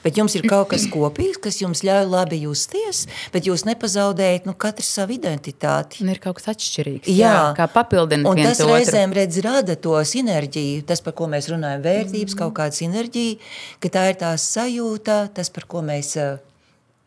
bet 0.04 0.20
jums 0.20 0.36
ir 0.36 0.44
kaut 0.50 0.68
kas 0.74 0.84
kopīgs, 0.92 1.40
kas 1.40 1.62
jums 1.62 1.80
ļauj 1.86 2.04
labi 2.12 2.42
justies, 2.42 3.06
bet 3.32 3.48
jūs 3.48 3.64
nepazaudējat 3.64 4.44
nu, 4.50 4.52
katrs 4.52 4.92
savu 4.98 5.16
identitāti. 5.16 6.02
Un 6.04 6.12
ir 6.12 6.20
kaut 6.20 6.36
kas 6.42 6.52
atšķirīgs. 6.52 7.08
Jā. 7.08 7.32
Jā, 7.32 7.40
kā 7.56 7.66
papildināt 7.72 8.28
Un 8.28 8.42
tas 8.44 8.60
otru. 8.60 8.76
reizēm 8.76 9.16
redz, 9.16 9.40
rada 9.46 9.78
to 9.80 9.96
sinerģiju, 10.12 10.84
tas, 10.92 11.00
par 11.00 11.16
ko 11.16 11.30
mēs 11.32 11.48
runājam, 11.48 11.80
vērtības, 11.88 12.36
kaut 12.36 12.54
kāda 12.60 12.76
sinerģija, 12.76 13.40
ka 13.80 13.94
tā 13.96 14.04
ir 14.12 14.20
tā 14.20 14.34
sajūta, 14.36 15.22
tas, 15.34 15.48
par 15.48 15.64
ko 15.72 15.80
mēs 15.88 16.12
uh, 16.20 16.36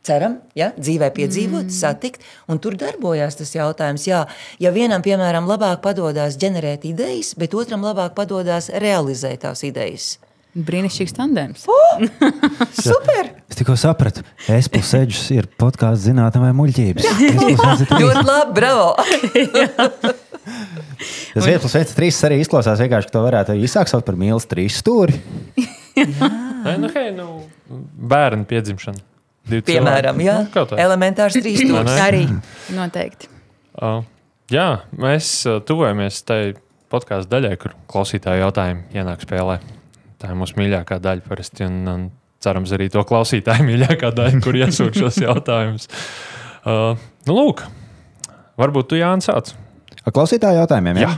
ceram, 0.07 0.37
ja, 0.57 0.71
dzīvē 0.77 1.09
piedzīvot, 1.15 1.69
mm. 1.69 1.75
satikt, 1.75 2.25
un 2.51 2.59
tur 2.63 2.75
darbojās 2.79 3.39
tas 3.39 3.53
jautājums. 3.55 4.07
Jā, 4.09 4.25
ja 4.61 4.73
vienam, 4.75 5.03
piemēram, 5.05 5.47
labāk 5.49 5.81
padodas 5.85 6.37
ģenerēt 6.41 6.85
idejas, 6.89 7.33
bet 7.39 7.55
otram 7.57 7.85
labāk 7.85 8.15
padodas 8.17 8.69
realizēt 8.83 9.43
tās 9.45 9.63
idejas. 9.67 10.17
Brīnišķīgs 10.53 11.15
tandēms. 11.17 11.63
Super! 12.85 13.31
Es 13.49 13.57
tikko 13.57 13.73
sapratu, 13.79 14.21
es 14.45 14.69
eģis 14.69 15.23
ir 15.33 15.47
podkāsts 15.57 16.05
zinātnē 16.05 16.43
vai 16.43 16.51
muļķības. 16.59 17.07
Ļoti 17.89 18.27
labi, 18.27 18.53
bravo! 18.59 18.91
Tas 21.33 21.47
viens 21.47 21.63
plus 21.63 21.73
viens 21.73 21.95
trīs 21.97 22.19
arī 22.27 22.37
izklausās 22.43 22.81
vienkārši, 22.83 23.09
ka 23.09 23.15
to 23.15 23.23
varētu 23.25 23.55
īsāk 23.63 23.89
saukt 23.89 24.05
par 24.05 24.17
mīlestības 24.19 24.51
trīs 24.51 24.77
stūri. 24.83 25.17
Nē, 26.65 26.75
nu, 26.81 26.91
hei, 26.93 27.09
nu, 27.15 27.27
bērnu 28.13 28.45
piedzimšana. 28.49 29.12
Divi 29.49 29.65
Piemēram, 29.67 30.19
jā, 30.23 30.37
Nu, 30.47 30.65
elementārs 30.79 31.35
trīs 31.35 31.59
stūris. 31.65 31.99
Arī 31.99 32.23
noteikti. 32.79 33.29
Uh, 33.73 34.03
jā, 34.53 34.67
mēs 34.95 35.31
uh, 35.49 35.59
tuvojamies 35.65 36.21
tai 36.27 36.41
podkāstu 36.93 37.31
daļai, 37.33 37.55
kur 37.59 37.73
klausītāju 37.91 38.45
jautājumi 38.45 38.95
ienāk 38.95 39.25
spēlē. 39.25 39.57
Tā 40.21 40.31
ir 40.31 40.39
mūsu 40.39 40.55
mīļākā 40.61 40.99
daļa 41.03 41.25
parasti. 41.27 41.67
Un, 41.67 41.81
un 41.91 42.05
cerams, 42.43 42.71
arī 42.75 42.87
to 42.93 43.03
klausītāju 43.07 43.67
mīļākā 43.71 44.13
daļa, 44.15 44.43
kur 44.45 44.59
iesūta 44.61 45.03
šos 45.03 45.19
jautājumus. 45.25 45.89
Uh, 46.63 46.95
nu, 47.27 47.35
lūk, 47.35 47.65
varbūt 48.61 48.93
tu 48.93 49.01
Jānis 49.01 49.27
sāc. 49.27 49.51
Ar 50.03 50.15
klausītāju 50.15 50.63
jautājumiem. 50.63 51.01
Jā. 51.03 51.17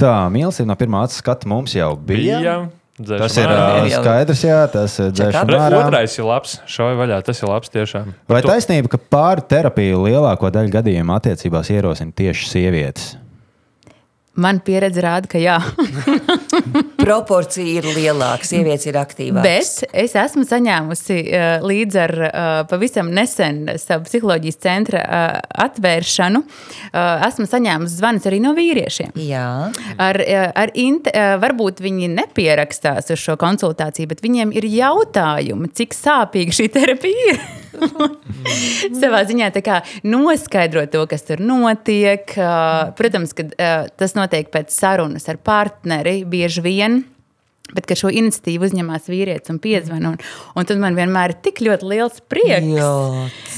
Tā 0.00 0.12
mīlestība 0.32 0.72
no 0.72 0.76
pirmā 0.80 1.04
skata 1.12 1.48
mums 1.48 1.76
jau 1.76 1.92
bija. 1.96 2.40
Bija. 2.40 2.58
Tas 3.00 3.36
ir 3.36 3.46
dzēšam 3.46 3.56
ārā. 3.56 3.88
jau. 3.90 4.02
skaidrs, 4.02 4.42
jā, 4.44 4.58
tas 4.72 4.98
ir 5.00 5.10
ārā. 5.60 5.80
Otrais 5.86 6.18
ir 6.18 6.24
labs. 6.28 6.58
Šauja 6.66 6.98
vaļā. 7.00 7.22
Tas 7.24 7.40
ir 7.42 7.48
labs 7.48 7.72
tiešām. 7.72 8.12
Vai 8.28 8.42
Tu- 8.42 8.48
taisnība, 8.52 8.88
ka 8.92 8.98
pāri 8.98 9.46
terapiju 9.48 10.02
lielāko 10.04 10.50
daļu 10.52 10.70
gadījumu 10.76 11.16
attiecībās 11.16 11.70
ierosina 11.72 12.12
tieši 12.12 12.48
sievietes? 12.52 13.16
Man 14.40 14.60
pieredze 14.64 15.02
rāda, 15.04 15.28
ka 15.30 15.40
jā. 15.40 15.58
Proporcija 17.00 17.80
ir 17.80 17.88
lielāka, 17.96 18.46
sievietes 18.48 18.88
ir 18.88 18.98
aktīvākas. 19.00 19.44
Bet 19.82 19.94
es 20.04 20.16
esmu 20.18 20.44
saņēmusi 20.48 21.18
uh, 21.20 21.66
līdz 21.66 21.98
ar 22.00 22.14
uh, 22.24 22.48
pavisam 22.70 23.12
nesen 23.14 23.62
savu 23.80 24.08
psiholoģijas 24.08 24.60
centra 24.60 25.04
uh, 25.04 25.38
atvēršanu. 25.66 26.42
Esmu 26.90 27.46
saņēmusi 27.50 27.98
zvanus 28.00 28.26
arī 28.28 28.40
no 28.42 28.54
vīriešiem. 28.56 29.14
Jā, 29.20 29.46
Ar, 30.00 30.16
ar 30.64 30.72
int, 30.78 31.10
uh, 31.12 31.36
varbūt 31.42 31.82
viņi 31.84 32.10
nepierakstās 32.14 33.12
uz 33.12 33.20
šo 33.20 33.36
konsultāciju, 33.40 34.10
bet 34.10 34.24
viņiem 34.24 34.54
ir 34.56 34.68
jautājumi, 34.70 35.72
cik 35.76 35.96
sāpīga 35.96 36.56
šī 36.60 36.70
terapija 36.74 37.34
ir. 37.34 37.42
Savā 39.00 39.22
ziņā 39.28 39.50
kā 39.64 39.80
noskaidrot 40.06 40.92
to, 40.94 41.04
kas 41.10 41.26
tur 41.28 41.42
notiek. 41.44 42.26
Uh, 42.36 42.90
Protams, 42.98 43.34
ka 43.36 43.46
uh, 43.46 43.86
tas 44.00 44.16
notiek 44.18 44.50
pēc 44.52 44.74
sarunas 44.74 45.28
ar 45.30 45.40
partneri 45.42 46.20
bieži 46.28 46.64
vien. 46.64 47.02
Bet, 47.74 47.86
kad 47.86 48.00
šo 48.00 48.10
iniciatīvu 48.10 48.66
uzņemās 48.66 49.06
vīrietis 49.10 49.52
un 49.52 49.60
piezvanīja, 49.62 50.10
un, 50.14 50.18
un 50.58 50.66
tad 50.66 50.80
man 50.82 50.96
vienmēr 50.98 51.34
ir 51.34 51.40
tik 51.44 51.60
ļoti 51.62 51.86
liels 51.92 52.20
prieks. 52.30 52.66
Jā, 52.66 52.90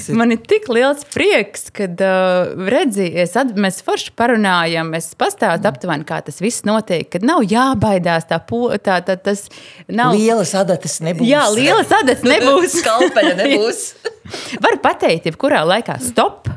ir- 0.08 0.18
Man 0.18 0.34
ir 0.34 0.40
tik 0.48 0.66
liels 0.72 1.04
prieks, 1.14 1.68
kad 1.74 2.00
uh, 2.04 2.52
redzi, 2.72 3.06
es 3.22 3.32
at, 3.40 3.54
mēs 3.56 3.80
forši 3.86 4.12
parunājam, 4.18 4.90
es 4.98 5.10
pastāstu 5.18 5.68
aptuveni, 5.70 6.04
kā 6.08 6.18
tas 6.26 6.40
viss 6.42 6.64
notiek. 6.68 7.08
Kad 7.12 7.24
nav 7.28 7.44
jābaidās, 7.48 8.26
tā, 8.30 8.40
po, 8.44 8.66
tā, 8.82 8.98
tā 9.06 9.16
tas 9.16 9.46
nav. 9.88 10.12
Lielas 10.18 10.52
adatas 10.58 10.98
nebūs. 11.04 11.28
Jā, 11.30 11.46
lielas 11.54 11.92
adatas 12.02 12.26
nebūs. 12.26 12.76
Skalpeļa 12.82 13.36
nebūs. 13.40 13.82
Var 14.64 14.76
pateikt, 14.84 15.30
jebkurā 15.32 15.62
laikā 15.68 15.96
stop. 16.02 16.48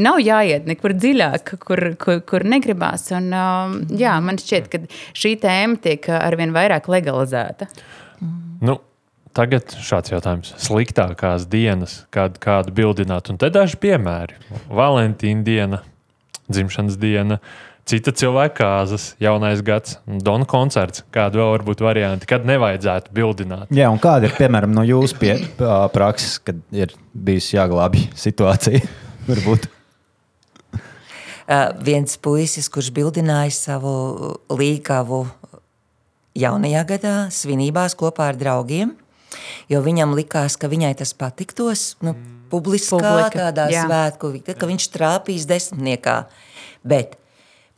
Nav 0.00 0.16
jāiet 0.24 0.64
nekur 0.64 0.94
dziļāk, 0.96 1.50
kur, 1.60 1.82
kur, 2.00 2.22
kur 2.24 2.44
negribās. 2.48 3.10
Un, 3.12 3.26
um, 3.36 3.74
jā, 4.00 4.14
man 4.24 4.38
šķiet, 4.40 4.70
ka 4.72 4.80
šī 5.12 5.34
tēma 5.42 5.76
tiek 5.84 6.08
arvien 6.16 6.54
vairāk 6.56 6.88
legalizēta. 6.88 7.68
Nu, 8.64 8.78
tagad 9.36 9.74
šāds 9.84 10.14
jautājums. 10.14 10.54
Sliktākās 10.64 11.44
dienas, 11.52 11.98
kādu, 12.14 12.40
kādu 12.40 12.72
bildināt, 12.72 13.28
un 13.28 13.36
te 13.42 13.52
daži 13.52 13.76
piemēri. 13.82 14.38
Valentīna 14.72 15.44
diena, 15.44 15.82
dzimšanas 16.48 16.96
diena, 17.02 17.40
cita 17.84 18.14
cilvēka 18.16 18.56
kāzas, 18.62 19.10
jaunais 19.20 19.60
gads, 19.66 19.98
Dona 20.24 20.48
koncerts. 20.48 21.04
Kāda 21.12 21.42
vēl 21.42 21.52
var 21.58 21.66
būt 21.68 21.84
varianti, 21.84 22.30
kad 22.32 22.48
nevajadzētu 22.48 23.12
bildināt? 23.20 23.68
Jā, 23.76 23.92
un 23.92 24.00
kāda 24.00 24.30
ir 24.32 24.38
piemēram 24.40 24.72
no 24.72 24.86
jūsu 24.88 25.20
pie- 25.20 25.36
ā, 25.60 25.82
prakses, 25.92 26.38
kad 26.40 26.64
ir 26.72 26.96
bijusi 27.12 27.58
jāglābj 27.60 28.06
situācija? 28.24 28.80
Varbūt. 29.28 29.73
Uh, 31.44 31.74
viens 31.84 32.16
puisis, 32.16 32.70
kurš 32.72 32.88
bildināja 32.96 33.52
savu 33.52 33.94
līgavu 34.48 35.26
jaunajā 36.34 36.84
gadā, 36.88 37.16
svinībās 37.28 37.94
kopā 37.98 38.30
ar 38.32 38.38
draugiem, 38.38 38.94
jo 39.68 39.82
viņam 39.84 40.14
likās, 40.16 40.56
ka 40.56 40.70
viņai 40.72 40.94
tas 41.02 41.12
patiktos, 41.18 41.94
nu, 42.04 42.14
publiskā 42.52 43.00
Publika, 43.02 43.50
tādā 43.50 43.68
jā. 43.72 43.84
svētku, 43.86 44.32
ka 44.46 44.70
viņš 44.70 44.88
trāpīs 44.94 45.46
desmitniekā. 45.50 46.16
Bet 46.86 47.16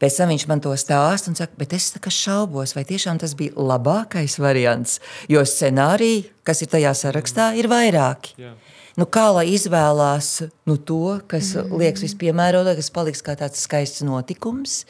pēc 0.02 0.20
tam 0.20 0.32
viņš 0.32 0.46
man 0.50 0.62
to 0.64 0.74
stāsta 0.78 1.32
un 1.32 1.38
saka, 1.38 1.56
bet 1.60 1.74
es 1.76 1.90
šaubos, 2.12 2.74
vai 2.76 2.84
tiešām 2.88 3.20
tas 3.22 3.36
bija 3.38 3.56
labākais 3.56 4.38
variants, 4.42 5.00
jo 5.32 5.42
scenāriji, 5.42 6.26
kas 6.46 6.62
ir 6.62 6.72
tajā 6.72 6.94
sarakstā, 6.96 7.52
ir 7.56 7.70
vairāki. 7.72 8.36
Jā. 8.40 8.54
Nu, 8.96 9.04
kā 9.04 9.26
lai 9.34 9.44
izvēlās 9.52 10.30
nu, 10.66 10.76
to, 10.76 11.18
kas 11.30 11.52
mm. 11.54 11.74
liekas 11.78 12.02
vispiemērotākais, 12.06 12.86
kas 12.86 12.94
paliks 12.94 13.22
kā 13.24 13.36
tāds 13.38 13.60
skaists 13.62 14.02
notikums, 14.06 14.80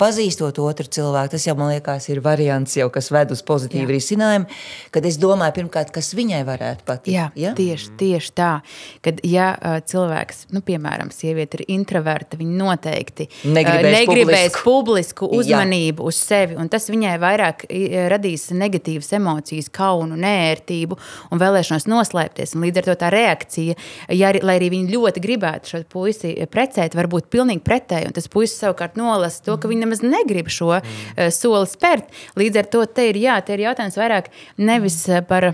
pazīstot 0.00 0.58
otru 0.60 0.88
cilvēku. 0.92 1.32
Tas 1.36 1.46
jau 1.46 1.54
man 1.58 1.70
liekas, 1.72 2.08
ir 2.10 2.20
variants, 2.24 2.74
jau, 2.76 2.88
kas 2.92 3.12
ved 3.14 3.32
uz 3.32 3.40
pozitīvu 3.46 3.86
Jā. 3.86 3.92
risinājumu. 3.94 4.58
Kad 4.92 5.06
es 5.08 5.18
domāju, 5.22 5.56
pirmkārt, 5.60 5.92
kas 5.94 6.10
viņai 6.18 6.42
varētu 6.48 6.86
patikt. 6.88 7.14
Jā, 7.14 7.28
ja? 7.38 7.54
tieši, 7.56 7.92
tieši 8.00 8.34
tā. 8.36 8.50
Kad 9.04 9.22
ja, 9.26 9.52
uh, 9.54 9.78
cilvēks, 9.88 10.48
nu, 10.52 10.64
piemēram, 10.66 11.14
sieviete 11.14 11.60
ir 11.60 11.64
introverta, 11.76 12.40
viņa 12.40 12.58
noteikti 12.58 13.28
uh, 13.30 13.46
Negribēs 13.56 13.96
negribēs 14.00 14.58
publisku. 14.58 14.66
publisku 14.66 15.30
Jā. 15.30 15.38
uzmanību 15.38 16.10
uz 16.10 16.18
sevi. 16.18 16.58
un 16.58 16.70
Tas 16.72 16.90
viņai 16.90 17.14
vairāk 17.22 17.66
radīs 18.10 18.50
negatīvas 18.56 19.12
emocijas, 19.16 19.70
kaunu, 19.72 20.18
nērtību 20.18 20.98
un 21.30 21.40
vēlēšanos 21.40 21.88
noslēpties. 21.90 22.56
Un 22.56 22.66
līdz 22.66 22.82
ar 22.82 22.90
to 22.90 22.98
tā 23.04 23.10
reakcija, 23.12 23.51
ja, 23.60 24.30
arī- 24.30 24.42
lai 24.42 24.56
arī 24.60 24.70
viņi 24.72 24.94
ļoti 24.94 25.22
gribētu 25.24 25.72
šo 25.72 25.82
puisi 25.92 26.34
precēt, 26.50 26.94
var 26.94 27.06
būt 27.12 27.28
pilnīgi 27.32 27.64
pretēji. 27.66 28.06
Un 28.06 28.16
tas 28.16 28.28
puisis 28.28 28.60
savukārt 28.62 28.96
nolasa 28.96 29.44
to, 29.44 29.56
ka 29.56 29.68
viņi 29.68 29.84
nemaz 29.84 30.02
negrib 30.02 30.48
šo 30.52 30.78
mm. 30.78 31.28
soli 31.30 31.66
spērt. 31.66 32.08
Līdz 32.36 32.62
ar 32.62 32.70
to 32.72 32.86
te 32.86 33.10
ir, 33.10 33.20
jā, 33.20 33.36
te 33.44 33.56
ir 33.56 33.66
jautājums 33.66 33.98
vairāk 33.98 34.32
nevis 34.58 35.08
eh, 35.08 35.22
par 35.26 35.52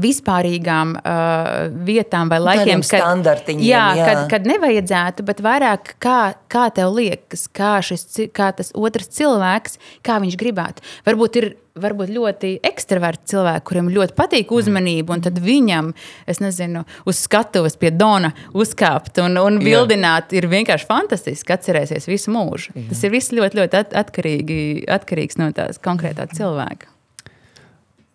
vispārīgām 0.00 0.94
uh, 0.98 1.50
vietām 1.86 2.30
vai 2.32 2.40
laikiem, 2.42 2.84
standartiņiem, 2.86 3.66
jā, 3.66 3.84
jā. 3.98 4.06
Kad, 4.08 4.22
kad 4.34 4.48
nevajadzētu, 4.50 5.26
bet 5.26 5.42
vairāk 5.44 5.94
kā, 6.02 6.20
kā 6.50 6.68
tev 6.74 6.94
liekas, 6.96 7.46
kā, 7.54 7.76
šis, 7.84 8.06
kā 8.34 8.52
tas 8.56 8.74
otrs 8.74 9.12
cilvēks, 9.18 9.78
kā 10.06 10.20
viņš 10.22 10.40
gribētu. 10.40 10.84
Varbūt 11.08 11.40
ir 11.42 11.52
varbūt 11.80 12.12
ļoti 12.14 12.50
ekstraverti 12.64 13.32
cilvēki, 13.34 13.64
kuriem 13.66 13.90
ļoti 13.90 14.14
patīk 14.18 14.52
uzmanība, 14.54 15.16
un 15.16 15.24
tad 15.24 15.40
viņam, 15.42 15.90
es 16.30 16.40
nezinu, 16.42 16.84
uz 17.08 17.24
skatuves 17.26 17.74
pie 17.80 17.90
Dona 17.94 18.30
uzkāpt 18.54 19.18
un, 19.24 19.38
un 19.42 19.58
bildināt, 19.62 20.34
ir 20.38 20.46
vienkārši 20.52 20.86
fantastiski 20.90 21.56
atcerēsies 21.56 22.06
visu 22.10 22.34
mūžu. 22.34 22.74
Jā. 22.76 22.88
Tas 22.92 23.04
ir 23.06 23.14
viss 23.14 23.34
ļoti, 23.34 23.62
ļoti 23.62 23.80
at, 23.82 23.94
atkarīgi, 24.04 24.58
atkarīgs 25.00 25.40
no 25.42 25.50
tās 25.56 25.82
konkrētā 25.82 26.30
cilvēka. 26.34 26.93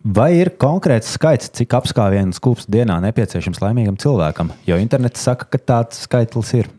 Vai 0.00 0.30
ir 0.38 0.54
konkrēts 0.56 1.10
skaits, 1.12 1.50
cik 1.52 1.74
apskāvienu 1.76 2.32
skūps 2.32 2.68
dienā 2.72 2.96
nepieciešams 3.04 3.60
laimīgam 3.60 3.98
cilvēkam? 4.00 4.54
Jo 4.64 4.78
internets 4.80 5.20
saka, 5.20 5.44
ka 5.52 5.60
tāds 5.60 6.06
skaitlis 6.06 6.54
ir. 6.56 6.70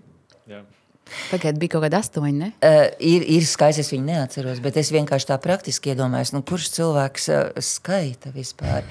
Pagaidiet, 1.28 1.60
bija 1.60 1.74
kaut 1.74 1.84
kāda 1.84 2.00
astoņa. 2.00 2.32
Ne? 2.32 2.48
Uh, 2.64 2.86
ir, 3.04 3.26
ir 3.36 3.44
skaists, 3.46 3.84
es 3.84 3.92
viņu 3.92 4.08
neatceros, 4.08 4.62
bet 4.64 4.78
es 4.80 4.94
vienkārši 4.96 5.28
tā 5.28 5.36
praktiski 5.44 5.92
iedomājos, 5.92 6.32
nu, 6.32 6.40
kurš 6.48 6.70
cilvēks 6.78 7.28
uh, 7.30 7.42
skaita 7.60 8.32
vispār. 8.32 8.88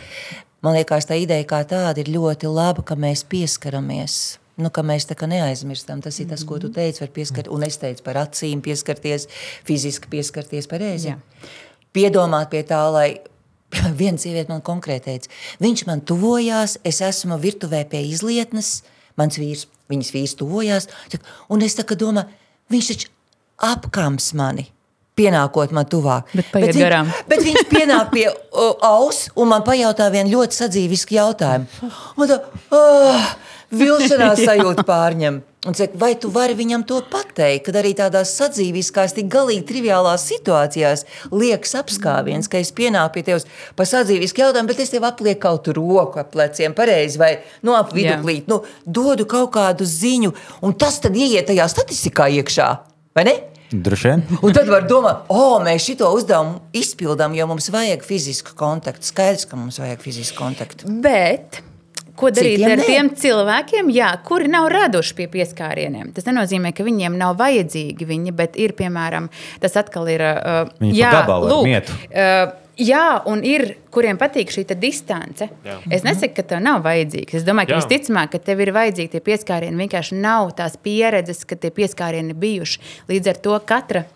Man 0.61 0.76
liekas, 0.76 1.09
tā 1.09 1.16
ideja 1.16 1.47
kā 1.49 1.62
tāda 1.64 2.05
ir 2.05 2.12
ļoti 2.12 2.51
laba, 2.53 2.85
ka 2.85 2.99
mēs 3.01 3.24
pieskaramies 3.24 4.20
Nu, 4.61 4.68
ka 4.68 4.83
mēs 4.85 5.07
tā 5.09 5.16
kā 5.16 5.28
neaizmirstam. 5.31 6.03
Tas 6.05 6.18
ir 6.20 6.28
tas, 6.28 6.45
ko 6.45 6.59
tu 6.61 6.68
teici, 6.74 7.01
var 7.01 7.11
pieskart, 7.14 7.49
un 7.53 7.64
es 7.64 7.78
teicu 7.81 8.05
par 8.05 8.18
acīm, 8.20 8.61
pieskarties, 8.64 9.24
fiziski 9.64 10.11
pieskarties 10.12 10.68
pareizi. 10.70 11.14
Jā. 11.14 11.49
Piedomāt 11.97 12.51
pie 12.53 12.61
tā, 12.68 12.83
lai 12.93 13.09
viena 14.00 14.20
sieviete 14.20 14.52
man 14.52 14.64
konkrēti 14.64 15.06
teica, 15.10 15.30
viņš 15.62 15.84
man 15.88 16.02
tuvojās, 16.06 16.78
es 16.86 17.00
esmu 17.04 17.38
virtuvē 17.40 17.84
pie 17.90 18.02
izlietnes, 18.10 18.80
mans 19.20 19.38
vīrs, 19.40 19.66
viņas 19.90 20.12
vīrs 20.14 20.36
tuvojās, 20.40 20.90
un 21.50 21.64
es 21.66 21.78
domāju, 21.78 22.28
viņš 22.70 22.92
taču 22.92 23.10
apkams 23.70 24.32
mani. 24.38 24.70
Pienākot 25.18 25.72
man 25.76 25.84
tuvāk. 25.90 26.30
Bet 26.32 26.48
paiet 26.54 26.76
viņ-. 26.78 27.10
Bet 27.30 27.42
viņš 27.44 27.66
pienāk 27.68 28.12
pie 28.14 28.24
uh, 28.30 28.70
auss 28.86 29.28
un 29.36 29.50
man 29.50 29.64
pajautā 29.66 30.06
vienu 30.14 30.38
ļoti 30.38 30.56
sadzīvisku 30.62 31.16
jautājumu. 31.18 31.90
Un 32.20 32.30
tā, 32.30 32.38
oh, 32.72 33.26
vilšanās 33.74 34.40
sajūta 34.46 34.86
pārņem. 34.88 35.42
Un 35.68 35.74
saka, 35.76 35.92
vai 36.00 36.14
tu 36.16 36.30
vari 36.32 36.54
viņam 36.56 36.86
to 36.88 37.02
pateikt, 37.12 37.66
kad 37.66 37.76
arī 37.76 37.90
tādās 37.92 38.30
sadzīviskās, 38.38 39.12
tik 39.12 39.26
galīgi 39.28 39.66
triviālās 39.68 40.24
situācijās 40.30 41.04
liekas 41.36 41.76
apskāviens, 41.82 42.48
ka 42.48 42.62
es 42.64 42.70
pienāku 42.72 43.18
pie 43.18 43.24
tevis 43.26 43.44
pa 43.76 43.84
sadzīvisku 43.84 44.40
jautājumu, 44.40 44.70
bet 44.72 44.80
es 44.80 44.94
tev 44.94 45.04
aplieku 45.04 45.42
kaut 45.44 45.68
kur 45.68 45.76
roku 45.76 46.22
ap 46.22 46.32
pleciem, 46.32 46.72
pareizi, 46.72 47.20
vai 47.20 47.34
nu, 47.61 47.76
ap 47.76 47.92
viduklīt, 47.92 48.48
nu, 48.48 48.62
dodu 48.88 49.28
kaut 49.28 49.52
kādu 49.58 49.84
ziņu, 49.84 50.32
un 50.64 50.76
tas 50.80 50.96
tad 51.04 51.20
ieiet 51.20 51.50
tajā 51.52 51.68
statistikā 51.68 52.32
iekšā, 52.40 52.72
vai 53.20 53.28
ne? 53.28 53.38
Droši 53.70 54.08
vien. 54.08 54.24
Un 54.40 54.56
tad 54.56 54.66
var 54.72 54.88
domāt, 54.88 55.28
o, 55.28 55.36
oh, 55.36 55.56
mēs 55.62 55.84
šo 55.92 56.08
uzdevumu 56.16 56.72
izpildām, 56.72 57.36
jo 57.36 57.52
mums 57.52 57.68
vajag 57.70 58.02
fizisku 58.08 58.56
kontaktu. 58.58 59.12
Skaidrs, 59.12 59.44
ka 59.46 59.61
mums 59.61 59.78
vajag 59.78 60.00
fizisku 60.08 60.40
kontaktu. 60.40 60.88
Bet 61.04 61.61
ko 62.20 62.30
darīt 62.34 62.60
Citiem 62.60 62.74
ar 62.76 62.82
nē. 62.82 62.86
tiem 62.86 63.10
cilvēkiem, 63.22 63.92
jā, 63.96 64.10
kuri 64.26 64.50
nav 64.52 64.68
raduši 64.72 65.16
pie 65.18 65.28
pieskārieniem? 65.32 66.12
Tas 66.16 66.28
nenozīmē, 66.28 66.74
ka 66.76 66.86
viņiem 66.86 67.18
nav 67.20 67.36
vajadzīgi 67.40 68.08
viņi, 68.08 68.34
bet 68.36 68.58
ir 68.60 68.76
piemēram, 68.78 69.30
tas 69.62 69.78
atkal 69.80 70.10
ir. 70.12 70.24
Uh, 70.30 70.74
Viņi 70.82 71.06
pa 71.06 71.22
gabalu 71.22 71.62
mietu. 71.66 71.96
Uh, 72.10 72.58
Jā, 72.80 73.20
un 73.28 73.42
ir, 73.44 73.74
kuriem 73.92 74.16
patīk 74.16 74.48
šī 74.54 74.62
te 74.70 74.76
distance. 74.78 75.50
Jā. 75.66 75.74
Es 75.92 76.04
nesaku, 76.06 76.32
ka 76.38 76.44
tev 76.54 76.62
nav 76.64 76.80
vajadzīgs. 76.86 77.34
Es 77.36 77.44
domāju, 77.44 77.68
ka 77.68 77.76
Jā. 77.76 77.80
visticamāk, 77.82 78.30
ka 78.32 78.40
tev 78.46 78.62
ir 78.64 78.72
vajadzīgi 78.72 79.12
tie 79.12 79.20
pieskārieni. 79.26 79.76
Vienkārši 79.82 80.16
nav 80.16 80.54
tās 80.56 80.78
pieredzes, 80.80 81.42
ka 81.44 81.58
tie 81.60 81.68
pieskārieni 81.76 82.36
bijuši. 82.40 82.80
Līdz 83.10 83.34
ar 83.34 83.42
to 83.44 83.58
katra 83.68 84.06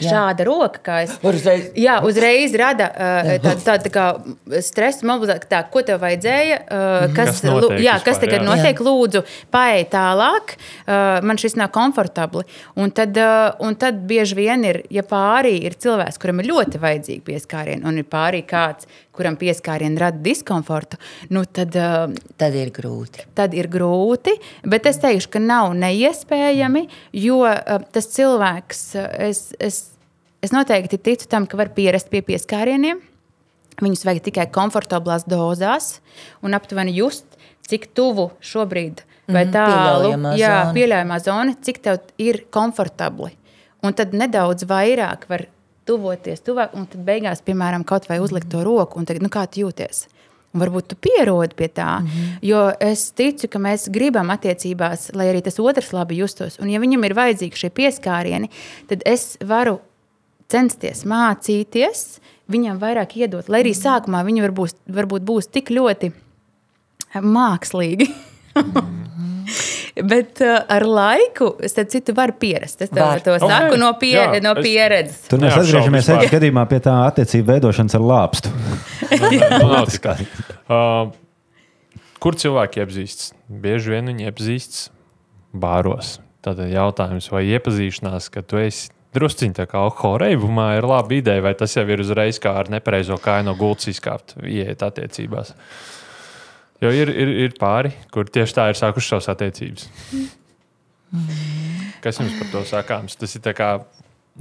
Jā. 0.00 0.10
šāda 0.10 0.46
roka, 0.48 0.80
kā 0.84 0.96
es 1.04 1.12
Uzreiz. 1.24 1.68
Jā, 1.78 2.00
uzreiz 2.06 2.54
rada 2.58 2.88
uh, 2.90 3.30
tādu 3.44 3.62
tā, 3.66 3.76
tā 3.84 3.92
kā 3.94 4.06
stresu 4.64 5.06
mobilizāciju, 5.08 5.50
tā, 5.50 5.62
ko 5.70 5.84
tev 5.86 6.00
vajadzēja. 6.02 6.58
Uh, 6.64 7.06
kas, 7.14 7.40
Kas 7.40 7.44
notiek 7.46 7.84
jā, 7.84 7.94
kas 8.02 8.18
vispār, 8.18 8.26
tagad 8.26 8.42
jā. 8.42 8.48
notiek? 8.48 8.82
Lūdzu, 8.84 9.22
paejiet 9.54 9.92
tālāk. 9.94 10.56
Uh, 10.84 11.22
man 11.24 11.40
šis 11.40 11.56
nav 11.60 11.70
komfortabli. 11.74 12.44
Un 12.80 12.92
tad, 12.94 13.16
uh, 13.20 13.54
un 13.64 13.78
tad 13.80 14.02
bieži 14.08 14.38
vien 14.38 14.66
ir, 14.66 14.82
ja 14.92 15.06
pārī 15.06 15.56
ir 15.68 15.78
cilvēks, 15.80 16.18
kuram 16.22 16.42
ir 16.42 16.50
ļoti 16.50 16.82
vajadzīgi 16.82 17.24
pieskārieni, 17.30 17.84
un 17.86 18.02
ir 18.02 18.08
pārī 18.10 18.42
kāds, 18.48 18.88
kuram 19.14 19.36
pieskārieni 19.38 20.00
rada 20.00 20.18
diskomfortu, 20.18 20.98
nu 21.30 21.44
tad. 21.46 21.78
Uh, 21.78 22.14
Tad 22.40 22.56
ir 22.58 22.72
grūti. 22.74 23.28
tad 23.34 23.54
ir 23.54 23.68
grūti. 23.70 24.34
Bet 24.66 24.86
es 24.90 24.98
teikšu, 25.02 25.30
ka 25.36 25.40
nav 25.42 25.72
neiespējami, 25.78 26.88
jo 27.22 27.44
uh, 27.46 27.78
tas 27.94 28.10
cilvēks, 28.10 28.82
uh, 28.98 29.08
es, 29.30 29.46
es, 29.62 29.83
es 30.44 30.52
noteikti 30.54 31.00
ticu 31.00 31.28
tam, 31.30 31.48
ka 31.48 31.58
var 31.60 31.72
pierast 31.76 32.10
pie 32.12 32.22
pieskārieniem. 32.26 33.00
Viņus 33.82 34.04
vajag 34.06 34.22
tikai 34.28 34.46
komfortablās 34.54 35.24
dozās 35.26 35.98
un 36.44 36.54
aptuveni 36.54 36.94
just, 36.94 37.26
cik 37.66 37.88
tuvu 37.96 38.30
šobrīd 38.44 39.02
vai 39.26 39.44
Mhm, 39.46 39.52
tālu 39.54 40.10
pieļaujamā 40.12 40.34
jā, 40.38 40.52
zona. 40.52 40.74
pieļaujamā 40.76 41.18
zona, 41.24 41.56
cik 41.64 41.80
tev 41.82 41.98
ir 42.18 42.44
komfortabli. 42.52 43.32
Un 43.84 43.92
tad 43.92 44.12
nedaudz 44.12 44.64
vairāk 44.68 45.28
var 45.28 45.46
tuvoties 45.84 46.40
tuvāk, 46.44 46.74
un 46.74 46.86
tad 46.86 47.04
beigās, 47.04 47.42
piemēram, 47.44 47.84
kaut 47.84 48.08
vai 48.08 48.20
uzlikt 48.20 48.48
to 48.52 48.62
roku, 48.64 48.98
un 48.98 49.04
tagad, 49.04 49.22
nu, 49.22 49.28
kā 49.28 49.46
tu 49.46 49.64
jūties? 49.64 50.06
Un 50.54 50.62
varbūt 50.62 50.92
tu 50.92 50.96
pierodi 50.96 51.54
pie 51.56 51.68
tā, 51.68 52.00
mm 52.00 52.06
-hmm. 52.06 52.38
jo 52.42 52.72
es 52.80 53.10
ticu, 53.10 53.48
ka 53.48 53.58
mēs 53.58 53.90
gribam 53.90 54.30
attiecībās, 54.30 55.10
lai 55.14 55.26
arī 55.26 55.42
tas 55.42 55.58
otrs 55.58 55.92
labi 55.92 56.16
justos. 56.16 56.58
Un, 56.60 56.70
ja 56.70 56.80
viņam 56.80 57.04
ir 57.04 57.14
vajadzīgi 57.14 57.56
šie 57.56 57.70
pieskārieni, 57.70 58.48
tad 58.88 59.02
es 59.04 59.36
varu 59.40 59.80
censties 60.52 61.04
mācīties, 61.08 62.04
viņam 62.52 62.78
vairāk 62.82 63.16
iedot. 63.20 63.48
Lai 63.48 63.62
arī 63.64 63.72
sākumā 63.76 64.24
viņi 64.26 64.44
varbūt, 64.44 64.76
varbūt 64.98 65.24
būs 65.28 65.48
tik 65.54 65.70
ļoti 65.74 66.12
mākslīgi. 67.24 68.10
Bet 69.94 70.40
uh, 70.42 70.56
ar 70.74 70.82
laiku, 70.88 71.52
es 71.62 71.76
tam 71.76 71.86
citu 71.90 72.14
varu 72.16 72.34
pierast. 72.40 72.80
Es 72.82 72.90
tev 72.90 73.04
Var. 73.04 73.20
to 73.22 73.34
saku 73.38 73.74
Ok. 73.76 73.78
no, 73.78 73.90
pie, 74.00 74.14
Jā, 74.16 74.40
no 74.42 74.54
es- 74.58 74.64
pieredzes. 74.66 75.20
Tur 75.30 75.38
mēs 75.42 75.54
atgriežamies 75.60 76.08
šajā 76.08 76.30
gadījumā 76.32 76.64
pie 76.70 76.80
tā 76.82 76.94
attiecību 77.06 77.46
veidošanas 77.52 77.94
ar 77.98 78.06
lāpstu. 78.12 78.54
Nu. 79.14 79.84
Uh, 80.64 81.12
kur 82.24 82.34
cilvēki 82.40 82.80
iepazīstas? 82.80 83.34
Bieži 83.52 83.92
vien 83.92 84.06
viņi 84.08 84.24
iepazīstas 84.30 84.86
bāros. 85.52 86.14
Tad 86.44 86.62
ir 86.64 86.70
jautājums, 86.72 87.28
vai 87.28 87.42
iepazīšanās, 87.52 88.30
ka 88.32 88.40
tu 88.48 88.56
esi 88.62 88.88
drusciņā 89.14 89.58
tā 89.60 89.66
kā 89.70 89.80
alkohola 89.80 90.26
reibumā, 90.26 90.68
ir 90.78 90.86
laba 90.88 91.16
ideja, 91.16 91.42
vai 91.44 91.54
tas 91.58 91.76
jau 91.76 91.84
ir 91.88 92.02
uzreiz 92.04 92.40
kā 92.42 92.54
ar 92.60 92.70
nepareizo 92.72 93.18
kāju 93.22 93.48
no 93.48 93.54
gultas 93.58 93.90
izkāpt, 93.92 94.36
ieiet 94.42 94.82
attiecībās. 94.84 95.54
Jo 96.82 96.90
ir, 96.92 97.10
ir, 97.10 97.30
ir 97.46 97.54
pāri, 97.58 97.94
kur 98.12 98.28
tieši 98.28 98.56
tā 98.56 98.66
ir 98.72 98.80
sākušas 98.80 99.14
savas 99.14 99.30
attiecības. 99.32 99.86
Kas 102.04 102.20
jums 102.20 102.34
par 102.40 102.50
to 102.52 102.64
sakāms? 102.68 103.16
Tas 103.16 103.38
ir 103.38 103.54
kā 103.56 103.70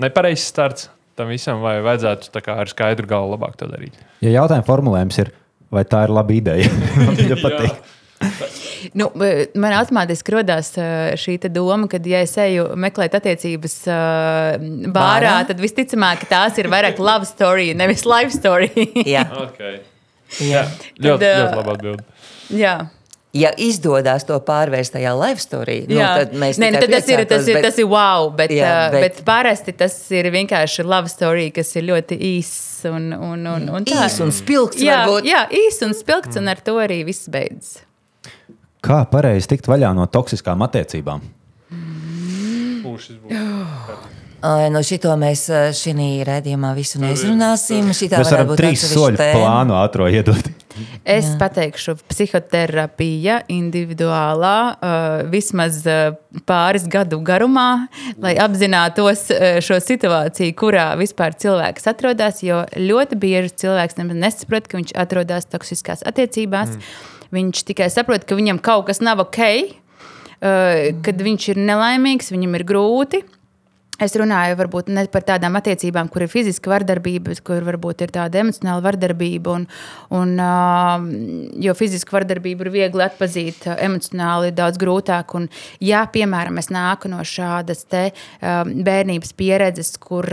nepareizs 0.01 0.49
starts 0.49 0.89
tam 1.17 1.29
visam, 1.29 1.61
vai 1.61 1.77
vajadzētu 1.85 2.41
ar 2.51 2.71
skaidru 2.71 3.09
galvu 3.09 3.35
labāk 3.35 3.57
to 3.59 3.69
darīt? 3.69 3.97
Ja 4.25 4.33
jautājuma 4.33 4.65
formulējums 4.67 5.19
ir, 5.23 5.33
vai 5.73 5.85
tā 5.85 6.03
ir 6.07 6.13
laba 6.15 6.33
ideja, 6.33 6.69
man 7.05 7.17
viņa 7.19 7.39
patīk. 7.43 7.89
Nu, 8.97 9.09
man 9.59 9.75
automātiski 9.79 10.35
radās 10.35 10.73
šī 11.19 11.37
te 11.43 11.51
doma, 11.53 11.87
ka, 11.91 11.99
ja 12.09 12.23
es 12.25 12.33
eju 12.41 12.69
meklēt 12.79 13.15
attiecības 13.19 13.77
uh, 13.87 14.57
bārā, 14.59 14.95
Bārā? 14.97 15.35
tad 15.49 15.61
visticamāk, 15.63 16.23
ka 16.25 16.31
tās 16.35 16.59
ir 16.61 16.69
vairāk 16.73 16.99
love 16.99 17.27
story, 17.29 17.71
nevis 17.77 18.05
life 18.09 18.33
story. 18.35 18.71
Jā. 19.15 19.23
Okay. 19.47 19.79
Jā. 20.41 20.65
Ļoti, 20.97 21.29
ļoti 21.29 21.29
ā, 21.29 21.55
labi 21.59 21.73
atbildēt. 21.77 22.27
Jā. 22.57 22.75
Ja 23.33 23.49
izdodas 23.57 24.27
to 24.29 24.35
pārvērst 24.45 24.93
tajā 24.93 25.09
live 25.17 25.41
story, 25.41 25.79
nu, 25.89 25.95
Jā, 25.97 26.09
tad 26.19 26.35
mēs 26.37 26.59
Nē, 26.61 26.67
nu, 26.75 26.81
tad 26.83 26.91
tas, 26.93 27.07
ir, 27.09 27.23
tas, 27.25 27.47
ir, 27.49 27.57
bet- 27.57 27.65
tas 27.65 27.79
ir 27.81 27.87
wow, 27.89 28.27
bet, 28.29 28.51
Jā, 28.53 28.67
jā, 28.67 28.83
bet... 28.93 29.01
bet- 29.07 29.23
parasti 29.25 29.73
tas 29.73 29.95
ir 30.13 30.29
vienkārši 30.35 30.85
love 30.85 31.09
story, 31.09 31.47
kas 31.55 31.73
ir 31.79 31.87
ļoti 31.87 32.19
īss 32.29 32.85
un, 32.91 33.09
un, 33.17 33.47
un, 33.55 33.65
un 33.79 33.87
tā. 33.89 34.03
Īs 34.05 34.19
un 34.21 34.29
spilgts 34.37 34.83
jā, 34.85 34.99
varbūt. 35.01 35.25
jā, 35.31 35.47
īss 35.63 35.81
un 35.87 35.97
spilgts, 35.97 36.37
un 36.37 36.53
ar 36.53 36.61
to 36.61 36.77
arī 36.83 37.01
viss 37.09 37.25
beidzas. 37.33 37.79
Kā 38.83 39.03
pareizi 39.07 39.53
tikt 39.53 39.69
vaļā 39.71 39.93
no 39.95 40.09
toksiskām 40.11 40.63
attiecībām? 40.65 41.23
Ai, 44.43 44.67
no 44.73 44.81
šito 44.83 45.13
mēs 45.15 45.45
šī 45.79 45.93
redzējumā 46.27 46.73
visu 46.75 46.99
neizrunāsim. 46.99 47.93
Šitā 47.95 48.19
Mēs 48.19 48.33
varam 48.35 48.51
trīs 48.59 48.83
soļu 48.91 49.15
tēma. 49.21 49.39
plānu 49.39 49.77
ātrā 49.79 50.09
iedot. 50.11 50.49
Es 51.05 51.27
jā. 51.29 51.37
pateikšu, 51.37 51.95
psihoterapija 52.09 53.43
individuālā, 53.51 54.57
uh, 54.73 55.23
vismaz 55.31 55.83
uh, 55.85 56.17
pāris 56.49 56.87
gadu 56.89 57.21
garumā, 57.23 57.85
lai 58.19 58.33
apzinātos 58.41 59.27
uh, 59.31 59.61
šo 59.63 59.77
situāciju, 59.83 60.55
kurā 60.59 60.89
vispār 60.99 61.37
cilvēks 61.39 61.87
atrodas. 61.93 62.41
Jo 62.43 62.63
ļoti 62.75 63.19
bieži 63.21 63.53
cilvēks 63.63 64.01
nesaprot, 64.11 64.67
ka 64.67 64.81
viņš 64.81 64.95
atrodas 65.05 65.47
toksiskās 65.53 66.03
attiecībās. 66.09 66.73
Mm. 66.75 67.12
Viņš 67.33 67.63
tikai 67.69 67.89
saprot, 67.93 68.27
ka 68.29 68.37
viņam 68.37 68.59
kaut 68.63 68.87
kas 68.89 69.01
nav 69.01 69.23
ok, 69.23 69.39
uh, 69.43 70.91
kad 71.05 71.23
viņš 71.25 71.49
ir 71.53 71.61
nelaimīgs, 71.69 72.33
viņam 72.33 72.59
ir 72.59 72.65
grūti. 72.69 73.23
Es 74.03 74.15
runāju 74.19 74.57
varbūt 74.59 74.89
ne 74.91 75.05
par 75.11 75.23
tādām 75.27 75.55
attiecībām, 75.55 76.09
kur 76.11 76.25
ir 76.25 76.31
fiziska 76.31 76.71
vardarbība, 76.73 77.31
bet 77.31 77.41
kur 77.45 77.63
varbūt 77.63 78.03
ir 78.03 78.11
tāda 78.11 78.41
emocionāla 78.41 78.83
vardarbība. 78.83 79.53
Un, 79.55 79.67
un, 80.17 80.33
jo 81.63 81.75
fiziska 81.77 82.17
vardarbība 82.17 82.65
ir 82.65 82.71
viegli 82.73 83.05
atpazīt, 83.05 83.63
emocionāli 83.73 84.51
ir 84.51 84.57
daudz 84.57 84.81
grūtāk. 84.81 85.35
Un, 85.39 85.47
ja, 85.83 86.03
piemēram, 86.11 86.59
es 86.59 86.67
nāku 86.73 87.11
no 87.11 87.21
šādas 87.27 87.85
te, 87.87 88.03
bērnības 88.43 89.33
pieredzes, 89.39 89.95
kur 90.03 90.27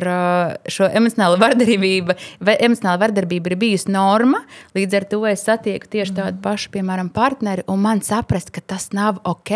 šo 0.67 0.91
emocionālo 0.91 1.39
vardarbību, 1.45 2.19
emocionāla 2.57 3.05
vardarbība 3.07 3.53
ir 3.53 3.59
bijusi 3.61 3.95
norma, 3.95 4.43
līdz 4.75 4.99
ar 4.99 5.11
to 5.15 5.25
es 5.31 5.47
satieku 5.47 5.91
tieši 5.95 6.19
tādu 6.19 6.43
pašu, 6.43 6.75
piemēram, 6.75 7.13
partneri, 7.15 7.67
un 7.71 7.85
man 7.87 8.03
saprast, 8.03 8.51
ka 8.55 8.65
tas 8.75 8.91
nav 8.97 9.23
ok, 9.31 9.55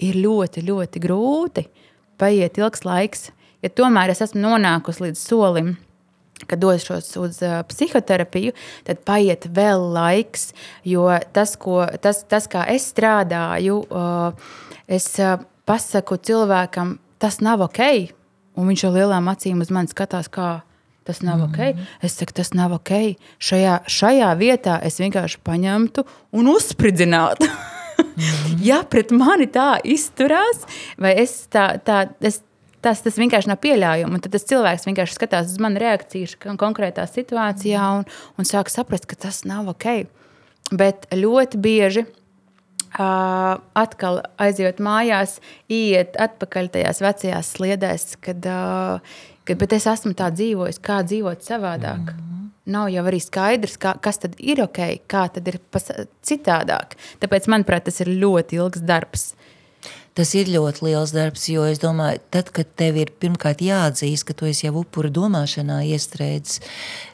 ir 0.00 0.24
ļoti, 0.24 0.68
ļoti 0.68 1.08
grūti 1.08 1.70
paiet 2.20 2.58
ilgs 2.60 2.84
laiks. 2.86 3.30
Ja 3.64 3.70
tomēr 3.72 4.12
es 4.12 4.22
esmu 4.24 4.40
nonākusi 4.44 5.08
līdz 5.08 5.20
solim, 5.20 5.74
kad 6.46 6.60
došos 6.62 7.10
uz 7.20 7.42
uh, 7.44 7.60
psihoterapiju, 7.68 8.54
tad 8.86 9.02
paiet 9.04 9.44
vēl 9.52 9.84
laiks, 9.92 10.50
jo 10.88 11.08
tas, 11.36 11.56
ko, 11.60 11.82
tas, 12.00 12.22
tas 12.28 12.48
kā 12.50 12.64
es 12.72 12.88
strādāju, 12.92 13.82
uh, 13.90 14.56
es 14.88 15.12
uh, 15.20 15.36
pasaku 15.68 16.16
cilvēkam, 16.16 16.96
tas 17.20 17.42
nav 17.44 17.66
ok, 17.68 17.82
un 18.56 18.72
viņš 18.72 18.86
ar 18.88 18.96
lielām 18.96 19.28
acīm 19.32 19.60
uz 19.60 19.72
mani 19.74 19.92
skatās, 19.92 20.30
kā 20.32 20.60
tas 21.04 21.20
nav 21.26 21.42
ok. 21.48 21.58
Mhm. 21.58 21.90
Es 22.06 22.16
saku, 22.16 22.32
tas 22.36 22.52
nav 22.54 22.72
ok. 22.76 23.16
Šajā, 23.42 23.80
šajā 23.88 24.30
vietā 24.38 24.78
es 24.84 25.00
vienkārši 25.00 25.42
paņemtu 25.44 26.06
un 26.32 26.54
uzspridzinātu. 26.54 27.50
Ja 28.70 28.82
pret 28.84 29.12
mani 29.14 29.46
tā 29.48 29.78
izturās, 29.88 30.66
vai 31.00 31.14
es 31.22 31.32
tā, 31.52 31.72
tā 31.84 32.02
es, 32.20 32.40
tas, 32.84 33.00
tas 33.04 33.18
vienkārši 33.20 33.48
nav 33.50 33.60
pieļaujami. 33.62 34.18
Un 34.18 34.24
tad 34.24 34.34
tas 34.36 34.46
cilvēks 34.50 34.88
vienkārši 34.88 35.16
skatās 35.16 35.52
uz 35.54 35.60
manu 35.62 35.80
reakciju 35.80 36.40
kon- 36.42 36.60
konkrētā 36.60 37.06
situācijā 37.08 37.90
un, 38.00 38.08
un 38.36 38.48
sāk 38.48 38.72
saprast, 38.72 39.08
ka 39.08 39.18
tas 39.28 39.42
nav 39.48 39.70
ok. 39.72 39.92
Bet 40.70 41.08
ļoti 41.14 41.60
bieži 41.60 42.06
Uh, 42.90 43.60
atkal 43.78 44.16
aizjūt 44.42 44.80
mājās, 44.82 45.36
iet 45.70 46.16
atpakaļ 46.18 46.72
tajās 46.74 46.98
vecajās 47.04 47.50
sliedēs, 47.54 48.06
kad, 48.18 48.48
uh, 48.50 49.20
kad 49.48 49.60
bet 49.60 49.76
es 49.76 49.86
esmu 49.90 50.12
tā 50.18 50.30
dzīvojis, 50.34 50.80
kā 50.84 51.00
dzīvot 51.06 51.46
savādāk. 51.46 52.12
Mm. 52.14 52.50
Nav 52.70 52.90
jau 52.92 53.04
arī 53.08 53.18
skaidrs, 53.22 53.78
kā, 53.80 53.94
kas 54.04 54.20
tad 54.22 54.36
ir 54.38 54.60
ok, 54.62 54.80
kā 55.10 55.24
tad 55.34 55.48
ir 55.48 55.58
citādāk. 56.26 56.94
Tāpēc, 57.22 57.48
manuprāt, 57.50 57.88
tas 57.88 58.02
ir 58.04 58.12
ļoti 58.20 58.60
ilgs 58.60 58.84
darbs. 58.86 59.30
Tas 60.18 60.32
ir 60.34 60.48
ļoti 60.50 60.82
liels 60.88 61.12
darbs, 61.14 61.44
jo 61.52 61.62
es 61.70 61.78
domāju, 61.78 62.18
tad, 62.34 62.48
kad 62.54 62.66
tev 62.78 62.96
ir 62.98 63.12
pirmkārt 63.22 63.60
jāatzīst, 63.62 64.24
ka 64.26 64.34
tu 64.34 64.48
esi 64.50 64.66
jau 64.66 64.80
upura 64.82 65.06
domāšanā 65.14 65.76
iestrēdzis, 65.86 66.58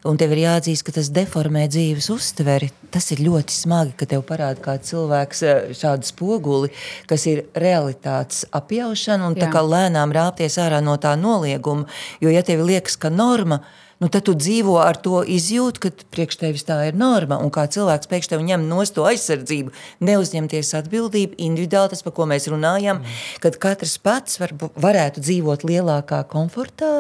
un 0.09 0.17
tev 0.17 0.33
ir 0.33 0.41
jāatzīst, 0.47 0.87
ka 0.87 0.95
tas 0.97 1.11
deformē 1.13 1.67
dzīves 1.69 2.09
uztveri, 2.15 2.71
tas 2.95 3.11
ir 3.13 3.21
ļoti 3.27 3.53
smagi, 3.53 3.93
ka 4.01 4.09
tev 4.09 4.25
parāda 4.29 4.65
kā 4.65 4.79
cilvēks 4.81 5.45
eh, 5.45 5.71
šādu 5.77 6.09
spoguli, 6.09 6.73
kas 7.11 7.29
ir 7.29 7.45
realitātes 7.53 8.47
apjaušana, 8.57 9.29
un 9.29 9.37
tā 9.37 9.51
Jā. 9.51 9.55
kā 9.59 9.67
lēnām 9.67 10.17
rāpties 10.17 10.57
ārā 10.65 10.81
no 10.81 10.97
tā 10.97 11.13
nolieguma, 11.21 11.85
jo 12.25 12.33
ja 12.33 12.41
tev 12.49 12.65
liekas, 12.65 12.97
ka 12.97 13.13
norma, 13.13 13.61
nu, 14.03 14.09
tad 14.13 14.27
tu 14.29 14.35
dzīvo 14.37 14.77
ar 14.83 14.99
to 15.01 15.23
izjūtu, 15.25 15.81
ka 15.81 15.91
priekš 16.13 16.39
tevis 16.41 16.67
tā 16.69 16.79
ir 16.89 16.99
norma. 16.99 17.39
Un 17.43 17.53
kā 17.55 17.65
cilvēks 17.73 18.11
pēkšņi 18.11 18.33
tev 18.33 18.43
ņem 18.47 18.67
no 18.69 18.85
to 18.97 19.07
aizsardzību, 19.09 19.73
neuzņemties 20.05 20.73
atbildību, 20.81 21.39
individuāli 21.47 21.93
tas, 21.95 22.03
par 22.07 22.15
ko 22.17 22.27
mēs 22.29 22.49
runājam, 22.53 23.01
mm. 23.01 23.23
kad 23.45 23.57
katrs 23.63 23.97
pats 24.03 24.41
var, 24.43 24.53
varētu 24.57 25.25
dzīvot 25.25 25.65
lielākā 25.69 26.23
komfortā, 26.31 26.93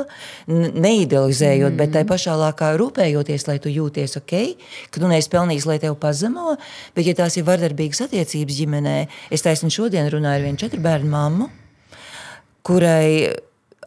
neidealizējot, 0.48 1.72
mm. 1.74 1.80
bet 1.82 1.94
tai 1.96 2.06
pašā 2.08 2.38
laikā 2.40 2.72
rūpējoties, 2.80 3.46
lai 3.50 3.58
tu 3.62 3.72
jūties 3.72 4.18
ok, 4.22 4.34
ka 4.90 5.02
tu 5.02 5.12
neesi 5.12 5.32
pelnījis, 5.32 5.68
lai 5.68 5.78
tevi 5.82 5.98
pazemo. 6.00 6.56
Bet, 6.96 7.04
ja 7.06 7.16
tās 7.18 7.36
ir 7.36 7.46
vardarbīgas 7.46 8.06
attiecības 8.08 8.58
ģimenē, 8.62 8.96
es 9.32 9.44
taisnu 9.44 9.72
šodien 9.72 10.10
runāju 10.12 10.40
ar 10.40 10.48
vienu 10.48 10.64
četru 10.64 10.82
bērnu 10.84 11.12
mammu 11.12 11.52
kurai 12.66 13.30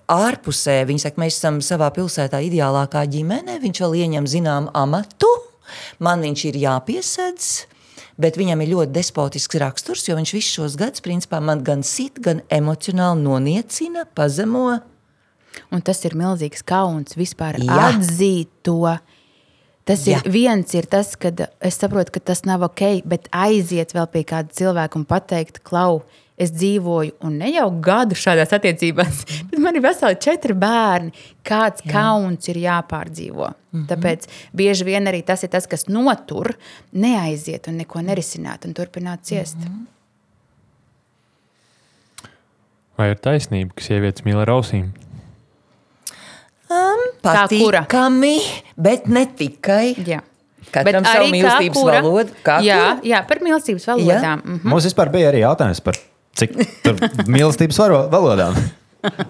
ārpusē 0.10 0.82
viņa 0.89 1.05
saka, 1.05 1.22
mēs 1.22 1.38
esam 1.39 1.60
savā 1.66 1.89
pilsētā 1.95 2.41
ideālākā 2.47 3.05
ģimene. 3.12 3.60
Viņš 3.64 3.82
vēl 3.86 3.97
ieņem 4.03 4.30
zināmu 4.30 4.74
amatu, 4.78 5.30
man 6.03 6.24
viņš 6.26 6.45
ir 6.51 6.64
jāpiesedz. 6.66 7.51
Bet 8.20 8.36
viņam 8.36 8.60
ir 8.66 8.74
ļoti 8.74 8.91
despotisks 8.97 9.60
raksturs, 9.62 10.03
jo 10.10 10.18
viņš 10.18 10.32
visus 10.36 10.55
šos 10.57 10.74
gadus 10.80 11.03
principā 11.05 11.39
man 11.39 11.62
gan 11.64 11.86
sit, 11.88 12.20
gan 12.20 12.41
emocionāli 12.51 13.24
noniecina, 13.24 14.03
pazemo. 14.03 14.74
Un 15.72 15.84
tas 15.86 16.03
ir 16.03 16.18
milzīgs 16.20 16.66
kauns 16.68 17.16
vispār 17.16 17.62
Jā. 17.64 17.78
atzīt 17.93 18.51
to. 18.68 18.84
Tas 19.88 20.03
Jā. 20.05 20.20
ir 20.20 20.34
viens, 20.36 20.74
ir 20.76 20.86
tas, 20.86 21.16
ka 21.18 21.32
es 21.66 21.80
saprotu, 21.80 22.14
ka 22.18 22.22
tas 22.32 22.43
nav 22.45 22.68
ok, 22.68 22.99
bet 23.10 23.32
aiziet 23.34 23.95
vēl 23.95 24.10
pie 24.12 24.26
kāda 24.28 24.53
cilvēka 24.53 24.99
un 24.99 25.07
pateikt, 25.10 25.64
klau, 25.66 26.03
es 26.39 26.53
dzīvoju, 26.55 27.17
un 27.27 27.37
ne 27.41 27.51
jau 27.51 27.67
gadu 27.83 28.17
šādās 28.17 28.53
attiecībās, 28.55 29.21
bet 29.49 29.59
man 29.59 29.75
ir 29.75 29.83
veseli 29.83 30.19
četri 30.23 30.55
bērni. 30.57 31.11
Kāds 31.45 31.83
Jā. 31.83 31.91
kauns 31.91 32.49
ir 32.51 32.61
jāpārdzīvo. 32.63 33.49
Mm 33.49 33.79
-hmm. 33.79 33.87
Tāpēc 33.91 34.27
bieži 34.55 34.85
vien 34.85 35.07
arī 35.07 35.23
tas 35.25 35.43
ir 35.43 35.49
tas, 35.49 35.67
kas 35.67 35.87
notur, 35.87 36.55
neaiziet 36.91 37.67
un 37.67 37.77
neko 37.77 38.01
nerisināt 38.01 38.65
un 38.65 38.73
turpināt 38.73 39.23
ciest. 39.23 39.57
Mm 39.57 39.63
-hmm. 39.63 39.85
Vai 42.97 43.11
ir 43.11 43.15
taisnība, 43.15 43.71
ka 43.75 43.81
sievietes 43.83 44.25
mīl 44.25 44.41
ar 44.41 44.49
ausīm? 44.49 44.89
Um? 46.69 47.05
Patīkami, 47.23 48.39
bet 48.77 49.07
ne 49.07 49.25
tikai. 49.25 49.95
Jā. 50.05 50.19
Katram 50.71 51.03
kā 51.03 51.23
mīlestības 51.31 51.85
valodu. 51.87 52.35
Kā 52.45 52.59
Jā, 52.65 52.99
jā, 53.03 53.23
par 53.27 53.41
mīlestības 53.45 53.87
valodām. 53.87 54.43
Mm. 54.43 54.59
Mums 54.69 54.85
vispār 54.89 55.09
bija 55.13 55.31
arī 55.31 55.41
jautājums 55.45 55.81
par 55.81 55.97
cik 56.39 56.55
mīlestības 57.27 57.79
varo- 57.83 58.05
valodām. 58.11 58.55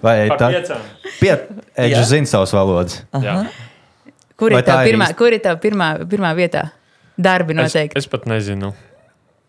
Vai 0.02 0.16
tā 0.34 0.48
piecām. 0.50 0.84
Pieteikti 1.20 1.94
Jā. 1.94 2.04
zina 2.10 2.26
savas 2.26 2.50
valodas. 2.56 3.00
Jā. 3.22 3.44
Kur 4.40 4.50
ir 4.54 4.62
tā 4.64 4.72
tā 4.72 4.78
ir 4.86 4.94
pirmā, 4.94 5.06
īsti? 5.10 5.16
kur 5.20 5.34
ir 5.36 5.42
tā 5.44 5.52
pirmā, 5.62 5.90
pirmā 6.10 6.30
vietā? 6.34 6.70
Darbi 7.20 7.52
Es, 7.52 7.58
noteikti. 7.74 7.98
es 8.00 8.06
pat 8.08 8.24
nezinu. 8.26 8.72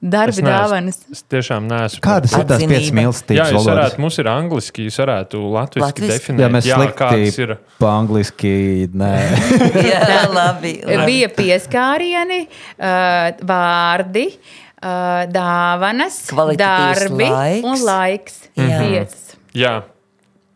Darbi, 0.02 0.34
Es 0.34 0.40
dāvanas. 0.42 0.96
Es 1.14 1.20
tiešām 1.30 1.68
neesmu. 1.70 2.02
Kādas 2.02 2.32
ir 2.34 2.46
tās 2.50 2.64
piecas 2.66 2.88
Jā, 2.90 2.96
mīlestības 2.98 3.52
jūs 3.52 3.52
valodas? 3.54 3.68
varētu, 3.70 4.00
mums 4.02 4.16
ir 4.18 4.26
angliski, 4.32 4.86
jūs 4.90 4.98
varētu 4.98 5.42
latviešu 5.54 5.86
Latviski? 5.86 6.10
definēt. 6.10 6.42
Jā, 6.42 6.50
mēs 6.56 6.70
kādas 6.98 7.22
slikti 7.22 7.44
ir. 7.46 7.54
pa 7.80 7.92
angliski. 8.00 8.54
Nē, 8.98 9.12
Jā, 9.92 10.24
labi. 10.40 10.74
labi. 10.90 11.06
Bija 11.06 11.30
pieskārieni, 11.38 12.40
uh, 12.82 13.46
vārdi, 13.46 14.26
uh, 14.34 14.71
dāvanas, 14.82 16.20
Kvalitatīvs 16.32 17.06
darbi 17.06 17.30
laiks. 17.30 17.66
un 17.70 17.86
laiks. 17.86 18.38
Jā. 18.58 18.82
Piecas. 18.82 19.26
Jā, 19.54 19.74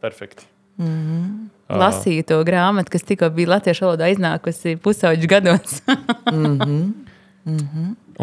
perfekti. 0.02 0.48
Lasīju 1.66 2.26
to 2.30 2.40
grāmatu, 2.46 2.94
kas 2.94 3.06
tikko 3.08 3.30
bija 3.34 3.56
latviešu 3.56 3.88
valodā 3.88 4.12
iznākusi 4.14 4.76
pusauģu 4.82 5.30
gados. 5.32 5.80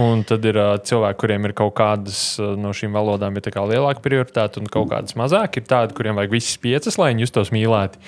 Un 0.03 0.22
tad 0.26 0.46
ir 0.48 0.57
uh, 0.57 0.72
cilvēki, 0.82 1.18
kuriem 1.20 1.44
ir 1.46 1.53
kaut 1.55 1.74
kādas 1.78 2.20
uh, 2.40 2.55
no 2.59 2.72
šīm 2.74 2.94
valodām 2.96 3.36
lielāka 3.36 4.00
prioritāte, 4.03 4.59
un 4.59 4.70
kaut 4.72 4.88
kādas 4.90 5.14
mazāk. 5.18 5.61
Ir 5.61 5.66
tādi, 5.68 5.94
kuriem 5.94 6.16
vajag 6.18 6.32
visas 6.32 6.57
piecas, 6.59 6.96
lai 6.98 7.12
viņi 7.12 7.26
justos 7.26 7.53
mīlēti. 7.55 8.00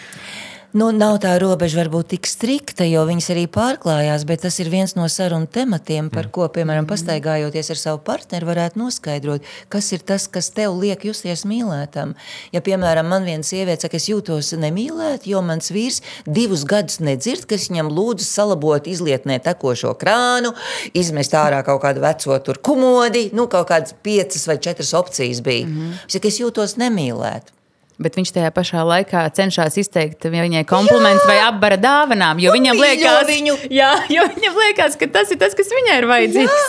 Nu, 0.74 0.88
nav 0.90 1.20
tā 1.22 1.36
robeža 1.38 1.84
varbūt 1.84 2.08
tik 2.16 2.26
strikta, 2.26 2.82
jo 2.82 3.04
viņas 3.06 3.28
arī 3.30 3.44
pārklājās, 3.46 4.24
bet 4.26 4.40
tas 4.42 4.56
ir 4.58 4.72
viens 4.72 4.96
no 4.98 5.04
sarunu 5.06 5.46
tematiem, 5.46 6.08
par 6.10 6.26
ko, 6.34 6.48
piemēram, 6.50 6.88
pastaigājoties 6.90 7.70
ar 7.70 7.78
savu 7.78 8.00
partneri, 8.02 8.48
varētu 8.48 8.80
noskaidrot, 8.82 9.46
kas 9.70 9.92
ir 9.94 10.02
tas, 10.02 10.26
kas 10.26 10.50
tev 10.56 10.74
liek 10.74 11.06
justies 11.06 11.46
mīlētam. 11.46 12.16
Ja, 12.50 12.58
piemēram, 12.58 13.06
man 13.06 13.22
viena 13.22 13.46
sieviete 13.46 13.86
saka, 13.86 14.02
es 14.02 14.10
jūtos 14.10 14.50
nemīlēt, 14.58 15.30
jo 15.30 15.46
mans 15.46 15.70
vīrs 15.70 16.02
divus 16.26 16.66
gadus 16.66 16.98
nedzird, 16.98 17.46
ka 17.46 17.54
es 17.54 17.70
viņam 17.70 17.94
lūdzu 17.94 18.26
salabot 18.26 18.90
izlietnē 18.90 19.38
tekošo 19.46 19.94
krānu, 20.02 20.56
izmest 20.90 21.38
ārā 21.38 21.62
kaut 21.62 21.84
kādu 21.86 22.02
veco 22.02 22.42
tur 22.42 22.58
kumodi, 22.58 23.28
nu, 23.30 23.46
kaut 23.46 23.70
kādas 23.70 23.94
piecas 24.02 24.50
vai 24.50 24.58
četras 24.58 24.90
opcijas 24.98 25.38
bija. 25.38 25.68
Mm 25.68 25.76
-hmm. 25.76 26.06
Es 26.08 26.18
saku, 26.18 26.34
es 26.34 26.40
jūtos 26.42 26.82
nemīlēt. 26.82 27.54
Bet 27.94 28.16
viņš 28.18 28.32
tajā 28.34 28.48
pašā 28.50 28.80
laikā 28.82 29.20
cenšas 29.36 29.76
izteikt 29.78 30.24
viņai 30.26 30.64
komplimentus 30.66 31.22
vai 31.28 31.36
apbara 31.44 31.76
dāvanām, 31.78 32.40
jo 32.42 32.50
viņam 32.50 32.80
liekas, 32.82 33.28
viņu. 33.28 33.54
jā, 33.70 33.90
jo 34.10 34.24
viņam 34.32 34.56
liekas, 34.64 34.96
ka 34.98 35.06
tas 35.14 35.30
ir 35.30 35.38
tas, 35.38 35.54
kas 35.54 35.70
viņai 35.70 35.98
ir 36.00 36.06
vajadzīgs. 36.10 36.64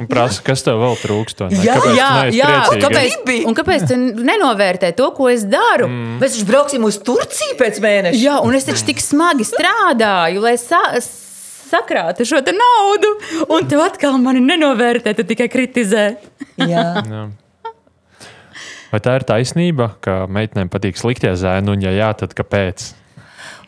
Un 0.00 0.08
prasa, 0.08 0.40
kas 0.46 0.64
tev 0.64 0.80
vēl 0.80 0.96
trūkst? 1.02 1.42
Jā, 1.52 1.74
Kāpēc 1.76 1.98
Jā, 1.98 2.08
jā. 2.32 2.48
priecīga? 2.48 2.80
Kāpēc, 2.86 3.44
un 3.50 3.58
kāpēc 3.58 3.84
tu 3.90 3.98
nenovērtē 4.24 4.94
to, 4.96 5.10
ko 5.18 5.28
es 5.28 5.44
daru? 5.44 5.90
Mm. 5.90 6.16
Mēs 6.22 6.38
taču 6.38 6.48
brauksim 6.48 6.88
uz 6.88 6.96
Turciju 7.04 7.58
pēc 7.60 7.82
mēneša. 7.84 8.22
Jā, 8.24 8.38
un 8.40 8.56
es 8.56 8.64
taču 8.70 8.88
tik 8.88 9.04
smagi 9.04 9.44
strādāju, 9.50 10.40
lai 10.46 10.56
sa 10.60 10.80
sakrātu 11.70 12.24
šo 12.26 12.40
te 12.46 12.56
naudu, 12.56 13.12
un 13.52 13.68
tu 13.68 13.78
atkal 13.84 14.16
mani 14.22 14.40
nenovērtē, 14.48 15.12
tu 15.18 15.28
tikai 15.28 15.50
kritizē. 15.52 16.06
Jā. 16.56 16.88
Jā. 17.04 17.28
Vai 18.90 18.98
tā 18.98 19.12
ir 19.20 19.26
taisnība, 19.26 19.92
ka 20.02 20.24
meitenēm 20.26 20.70
patīk 20.72 20.98
sliktie 20.98 21.30
zēni, 21.38 21.70
un 21.70 21.84
ja 21.84 21.92
jā, 21.94 22.10
tad 22.18 22.34
kāpēc? 22.34 22.90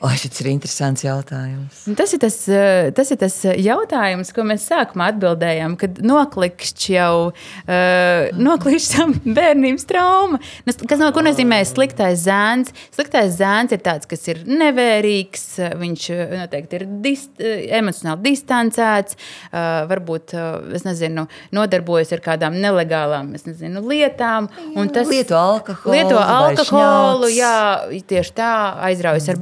O, 0.03 0.09
šis 0.19 0.41
ir 0.43 0.49
interesants 0.51 1.05
jautājums. 1.05 1.85
Un 1.87 1.95
Tas 1.95 2.11
ir 2.17 2.19
tas, 2.19 2.35
eh, 2.51 2.89
tas 2.91 3.11
ir 3.15 3.19
tas 3.21 3.37
jautājums, 3.47 4.33
ko 4.35 4.43
mēs 4.43 4.65
sākumā 4.67 5.13
atbildējām, 5.13 5.77
kad 5.79 6.01
noklikšķi 6.03 6.95
jau 6.97 7.29
uh, 7.31 8.33
noklikšķi 8.35 8.97
tam 8.97 9.13
bērnības 9.39 9.87
trauma. 9.87 10.41
Kas 10.67 10.99
no 10.99 11.13
ko 11.15 11.23
nozīmē 11.23 11.61
sliktais 11.69 12.25
zēns? 12.25 12.73
Sliktais 12.97 13.37
zēns 13.39 13.77
ir 13.77 13.83
tāds, 13.87 14.09
kas 14.11 14.27
ir 14.33 14.41
nevērīgs, 14.49 15.45
viņš 15.85 16.09
eh, 16.17 16.35
noteikti 16.41 16.81
ir 16.81 16.87
dist, 17.07 17.31
eh, 17.39 17.63
emocionāli 17.79 18.27
distancēts, 18.33 19.15
uh, 19.53 19.85
varbūt, 19.91 20.35
uh, 20.35 20.75
es 20.75 20.83
nezinu, 20.89 21.29
nodarbojas 21.55 22.11
ar 22.19 22.25
kādām 22.27 22.59
nelegālām, 22.59 23.31
nezinu, 23.47 23.85
lietām. 23.87 24.51
tas- 24.91 25.07
Lieto 25.13 25.39
alkoholu 25.39 25.95
Lieto 25.95 26.19
alkoholu, 26.19 27.31
jā, 27.31 27.55
tieši 28.11 28.35
tā, 28.43 28.51
aizraujas 28.91 29.29
ar 29.31 29.39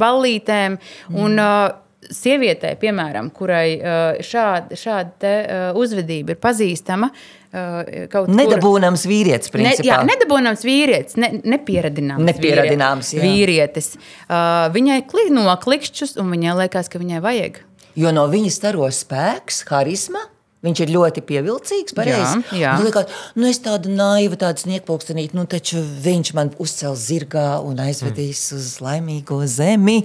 ballītēm. 0.51 0.79
Un, 1.21 1.39
uh, 1.39 1.71
sievietē, 2.11 2.73
piemēram, 2.81 3.29
kurai 3.37 3.77
uh, 3.77 4.23
šāda, 4.25 4.77
šāda 4.79 5.35
uh, 5.41 5.79
uzvedība 5.79 6.35
ir 6.35 6.41
pazīstama, 6.43 7.11
kaut 7.51 8.29
Nedabūnams 8.31 9.03
vīrietis, 9.11 9.51
Ne, 9.51 9.73
principā. 9.73 9.85
jā, 9.89 9.97
nedabūnams 10.07 10.61
vīrietis, 10.63 11.17
ne, 11.19 11.33
nepieradināms, 11.43 12.23
Nepieradināms, 12.29 13.11
vīrietis. 13.19 13.97
Uh, 14.29 14.69
viņai 14.71 15.01
kli, 15.11 15.27
noklikšķus, 15.35 16.15
un 16.23 16.31
viņai 16.31 16.55
liekas, 16.63 16.89
ka 16.93 17.03
viņai 17.03 17.19
vajag. 17.25 17.59
Jo 17.99 18.15
no 18.15 18.29
viņa 18.31 18.55
staro 18.55 18.87
spēks, 18.95 19.65
harisma. 19.67 20.23
Viņš 20.61 20.83
ir 20.85 20.91
ļoti 20.93 21.23
pievilcīgs. 21.25 21.95
Pareizi. 21.97 22.43
Jā, 22.53 22.59
jā. 22.61 22.73
Liekas, 22.85 23.21
nu 23.41 23.49
es 23.49 23.61
tādu 23.65 23.93
naivu, 23.97 24.37
tādu 24.41 24.67
sniegpulkstenīti, 24.67 25.33
nu 25.39 25.47
taču 25.49 25.81
viņš 25.81 26.35
man 26.37 26.53
uzcels 26.61 27.07
zirgā 27.09 27.55
un 27.65 27.81
aizvedīs 27.81 28.43
mm. 28.51 28.59
uz 28.59 28.75
laimīgo 28.85 29.41
zemi. 29.49 30.03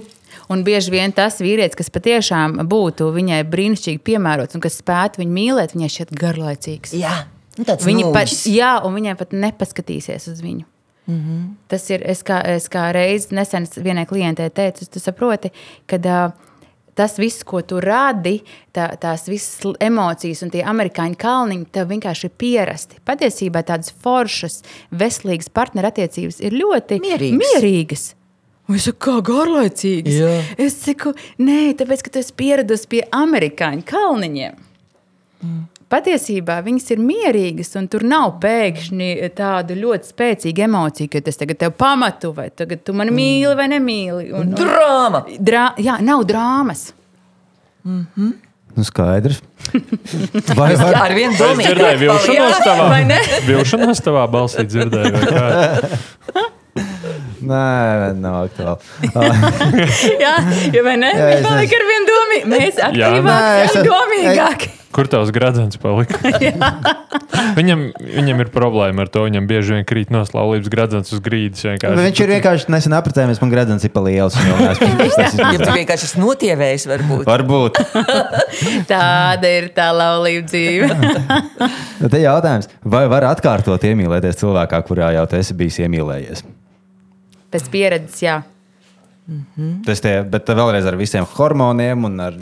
Un 0.52 0.62
bieži 0.66 0.92
vien 0.94 1.14
tas 1.14 1.40
vīrietis, 1.42 1.74
kas 1.78 1.90
patiešām 1.90 2.60
būtu 2.70 3.08
viņai 3.14 3.40
brīnišķīgi 3.50 4.02
piemērots 4.06 4.54
un 4.54 4.62
kas 4.62 4.78
spētu 4.78 5.22
viņu 5.22 5.34
mīlēt, 5.34 5.74
viņai 5.74 5.90
šķiet 5.96 6.14
garlaicīgs. 6.20 6.94
Jā, 6.94 7.24
nu, 7.58 7.66
Viņa 7.66 8.12
pat, 8.14 8.32
jā, 8.46 8.76
un 8.86 8.94
viņai 8.94 9.16
pat 9.18 9.34
nepaskatīsies 9.34 10.30
uz 10.30 10.42
viņu. 10.44 10.66
Mm. 11.06 11.20
-hmm. 11.22 11.42
Tas 11.70 11.90
ir, 11.90 12.02
es 12.02 12.22
kā, 12.26 12.40
es 12.56 12.68
kā 12.68 12.90
reiz 12.94 13.30
nesen 13.30 13.66
vienai 13.76 14.06
klientei 14.06 14.50
teicu, 14.50 14.86
tu 14.90 15.00
saproti, 15.00 15.50
ka 15.86 15.98
uh, 16.02 16.46
tas 16.96 17.18
viss, 17.18 17.44
ko 17.44 17.60
tu 17.62 17.80
radi, 17.80 18.40
tā, 18.74 18.88
tās 19.00 19.28
visas 19.28 19.76
emocijas 19.84 20.42
un 20.46 20.52
tie 20.54 20.64
amerikāņu 20.64 21.18
kalniņi, 21.20 21.68
tev 21.72 21.90
vienkārši 21.92 22.30
ir 22.30 22.34
pierasti. 22.40 23.00
Patiesībā 23.04 23.62
tādas 23.68 23.92
foršas, 24.02 24.62
veselīgas 24.90 25.52
partnerattiecības 25.52 26.40
ir 26.40 26.56
ļoti 26.56 27.00
Mierīgas. 27.04 27.42
mierīgas. 27.42 28.06
Un 28.66 28.78
Es 28.78 28.88
saku, 28.88 28.98
kā 29.06 29.16
garlaicīgs. 29.22 30.16
Jā. 30.18 30.30
Es 30.58 30.74
saku, 30.82 31.12
nē, 31.38 31.76
tāpēc, 31.78 32.02
ka 32.02 32.12
tu 32.14 32.22
esi 32.22 32.34
pieradusi 32.34 32.88
pie 32.90 33.02
amerikāņu 33.14 33.86
kalniņiem. 33.86 34.62
Patiesībā 35.86 36.56
viņas 36.66 36.88
ir 36.96 37.02
mierīgas, 37.06 37.68
un 37.78 37.84
tur 37.86 38.02
nav 38.02 38.40
pēkšņi 38.42 39.28
tāda 39.38 39.76
ļoti 39.78 40.10
spēcīga 40.10 40.64
emocija, 40.66 41.12
ka 41.12 41.22
tas 41.28 41.38
tagad 41.38 41.60
tev 41.60 41.76
pamatu, 41.78 42.32
vai 42.34 42.48
tagad 42.50 42.82
tu 42.82 42.94
mani 42.96 43.14
mīli 43.14 43.52
vai 43.54 43.68
nemīli. 43.70 44.32
Un, 44.32 44.50
un, 44.50 44.56
Drāma! 44.58 45.22
drā, 45.38 45.68
jā, 45.78 46.00
nav 46.02 46.26
drāmas. 46.26 46.88
Nu, 47.86 48.82
skaidrs. 48.84 49.38
Vai 50.58 50.74
var, 50.76 50.98
ar 51.06 51.14
vienu 51.16 51.32
Es 51.32 51.38
domu 51.40 51.62
dzirdēju 51.62 52.00
vilšanos 52.02 52.58
tavā, 52.60 52.88
vai 52.90 53.00
ne? 53.08 53.16
vilšanos 53.46 54.02
tavā 54.04 54.26
balsī. 54.28 54.66
Dzirdēju? 54.68 55.22
Nē, 57.44 58.14
nav 58.16 58.46
aktuāli. 58.46 58.80
Jā, 60.24 60.32
ja 60.72 60.86
vai 60.86 60.96
ne? 61.00 61.12
Jā, 61.12 61.28
es 61.36 61.44
paliek 61.44 61.76
ar 61.76 61.86
vienu 61.90 62.08
domu. 62.08 62.40
Mēs 62.56 62.80
aktīvāki, 62.88 63.84
domīgāki. 63.86 64.72
Kur 64.96 65.04
tavs 65.12 65.28
gradzens 65.34 65.76
palika? 65.76 66.16
viņam, 67.58 67.82
viņam 68.00 68.38
ir 68.40 68.48
problēma 68.54 69.04
ar 69.04 69.10
to. 69.12 69.26
Viņam 69.26 69.44
bieži 69.50 69.74
vien 69.76 69.84
krīt 69.88 70.08
no 70.14 70.22
laulības 70.24 70.70
gradzens 70.72 71.12
uz 71.12 71.20
grīdas. 71.20 71.66
vienkārši. 71.66 72.00
Viņš 72.00 72.22
ir 72.24 72.32
vienkārši 72.32 72.72
nesen 72.72 72.96
apritējies, 72.96 73.42
man 73.44 73.52
gradzens 73.52 73.84
ir 73.84 73.92
pa 73.92 74.00
liels. 74.06 74.38
un 74.40 74.48
jau 74.48 74.56
neesmu- 74.62 74.88
es 75.04 75.18
Ja 75.20 75.28
tu 75.36 75.44
esmu- 75.60 75.76
vienkārši 75.82 76.08
esi 76.08 76.22
notievējis, 76.22 76.88
varbūt. 76.94 77.28
Varbūt. 77.28 77.82
Tāda 78.92 79.52
ir 79.58 79.68
tā 79.76 79.90
laulība 79.92 80.48
dzīve. 80.48 80.88
Nu, 82.00 82.08
Te 82.08 82.24
jautājums, 82.24 82.72
vai 82.80 83.04
var 83.12 83.28
atkārtot 83.34 83.84
iemīlēties 83.84 84.40
cilvēkā, 84.40 84.80
kurā 84.88 85.12
jau 85.18 85.28
esi 85.36 85.60
bijis 85.60 85.82
iemīlējies? 85.84 86.46
Pēc 87.54 87.70
pieredzes, 87.72 88.20
jā. 88.24 88.40
Tas 89.86 90.02
tie, 90.02 90.20
bet 90.30 90.46
vēlreiz 90.46 90.86
ar 90.86 90.94
visiem 90.98 91.24
hormoniem 91.26 92.06
un 92.06 92.20
ar 92.28 92.34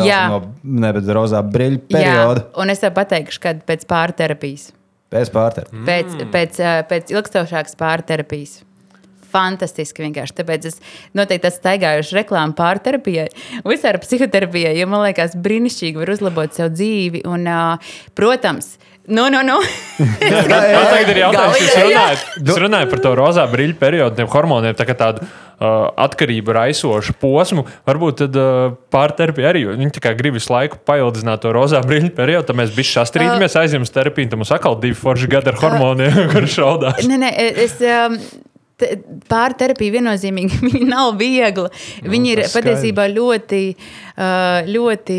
Jā. 0.00 0.22
no 0.32 0.92
rozā 1.12 1.42
brīļu 1.44 1.82
periodu. 1.90 2.46
Jā, 2.46 2.52
un 2.62 2.72
es 2.72 2.80
tev 2.80 2.94
pateikšu, 2.96 3.42
kad 3.42 3.60
pēc 3.68 3.84
pārterapijas. 3.90 4.70
Pēc 5.12 5.32
pārter. 5.34 5.68
Mm. 5.68 5.84
Pēc, 5.88 6.14
pēc, 6.32 6.60
pēc 6.88 7.12
ilgstošākas 7.12 7.76
pārterapijas. 7.80 8.62
Fantastiski 9.32 10.04
vienkārši. 10.06 10.36
Tāpēc 10.40 10.68
es 10.68 10.80
noteikti 11.16 11.48
esmu 11.48 11.60
staigājuši 11.62 12.16
reklāmu 12.18 12.56
pārterapijai, 12.56 13.28
vispār 13.64 14.00
psihoterapijai, 14.00 14.74
jo 14.80 14.88
man 14.92 15.06
liekas, 15.06 15.36
brīnišķīgi 15.40 16.00
var 16.00 16.12
uzlabot 16.12 16.56
sev 16.56 16.72
dzīvi. 16.72 17.24
Un, 17.28 17.48
protams, 18.16 18.74
nu, 19.16 19.28
nu, 19.32 19.40
nu. 19.42 19.56
Man 19.98 20.86
tagad 20.90 21.08
ir 21.12 21.18
jautājums, 21.24 21.72
runājat, 21.82 22.26
jūs 22.38 22.60
runājat 22.62 22.92
par 22.92 23.00
to 23.02 23.14
rozā 23.18 23.46
brīļu 23.50 23.74
periodu, 23.80 24.16
tiem 24.18 24.28
hormoniem, 24.30 24.76
tā 24.78 24.86
kā 24.88 24.94
tādu 24.98 25.24
uh, 25.24 25.88
atkarību 26.04 26.54
raisošu 26.56 27.16
posmu. 27.22 27.64
Varbūt 27.88 28.22
tad 28.24 28.38
uh, 28.38 28.76
pārterapija 28.94 29.50
arī. 29.52 29.64
jo 29.66 29.74
Viņi 29.78 30.02
kā 30.02 30.14
grib 30.18 30.38
visu 30.38 30.52
laiku 30.54 30.78
paildzināt 30.86 31.42
to 31.42 31.52
rozā 31.54 31.82
brīļu 31.86 32.12
periodu, 32.16 32.46
tad 32.50 32.60
mēs 32.62 32.72
bišķi 32.76 32.98
sastrīdamies, 33.00 33.58
aizjām 33.62 33.86
uz 33.86 33.92
terapiju, 33.94 34.30
tad 34.32 34.42
mums 34.42 34.54
atkal 34.54 34.78
divi 34.82 34.98
forši 34.98 35.30
gadi 35.34 35.52
ar 35.52 35.60
hormoniem, 35.62 36.22
kurš 36.34 36.58
šaudās. 36.60 37.04
Nē, 37.10 37.20
nē, 37.26 37.34
es. 37.66 37.78
Um, 37.82 38.18
te- 38.80 38.96
Pārterapija 39.30 39.94
viennozīmīgi 39.98 40.80
nav 40.94 41.14
viegla. 41.20 41.68
Viņa 42.02 42.32
ir 42.32 42.40
tas 42.42 42.54
skaidrs. 42.54 42.56
patiesībā 42.58 43.06
ļoti, 43.12 43.60
uh, 43.72 44.11
ļoti. 44.16 45.18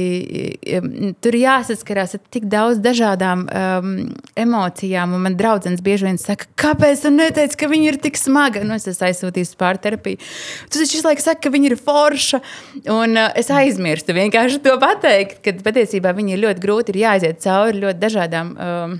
um, 0.79 1.13
Tur 1.23 1.37
jāsaskarās 1.37 2.15
ar 2.17 2.21
tik 2.33 2.45
daudz 2.51 2.81
dažādām 2.83 3.45
um, 3.47 3.91
emocijām. 4.39 5.15
Man 5.23 5.37
draugs 5.39 5.81
bieži 5.83 6.07
vien 6.09 6.19
saka, 6.21 6.49
kāpēc 6.59 7.05
tu 7.05 7.13
neteici, 7.13 7.57
ka 7.59 7.69
viņa 7.71 7.91
ir 7.91 7.99
tik 8.03 8.19
smaga? 8.19 8.63
Nu, 8.65 8.77
es 8.77 8.87
esmu 8.89 9.07
aizsūtījis 9.09 9.55
pārterapiju. 9.59 10.21
Tu 10.69 10.81
taču 10.81 10.97
visu 10.97 11.07
laiku 11.07 11.25
saki, 11.25 11.43
ka 11.45 11.53
viņa 11.53 11.71
ir 11.71 11.77
forša. 11.79 12.41
Un 12.93 13.17
uh, 13.17 13.31
es 13.39 13.51
aizmirstu 13.53 14.15
vienkārši 14.17 14.61
to 14.65 14.75
pateikt, 14.81 15.41
ka 15.45 15.55
patiesībā 15.65 16.13
viņa 16.15 16.35
ir 16.35 16.43
ļoti 16.47 16.63
grūti 16.63 16.93
ir 16.93 17.03
jāiziet 17.05 17.41
cauri 17.43 17.83
ļoti 17.85 18.03
dažādām. 18.03 18.53
Um, 18.53 18.99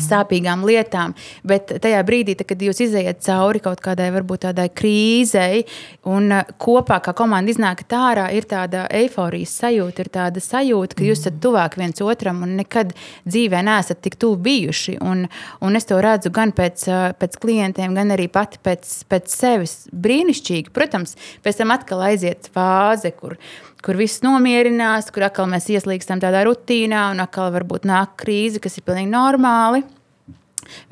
sāpīgām 0.00 0.64
lietām. 0.66 1.14
Bet 1.46 1.72
tajā 1.82 2.00
brīdī, 2.06 2.36
tad, 2.38 2.48
kad 2.50 2.62
jūs 2.64 2.82
izējat 2.86 3.22
cauri 3.26 3.62
kaut 3.62 3.82
kādai 3.84 4.10
varbūt 4.14 4.46
tādai 4.48 4.68
krīzei, 4.72 5.64
un 6.10 6.30
uh, 6.34 6.54
kopā 6.60 7.00
kā 7.04 7.14
komanda 7.16 7.52
iznākat 7.52 7.96
ārā, 7.96 8.28
ir 8.36 8.48
tāda 8.50 8.86
eifórijas 9.20 9.52
sajūta, 9.60 10.04
ir 10.04 10.10
tāda 10.12 10.40
sajūta, 10.40 10.96
ka 10.96 11.04
jūs 11.04 11.20
esat 11.20 11.40
tuvāk 11.42 11.76
viens 11.78 12.00
otram 12.00 12.42
un 12.42 12.56
nekad 12.56 12.94
dzīvē 13.28 13.62
neesat 13.66 14.00
tik 14.02 14.16
tuvu 14.16 14.38
bijuši. 14.40 14.98
Un, 15.00 15.28
un 15.60 15.76
es 15.76 15.84
to 15.84 16.00
redzu 16.00 16.30
gan 16.32 16.52
pēc, 16.52 16.86
pēc 17.20 17.38
klientiem, 17.40 17.94
gan 17.94 18.10
arī 18.10 18.28
pati 18.32 18.58
pēc, 18.62 19.04
pēc 19.10 19.28
sevis. 19.28 19.88
Brīnišķīgi. 19.92 20.72
Protams, 20.72 21.16
pēc 21.44 21.60
tam 21.60 21.74
atkal 21.76 22.04
aiziet 22.10 22.50
fāze, 22.54 23.12
kur 23.12 23.38
kur 23.80 23.96
viss 23.96 24.20
nomierinās, 24.20 25.06
kur 25.08 25.24
atkal 25.24 25.46
mēs 25.48 25.70
ieslīgstam 25.72 26.20
tādā 26.20 26.42
rutīnā, 26.44 27.06
un 27.14 27.22
atkal 27.24 27.48
varbūt 27.54 27.88
nāk 27.88 28.12
krīze, 28.20 28.60
kas 28.60 28.76
ir 28.76 28.84
pilnīgi 28.84 29.08
normāli. 29.08 29.80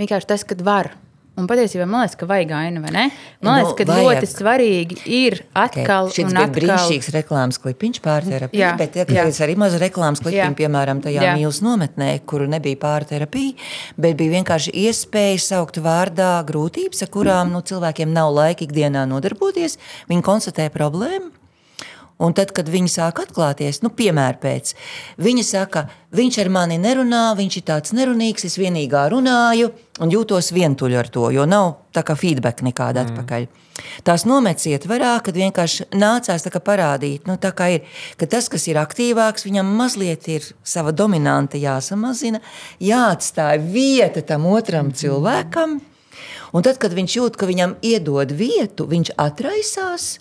Vienkārši 0.01 0.31
tas, 0.31 0.47
kad 0.49 0.64
var. 0.64 0.95
Un 1.39 1.47
patiesībā 1.47 1.84
man 1.86 2.03
liekas, 2.03 2.16
ka 2.18 2.26
vajag 2.26 2.51
ainu, 2.59 2.80
vai 2.82 2.91
ne? 2.91 3.05
Man 3.41 3.47
Nu, 3.47 3.53
liekas, 3.61 3.76
ka 3.78 3.84
vajag. 3.86 4.07
ļoti 4.09 4.28
svarīgi 4.32 4.97
ir 5.07 5.36
atkal 5.55 6.11
Šis 6.11 6.24
un 6.26 6.32
bija 6.34 6.43
atkal. 6.49 6.55
brīnišķīgs 6.57 7.11
reklāmas 7.14 7.61
klipiņš 7.62 8.01
pārterapijā, 8.03 8.59
Jā, 8.59 8.72
bet 8.80 8.99
jā. 8.99 9.22
arī 9.47 9.55
maza 9.57 9.78
reklāmas 9.78 10.18
klipiņa, 10.24 10.51
Jā. 10.51 10.59
piemēram, 10.59 11.01
tajā 11.05 11.22
Jā. 11.22 11.36
mīlas 11.39 11.62
nometnē, 11.62 12.11
kur 12.26 12.43
nebija 12.51 12.76
pārterapija, 12.82 13.55
bet 13.97 14.16
bija 14.18 14.34
vienkārši 14.43 14.74
iespēja 14.74 15.39
saukt 15.47 15.78
vārdā 15.78 16.32
grūtības, 16.45 17.03
ar 17.07 17.09
kurām 17.14 17.53
nu, 17.55 17.62
cilvēkiem 17.62 18.11
nav 18.12 18.34
laika 18.34 18.66
ikdienā 18.66 19.07
nodarboties. 19.07 19.78
Viņi 20.11 20.22
konstatē 20.26 20.70
problēmu. 20.74 21.30
Un 22.18 22.34
tad, 22.34 22.50
kad 22.50 22.66
viņi 22.66 22.90
sāk 22.90 23.20
atklāties, 23.22 23.78
nu, 23.84 23.92
piemēram, 23.94 24.40
pēc, 24.42 24.72
viņa 25.22 25.44
saka, 25.46 25.84
viņš 26.18 26.40
ar 26.42 26.50
mani 26.50 26.78
nerunā, 26.82 27.28
viņš 27.38 27.58
ir 27.60 27.64
tāds 27.68 27.94
nerunīgs, 27.94 28.48
es 28.48 28.58
vienīgā 28.58 29.04
runāju 29.12 29.70
un 30.02 30.10
jūtos 30.10 30.50
vientuļi 30.56 30.98
ar 30.98 31.10
to, 31.14 31.28
jo 31.34 31.46
nav 31.46 31.76
tā 31.94 32.02
kā 32.02 32.18
feedback 32.18 32.64
nekāda 32.66 33.04
mm. 33.04 33.12
atpakaļ. 33.14 33.46
Tās 34.02 34.26
nomets 34.26 34.66
ietverā, 34.66 35.12
kad 35.22 35.38
vienkārši 35.38 35.88
nācās 35.94 36.48
parādīt, 36.58 37.30
nu, 37.30 37.38
kā 37.38 37.70
ir, 37.76 37.86
ka 38.18 38.26
tas, 38.26 38.50
kas 38.50 38.66
ir 38.66 38.82
aktīvāks, 38.82 39.46
viņam 39.46 39.70
mazliet 39.78 40.26
ir 40.26 40.50
sava 40.66 40.90
dominanta 40.90 41.60
jāsamazina, 41.60 42.42
jāatstāj 42.82 43.62
vieta 43.62 44.26
tam 44.26 44.50
otram 44.50 44.90
mm. 44.90 44.98
cilvēkam. 44.98 45.78
Un 46.50 46.64
tad, 46.64 46.80
kad 46.82 46.94
viņš 46.96 47.14
jūt, 47.14 47.36
ka 47.38 47.46
viņam 47.46 47.76
iedod 47.84 48.32
vietu, 48.34 48.88
viņš 48.90 49.14
atraisās. 49.20 50.16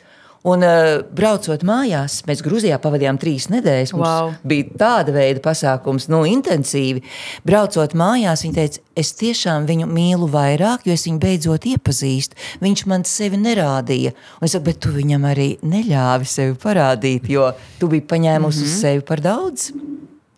Un, 0.48 0.64
uh, 0.64 1.02
braucot 1.12 1.64
mājās, 1.68 2.22
mēs 2.28 2.42
Grūzijā 2.46 2.78
pavadījām 2.80 3.20
trīs 3.20 3.50
nedēļas. 3.52 3.92
Mums 3.98 4.08
Wow. 4.08 4.34
bija 4.48 4.70
tāda 4.80 5.12
veida 5.16 5.42
pasākums, 5.44 6.08
nu, 6.14 6.22
intensīvi. 6.30 7.04
Braucot 7.48 7.96
mājās, 7.98 8.46
viņa 8.46 8.56
teica, 8.56 8.84
es 8.96 9.12
tiešām 9.20 9.68
viņu 9.68 9.90
mīlu 9.92 10.30
vairāk, 10.32 10.88
jo 10.88 10.96
es 10.96 11.04
viņu 11.10 11.20
beidzot 11.20 11.68
iepazīstu. 11.68 12.40
Viņš 12.64 12.86
man 12.88 13.04
sevi 13.04 13.40
nerādīja. 13.42 14.16
Un 14.40 14.48
es 14.48 14.56
saku, 14.56 14.70
bet 14.70 14.80
tu 14.86 14.94
viņam 14.96 15.28
arī 15.28 15.50
neļāvi 15.68 16.30
sevi 16.32 16.56
parādīt, 16.64 17.28
jo 17.30 17.52
tu 17.80 17.92
biji 17.92 18.08
paņēmusi 18.08 18.64
mm 18.64 18.68
-hmm. 18.68 18.76
uz 18.76 18.82
sevi 18.82 19.02
par 19.02 19.20
daudz. 19.22 19.72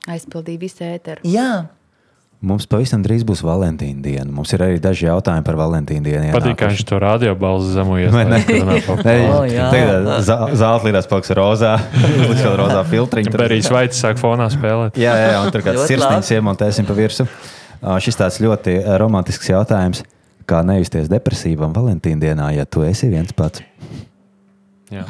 Aizpildīja 0.08 0.60
visu 0.60 0.84
ēteru. 0.84 1.22
Jā. 1.24 1.68
Mums 2.40 2.64
pavisam 2.72 3.02
drīz 3.04 3.26
būs 3.28 3.42
Valentīna 3.44 4.00
diena. 4.00 4.30
Mums 4.32 4.54
ir 4.56 4.62
arī 4.64 4.78
daži 4.80 5.10
jautājumi 5.10 5.44
par 5.44 5.58
Valentīna 5.60 6.06
dienu. 6.06 6.30
Patīk, 6.32 6.56
ka 6.62 6.70
viņš 6.72 6.84
to 6.88 7.00
radio 7.04 7.34
balzi 7.36 7.74
zemojas. 7.76 8.14
Zelta 10.56 10.86
līnās 10.88 11.08
paliks 11.10 11.32
rozā, 11.36 11.74
liks 12.30 12.44
vēl 12.46 12.56
rozā 12.62 12.84
filtriņu. 12.88 13.32
tur- 13.34 13.44
Berijas 13.44 13.70
vaids 13.74 14.00
sāk 14.02 14.20
fonā 14.22 14.48
spēlēt. 14.54 14.98
Jā, 15.00 15.14
jā, 15.20 15.36
un 15.44 15.52
tur 15.54 15.66
kāds 15.66 15.84
sirsniņš 15.90 16.32
iemontēsim 16.38 16.88
pa 16.88 16.96
virsmu. 16.98 17.28
Ā, 17.80 17.98
Šis 18.04 18.18
tāds 18.20 18.40
ļoti 18.44 18.78
ā, 18.84 18.96
romantisks 19.00 19.50
jautājums. 19.52 20.04
Kā 20.50 20.64
nejusties 20.66 21.12
depresīvam 21.12 21.76
Valentīna 21.76 22.24
dienā, 22.24 22.48
ja 22.56 22.64
tu 22.66 22.82
esi 22.88 23.08
viens 23.12 23.32
pats? 23.38 23.62
Jā. 24.90 25.04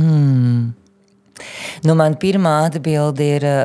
Nu, 1.88 1.94
man 1.96 2.18
pirmā 2.20 2.58
atbilde 2.68 3.24
ir 3.38 3.46
eh, 3.48 3.60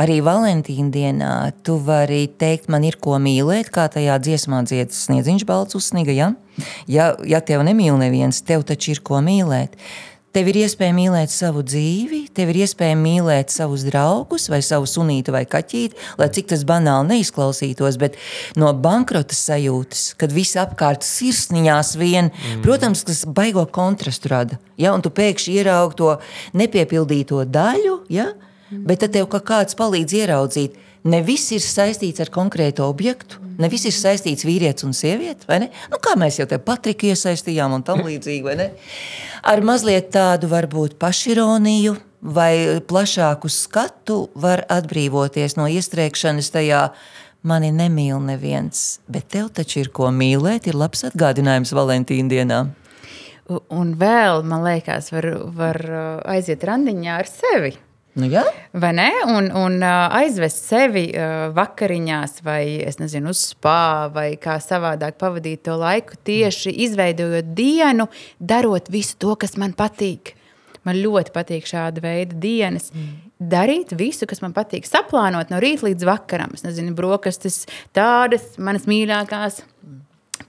arī 0.00 0.18
Valentīna 0.24 0.90
dienā. 0.92 1.34
Tu 1.66 1.76
vari 1.82 2.26
teikt, 2.28 2.70
man 2.72 2.86
ir 2.86 2.98
ko 3.02 3.18
mīlēt, 3.22 3.70
kā 3.74 3.88
tajā 3.92 4.18
dziesmā 4.22 4.62
dziedas 4.68 5.06
sniedziņš 5.08 5.46
balts 5.48 5.78
uzsniga. 5.78 6.14
Ja? 6.16 6.32
Ja, 6.88 7.14
ja 7.24 7.40
tev 7.44 7.64
nemīl 7.66 7.96
neviens, 8.00 8.42
tev 8.44 8.66
taču 8.68 8.94
ir 8.96 9.02
ko 9.04 9.22
mīlēt. 9.24 9.76
Tev 10.36 10.50
ir 10.50 10.58
iespēja 10.66 10.92
mīlēt 10.92 11.32
savu 11.32 11.62
dzīvi, 11.64 12.26
tev 12.36 12.50
ir 12.52 12.58
iespēja 12.66 12.92
mīlēt 13.00 13.48
savus 13.54 13.86
draugus, 13.88 14.50
vai 14.52 14.58
savu 14.60 14.84
sunītu, 14.84 15.32
vai 15.32 15.46
kaķīti, 15.48 15.96
lai 16.20 16.26
cik 16.28 16.50
tas 16.50 16.64
banāli 16.68 17.14
neizklausītos. 17.14 17.96
Bet 18.02 18.18
no 18.60 18.68
bankrota 18.76 19.32
sajūtas, 19.32 20.10
kad 20.20 20.34
viss 20.36 20.58
apkārt 20.60 21.08
sirsniņās 21.08 21.94
vien, 21.96 22.28
mm. 22.28 22.60
protams, 22.66 23.06
tas 23.08 23.24
baigo 23.24 23.64
kontrastu 23.72 24.34
rada. 24.34 24.60
Ja? 24.76 24.92
Un 24.92 25.00
tu 25.00 25.08
pēkšņi 25.08 25.56
ieraugi 25.56 25.96
to 26.02 26.12
nepiepildīto 26.60 27.40
daļu, 27.48 28.02
ja? 28.12 28.34
Bet 28.70 29.02
tad 29.04 29.14
tev 29.16 29.28
kā 29.32 29.40
kāds 29.44 29.78
palīdz 29.78 30.16
ieraudzīt. 30.22 30.76
Ne 31.06 31.20
viss 31.22 31.52
ir 31.54 31.62
saistīts 31.62 32.20
ar 32.24 32.32
konkrētu 32.34 32.82
objektu, 32.82 33.38
ne 33.62 33.68
viss 33.70 33.86
ir 33.86 33.94
saistīts 33.94 34.46
vīrietis 34.46 34.86
un 34.86 34.94
sieviete. 34.96 35.46
vai 35.48 35.60
ne? 35.62 35.68
Nu, 35.90 36.00
kā 36.02 36.16
mēs 36.18 36.40
jau 36.40 36.46
te 36.50 36.58
Patriku 36.58 37.06
iesaistījām 37.12 37.76
un 37.78 37.84
tam 37.86 38.02
līdzīgi. 38.02 38.70
Ar 39.46 39.62
mazliet 39.62 40.10
tādu 40.10 40.50
varbūt 40.50 40.98
pašironiju 40.98 41.96
vai 42.20 42.80
plašāku 42.82 43.48
skatu 43.48 44.28
var 44.34 44.64
atbrīvoties 44.68 45.56
no 45.56 45.68
iestrēgšanas 45.70 46.50
tajā. 46.50 46.88
Mani 47.46 47.70
nemīl 47.70 48.18
neviens, 48.18 48.98
bet 49.06 49.28
tev 49.30 49.52
taču 49.54 49.84
ir 49.84 49.92
ko 49.94 50.10
mīlēt. 50.10 50.66
Ir 50.66 50.74
labs 50.74 51.04
atgādinājums 51.06 51.70
Valentīna 51.76 52.32
dienā. 52.32 52.60
Un 53.70 53.92
vēl, 53.94 54.42
man 54.42 54.64
liekas, 54.66 55.12
var, 55.14 55.28
var 55.54 55.78
uh, 55.86 56.06
aiziet 56.34 56.64
randiņā 56.66 57.20
ar 57.22 57.28
sevi. 57.30 57.76
Nu, 58.16 58.30
jā? 58.32 58.46
Vai 58.72 58.94
ne? 58.96 59.10
Un, 59.28 59.50
un 59.52 59.74
uh, 59.84 60.06
aizvest 60.16 60.64
sevi 60.70 61.10
uh, 61.12 61.50
vakariņās, 61.56 62.38
vai 62.46 62.62
nezinu, 63.00 63.34
uz 63.34 63.42
spā, 63.50 64.08
vai 64.14 64.30
kā 64.40 64.56
savādāk 64.62 65.18
pavadīt 65.20 65.66
to 65.68 65.76
laiku, 65.76 66.16
tieši 66.24 66.72
izveidojot 66.86 67.52
dienu, 67.58 68.08
darot 68.40 68.88
visu 68.92 69.18
to, 69.20 69.36
kas 69.42 69.58
man 69.60 69.76
patīk. 69.76 70.32
Man 70.86 70.96
ļoti 71.02 71.34
patīk 71.34 71.68
šāda 71.68 72.00
veida 72.00 72.38
dienas. 72.40 72.92
Darīt 73.36 73.92
visu, 73.98 74.24
kas 74.30 74.40
man 74.40 74.54
patīk. 74.56 74.86
Saplānot 74.88 75.50
no 75.52 75.58
rīta 75.60 75.88
līdz 75.88 76.06
vakaram. 76.06 76.54
Es 76.56 76.62
nezinu, 76.64 76.94
brokastis, 76.96 77.64
tādas 77.96 78.54
manas 78.56 78.86
mīļākās. 78.88 79.60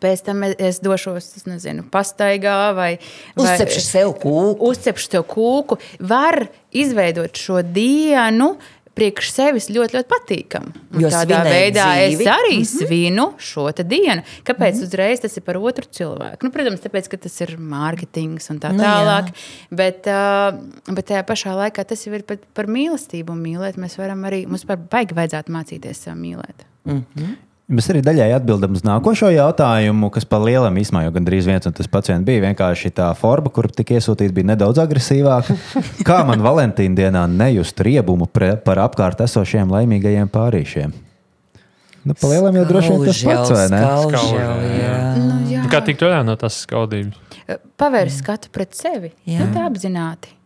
Pēc 0.02 0.24
tam 0.24 0.44
es- 0.44 0.80
došos, 0.80 1.36
es 1.38 1.46
nezinu, 1.50 1.84
pastaigā 1.90 2.74
vai, 2.76 2.98
vai 3.36 3.46
Uzcepšu 3.58 3.82
sev 3.82 4.14
kūku. 4.22 4.58
uzcepšu 4.70 5.10
tev 5.10 5.24
kūku, 5.24 5.80
var 6.00 6.48
izveidot 6.72 7.34
šo 7.34 7.64
dienu. 7.64 8.58
Priekš 8.98 9.28
sevis 9.30 9.68
ļoti, 9.70 9.94
ļoti 9.94 10.08
Jo 10.98 11.10
Tādā 11.14 11.44
veidā 11.46 11.84
dzīvi. 11.86 12.22
es 12.26 12.28
arī 12.34 12.56
svinu 12.66 13.28
šo 13.38 13.68
dienu. 13.86 14.24
Kāpēc 14.44 14.74
mm 14.74 14.80
-hmm. 14.80 14.84
uzreiz 14.84 15.20
tas 15.22 15.38
ir 15.38 15.44
par 15.44 15.56
otru 15.58 15.86
cilvēku? 15.86 16.44
Nu, 16.44 16.50
protams, 16.50 16.80
tāpēc, 16.82 17.08
ka 17.08 17.18
tas 17.18 17.42
ir 17.42 17.58
mārketings 17.60 18.50
un 18.50 18.60
tā 18.60 18.72
Nu, 18.74 18.84
tālāk. 18.84 19.30
Bet, 19.70 20.08
uh, 20.08 20.58
bet 20.96 21.06
tajā 21.10 21.24
pašā 21.24 21.54
laikā 21.54 21.86
tas 21.86 22.08
jau 22.08 22.14
ir 22.16 22.24
par, 22.24 22.38
par 22.54 22.66
mīlestību. 22.66 23.30
Un 23.30 23.44
mīlēt 23.44 23.78
mēs 23.78 23.98
varam 23.98 24.24
arī, 24.24 24.48
mums 24.48 24.66
par 24.66 24.78
baigi 24.78 25.14
vajadzētu 25.14 25.50
mācīties 25.52 25.94
sev 25.94 26.16
mīlēt. 26.16 26.66
Mēs 27.68 27.90
arī 27.92 28.00
daļai 28.00 28.30
atbildam 28.32 28.78
uz 28.78 28.84
nākošo 28.88 29.28
jautājumu, 29.34 30.08
kas 30.16 30.24
par 30.24 30.40
lielam 30.40 30.78
īsumā 30.80 31.02
jau 31.04 31.12
gandrīz 31.18 31.50
viens 31.50 31.68
un 31.68 31.74
tas 31.76 31.90
pats 31.92 32.14
bija. 32.24 32.46
Vienkārši 32.46 32.94
tā 32.96 33.10
forma, 33.20 33.52
kur 33.52 33.68
tika 33.68 33.98
iesūtīta, 33.98 34.32
bija 34.38 34.54
nedaudz 34.54 34.80
agresīvāka. 34.80 35.58
Kā 36.08 36.22
man 36.30 36.40
Valentīna 36.46 36.96
dienā 36.96 37.26
nejust 37.28 37.84
riebumu 37.84 38.30
pre, 38.32 38.54
par 38.64 38.80
apkārt 38.86 39.20
esošiem 39.26 39.74
laimīgajiem 39.76 40.32
pārīšiem? 40.32 40.96
Nu, 42.08 42.16
pa 42.16 42.32
lielam 42.32 42.56
jau 42.56 42.64
droši 42.70 42.94
vien 42.94 43.06
tas 43.10 43.22
pats, 43.28 43.52
vai 43.58 43.68
ne? 43.74 43.84
Jau, 43.84 44.32
jā. 44.32 44.48
jā. 44.78 44.96
Nu, 45.20 45.42
jā. 45.52 45.68
Kā 45.68 45.84
tikt 45.84 46.08
vaļā 46.08 46.24
no 46.24 46.38
tās 46.40 46.62
skaudības? 46.64 47.20
Pavērt 47.76 48.16
skatu 48.16 48.56
pret 48.56 48.80
sevi. 48.80 49.12
Jā. 49.28 49.44
Tā 49.52 49.68
apzināti. 49.68 50.37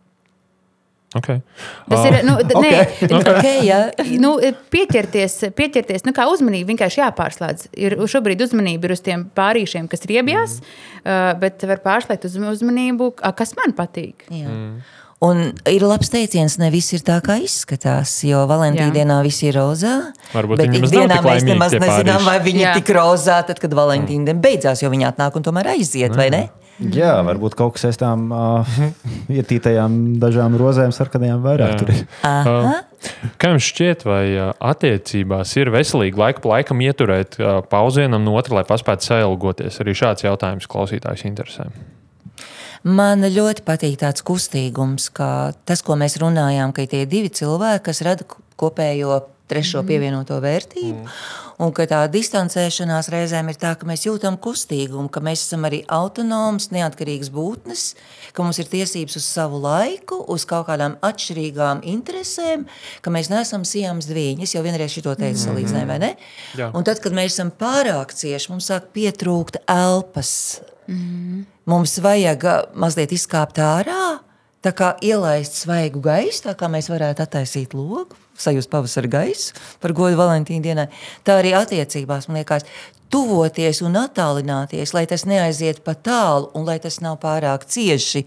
Okay. 1.18 1.42
Tas 1.90 2.06
ir. 2.08 2.18
Nu, 2.24 2.38
d- 2.40 2.56
Ok. 2.56 2.64
nē, 2.64 3.20
Okay, 3.34 3.58
jā. 3.66 3.80
nu, 4.24 4.34
pieķerties, 4.72 5.38
pieķerties 5.56 6.06
nu, 6.08 6.14
kā 6.16 6.24
uzmanību 6.32 6.72
vienkārši 6.72 7.02
jāpārslēdz. 7.02 7.68
Ir, 7.76 7.98
šobrīd 8.08 8.40
uzmanība 8.46 8.88
ir 8.88 8.96
uz 8.96 9.04
tiem 9.04 9.26
pārīšiem, 9.36 9.90
kas 9.92 10.06
riebjās, 10.08 10.58
mm. 10.62 11.04
uh, 11.04 11.28
bet 11.42 11.68
var 11.68 11.84
pārslēgt 11.84 12.26
uz 12.30 12.40
uzmanību, 12.56 13.12
a, 13.20 13.34
kas 13.36 13.56
man 13.58 13.76
patīk. 13.76 14.24
Jā. 14.32 14.56
Un 15.22 15.42
ir 15.70 15.84
labs 15.86 16.10
teiciens, 16.10 16.56
ne 16.58 16.66
viss 16.74 16.90
ir 16.96 17.04
tā, 17.06 17.20
kā 17.22 17.36
izskatās. 17.44 18.10
Jo 18.26 18.40
Valentīna 18.50 18.90
dienā 18.90 19.20
viss 19.22 19.44
ir 19.46 19.54
rozā. 19.54 19.92
Varbūt 20.32 20.64
bet 20.64 20.74
ikdienā 20.80 21.06
nav 21.12 21.22
tik 21.22 21.28
mēs 21.28 21.46
nemaz 21.46 21.76
nezinām, 21.76 22.24
vai 22.26 22.40
viņi 22.42 22.64
Jā. 22.64 22.72
ir 22.72 22.80
tik 22.80 22.90
rozā, 22.96 23.36
tad, 23.46 23.60
kad 23.62 23.76
Valentīna 23.78 24.32
diena 24.32 24.42
beidzās, 24.42 24.82
jo 24.82 24.90
viņi 24.90 25.06
atnāk 25.12 25.38
un 25.38 25.46
tomēr 25.46 25.70
aiziet, 25.76 26.16
vai 26.18 26.26
ne? 26.34 26.42
Jā, 26.80 27.18
varbūt 27.26 27.54
kaut 27.58 27.76
kas 27.76 27.84
aiz 27.90 27.98
tām 28.00 28.30
uh, 28.32 28.70
ietītajām 29.30 30.16
dažām 30.22 30.56
rozēm, 30.58 30.94
sarkanajām 30.94 31.42
vairāk. 31.44 31.76
tur 31.82 31.92
ir. 31.92 32.02
Aha. 32.26 32.80
Kā 33.38 33.52
jums 33.52 33.66
šķiet, 33.66 34.04
vai 34.06 34.24
ā, 34.38 34.48
attiecībās 34.72 35.52
ir 35.60 35.72
veselīgi 35.74 36.18
laiku 36.18 36.44
pa 36.44 36.54
laikam 36.56 36.82
ieturēt 36.82 37.38
ā, 37.38 37.56
pauzi 37.68 38.04
vienam 38.04 38.24
no 38.26 38.34
otra, 38.38 38.60
lai 38.60 38.64
paspētu 38.68 39.10
sailgoties? 39.10 39.80
Arī 39.82 39.94
šāds 39.98 40.26
jautājums 40.26 40.70
klausītājs 40.70 41.26
interesē. 41.28 41.68
Man 42.82 43.22
ļoti 43.22 43.62
patīk 43.66 44.00
tāds 44.00 44.24
kustīgums, 44.26 45.06
kā 45.14 45.52
tas, 45.68 45.84
ko 45.86 45.94
mēs 45.98 46.18
runājām, 46.18 46.72
ka 46.74 46.82
ir 46.82 46.90
tie 46.90 47.04
divi 47.06 47.30
cilvēki, 47.30 47.84
kas 47.86 48.02
rada 48.06 48.26
kopējo 48.58 49.20
trešo 49.52 49.82
pievienoto 49.86 50.38
vērtību. 50.42 51.04
Un 51.60 51.72
ka 51.76 51.84
tā 51.88 52.00
distancēšanās 52.12 53.10
reizēm 53.12 53.50
ir 53.52 53.58
tā, 53.60 53.74
ka 53.78 53.86
mēs 53.88 54.06
jūtam 54.06 54.38
kustīgumu, 54.40 55.10
ka 55.12 55.20
mēs 55.24 55.44
esam 55.44 55.66
arī 55.68 55.82
autonoms, 55.92 56.70
neatkarīgs 56.72 57.28
būtnes, 57.34 57.84
ka 58.32 58.46
mums 58.46 58.60
ir 58.62 58.70
tiesības 58.72 59.18
uz 59.20 59.28
savu 59.28 59.60
laiku, 59.62 60.22
uz 60.32 60.46
kaut 60.48 60.68
kādām 60.70 60.96
atšķirīgām 61.04 61.84
interesēm, 61.92 62.64
ka 63.04 63.12
mēs 63.14 63.30
neesam 63.32 63.66
sijams 63.68 64.08
dviņas, 64.10 64.56
jau 64.56 64.64
vienreiz 64.64 64.94
šito 64.94 65.14
teicu 65.18 65.44
salīdzinājumu, 65.44 65.92
vai 65.92 66.00
ne? 66.02 66.12
Jā. 66.58 66.72
Un 66.72 66.88
tad, 66.88 67.02
kad 67.04 67.16
mēs 67.16 67.36
esam 67.36 67.52
pārāk 67.52 68.14
cieši, 68.16 68.52
mums 68.52 68.70
sāk 68.72 68.92
pietrūkt 68.96 69.62
elpas. 69.70 70.34
Mums 71.68 71.94
vajag 72.02 72.44
mazliet 72.74 73.12
izkāpt 73.14 73.60
ārā, 73.62 74.18
tā 74.62 74.72
kā 74.76 74.94
ielaist 75.04 75.58
svaigu 75.62 76.02
gaisu, 76.04 76.46
tā 76.48 76.56
kā 76.58 76.70
mēs 76.72 76.90
varētu 76.92 77.24
attaisīt 77.24 77.76
logu, 77.76 78.16
sajust 78.38 78.70
pavasara 78.72 79.10
gaisu 79.10 79.56
par 79.82 79.94
godu 79.96 80.18
Valentīna 80.18 80.64
dienai. 80.64 80.88
Tā 81.26 81.40
arī 81.40 81.54
attiecībās, 81.58 82.28
man 82.28 82.40
liekas, 82.40 82.66
tuvoties 83.12 83.82
un 83.84 83.98
attālināties, 84.00 84.94
lai 84.96 85.04
tas 85.10 85.26
neaiziet 85.28 85.82
pa 85.84 85.94
tālu 85.94 86.48
un 86.56 86.64
lai 86.68 86.78
tas 86.82 87.00
nav 87.04 87.18
pārāk 87.22 87.66
cieši. 87.68 88.24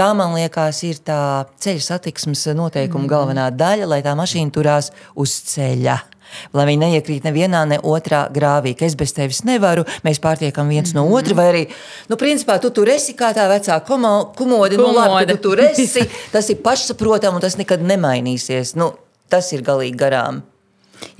Tā, 0.00 0.14
man 0.16 0.32
liekas, 0.32 0.78
ir 0.88 0.96
tā 1.04 1.44
ceļa 1.60 1.82
satiksmes 1.84 2.46
noteikuma 2.56 3.04
galvenā 3.10 3.50
daļa, 3.52 3.84
lai 3.90 3.98
tā 4.00 4.14
mašīna 4.16 4.54
turās 4.54 4.88
uz 5.12 5.34
ceļa. 5.50 5.98
Lai 6.56 6.64
viņi 6.68 6.80
neiekrīt 6.80 7.26
nevienā, 7.26 7.66
ne 7.68 7.76
otrā 7.84 8.22
grāvī, 8.32 8.72
ka 8.78 8.86
es 8.86 8.94
bez 8.96 9.12
tevis 9.12 9.42
nevaru, 9.44 9.84
mēs 10.06 10.22
pārtiekam 10.22 10.70
viens 10.72 10.94
no 10.96 11.04
otra. 11.12 11.34
Vai 11.36 11.46
arī, 11.50 11.62
nu, 12.08 12.16
principā, 12.16 12.56
tu 12.62 12.70
tur 12.72 12.88
esi 12.88 13.12
kā 13.18 13.34
tā 13.36 13.44
vecā 13.50 13.76
komo- 13.84 14.30
kumode, 14.38 14.78
nu, 14.78 14.88
labi, 14.94 15.34
tu 15.34 15.50
tur 15.50 15.60
esi. 15.66 16.06
Tas 16.32 16.48
ir 16.48 16.62
pašsaprotami 16.64 17.36
un 17.36 17.44
tas 17.44 17.58
nekad 17.60 17.84
nemainīsies. 17.84 18.76
Nu, 18.80 18.94
tas 19.28 19.52
ir 19.52 19.66
galīgi 19.66 19.98
garām. 20.00 20.40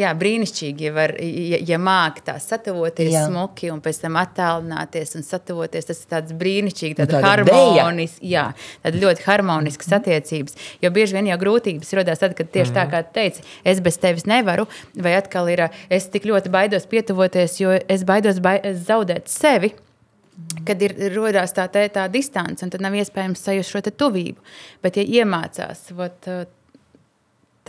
Jā, 0.00 0.10
brīnišķīgi, 0.18 0.86
ja, 0.88 0.92
var, 0.96 1.14
ja, 1.20 1.58
ja 1.72 1.78
māki 1.80 2.24
tā 2.26 2.36
satavoties 2.42 3.12
Jā. 3.14 3.24
Smuki 3.28 3.70
un 3.72 3.80
pēc 3.84 4.00
tam 4.02 4.18
attālināties 4.20 5.16
un 5.18 5.24
satavoties. 5.26 5.88
Tas 5.90 6.02
ir 6.02 6.10
tāds 6.10 6.36
brīnišķīgi, 6.40 6.96
Nu, 6.98 7.06
tāda 7.06 7.20
tāda 7.24 7.46
vēja. 7.48 7.84
harmonisks, 7.84 8.20
jā, 8.24 8.46
tāda 8.84 9.02
ļoti 9.04 9.26
harmoniskas 9.26 9.92
attiecības. 10.00 10.56
Jo 10.84 10.92
bieži 10.94 11.16
vien 11.16 11.30
jau 11.30 11.38
grūtības 11.40 11.92
rodas 11.98 12.22
tad, 12.22 12.36
kad 12.38 12.50
tieši 12.52 12.76
tā 12.76 12.86
kā 12.92 13.02
tu 13.06 13.14
teici, 13.18 13.44
es 13.64 13.80
bez 13.84 13.98
tevis 14.00 14.26
nevaru, 14.28 14.66
vai 14.96 15.14
atkal 15.18 15.48
ir, 15.52 15.66
es 15.90 16.08
tik 16.12 16.28
ļoti 16.28 16.52
baidos 16.52 16.88
pietuvoties, 16.90 17.60
jo 17.60 17.76
es 17.88 18.04
baidos 18.08 18.40
bai 18.44 18.58
zaudēt 18.76 19.28
sevi. 19.32 19.74
Kad 20.64 20.80
ir 20.80 20.94
radās 21.12 21.52
tā, 21.52 21.66
tā, 21.68 21.82
tā 21.92 22.06
distance, 22.08 22.64
un 22.64 22.70
tad 22.72 22.80
nav 22.80 22.94
iespējams 22.96 23.42
sajust 23.44 23.74
šo 23.74 23.82
tuvību. 23.90 24.40
Bet, 24.80 24.96
ja 24.96 25.20
iemācās 25.20 25.90
vot, 25.92 26.28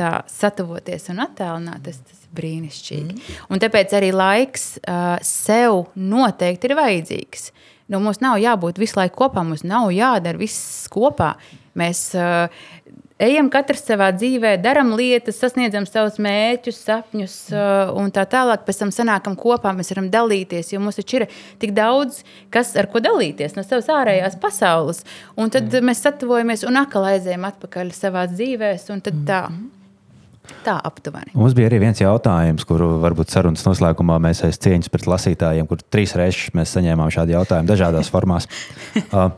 tā 0.01 0.11
satavoties 0.31 1.07
un 1.13 1.21
attēlināt, 1.23 1.85
tas, 1.85 2.01
ir 2.01 2.21
brīnišķīgi. 2.35 3.15
Mm. 3.15 3.39
Un 3.51 3.61
tāpēc 3.61 3.95
arī 3.97 4.11
laiks 4.15 4.75
uh, 4.81 5.17
sev 5.25 5.85
noteikti 5.95 6.69
ir 6.69 6.77
vajadzīgs. 6.79 7.51
Nu, 7.91 7.99
mums 7.99 8.21
nav 8.23 8.37
jābūt 8.39 8.79
visu 8.79 8.99
laiku 8.99 9.25
kopā, 9.25 9.43
mums 9.43 9.65
nav 9.67 9.89
jādara 9.91 10.39
viss 10.39 10.87
kopā. 10.91 11.33
Mēs 11.75 12.05
uh, 12.15 12.47
ejam 13.21 13.49
katrs 13.51 13.83
savā 13.83 14.09
dzīvē, 14.15 14.53
darām 14.63 14.93
lietas, 14.95 15.41
sasniedzam 15.41 15.83
savus 15.89 16.15
mērķus, 16.23 16.79
sapņus 16.87 17.35
uh, 17.51 17.91
un 17.99 18.13
tā 18.15 18.23
tālāk. 18.31 18.63
Pēc 18.67 18.79
tam 18.85 18.93
sanākam 18.95 19.35
kopā, 19.39 19.73
mēs 19.75 19.91
varam 19.91 20.07
dalīties, 20.13 20.71
jo 20.71 20.79
mums 20.83 21.01
taču 21.01 21.19
ir 21.19 21.27
tik 21.59 21.75
daudz, 21.75 22.21
kas 22.53 22.73
ar 22.79 22.87
ko 22.91 23.03
dalīties 23.03 23.57
no 23.57 23.65
savas 23.67 23.91
ārējās 23.91 24.39
pasaules. 24.39 25.03
Un 25.35 25.51
tad 25.51 25.67
mm. 25.67 25.91
mēs 25.91 26.05
satavojamies 26.07 26.63
un 26.69 26.79
atkal 26.79 27.11
aizējam 27.11 27.51
atpakaļ 27.51 27.93
savā 27.97 28.25
dzīvēm, 28.31 28.79
tā. 30.65 30.77
Aptuveni. 30.87 31.33
Mums 31.37 31.55
bija 31.57 31.69
arī 31.69 31.81
viens 31.83 32.01
jautājums, 32.01 32.65
kuru 32.67 32.95
varbūt 33.03 33.33
sarunas 33.33 33.63
noslēgumā 33.67 34.17
mēs 34.23 34.43
aiz 34.47 34.59
cieņas 34.61 34.91
pret 34.93 35.07
lasītājiem, 35.11 35.69
kur 35.69 35.81
trīs 35.93 36.15
reizes 36.19 36.53
mēs 36.57 36.73
saņēmām 36.77 37.13
šādu 37.13 37.35
jautājumu 37.37 37.71
dažādās 37.71 38.11
formās. 38.13 38.49
uh, 39.13 39.31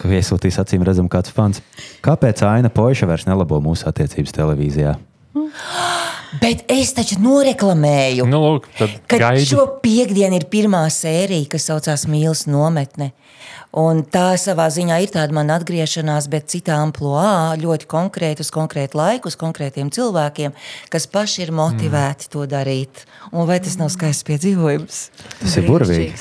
ka 0.00 0.10
iesūtīs 0.16 0.58
acīm 0.62 0.84
redzam 0.86 1.10
kāds 1.12 1.32
fans. 1.34 1.60
Kāpēc 2.04 2.42
Aina 2.48 2.72
Poiša 2.72 3.08
vairs 3.10 3.28
nelabo 3.28 3.60
mūsu 3.64 3.88
attiecības 3.90 4.36
televīzijā? 4.36 4.96
Bet 6.42 6.62
es 6.70 6.92
taču 6.94 7.16
noreklamēju, 7.18 8.26
Nu, 8.30 8.38
lūk, 8.44 8.68
tad 8.78 8.92
ka 9.10 9.18
gaidi. 9.18 9.48
šo 9.50 9.64
piekdienu 9.82 10.38
ir 10.38 10.46
pirmā 10.52 10.84
sērija, 10.94 11.48
kas 11.50 11.66
saucās 11.66 12.06
Mīlas 12.06 12.44
nometne. 12.46 13.10
Un 13.70 14.00
tā 14.02 14.32
savā 14.40 14.64
ziņā 14.74 14.96
ir 15.04 15.12
tāda 15.14 15.34
mana 15.34 15.60
atgriešanās, 15.60 16.26
bet 16.32 16.48
citā 16.50 16.80
amplitūnā, 16.82 17.54
ļoti 17.62 17.86
konkrēti, 17.90 18.42
uz 18.42 18.50
konkrētu 18.50 18.98
laiku, 18.98 19.30
uz 19.30 19.36
konkrētiem 19.38 19.92
cilvēkiem, 19.94 20.56
kas 20.90 21.06
paši 21.10 21.44
ir 21.46 21.52
motivēti 21.54 22.26
mm. 22.26 22.32
to 22.34 22.46
darīt. 22.50 23.04
Un 23.30 23.46
vai 23.46 23.60
tas 23.62 23.78
nav 23.78 23.92
skaists 23.94 24.26
piedzīvojums? 24.26 24.98
Tas 25.38 25.54
ir 25.60 25.68
burvīgi. 25.70 26.18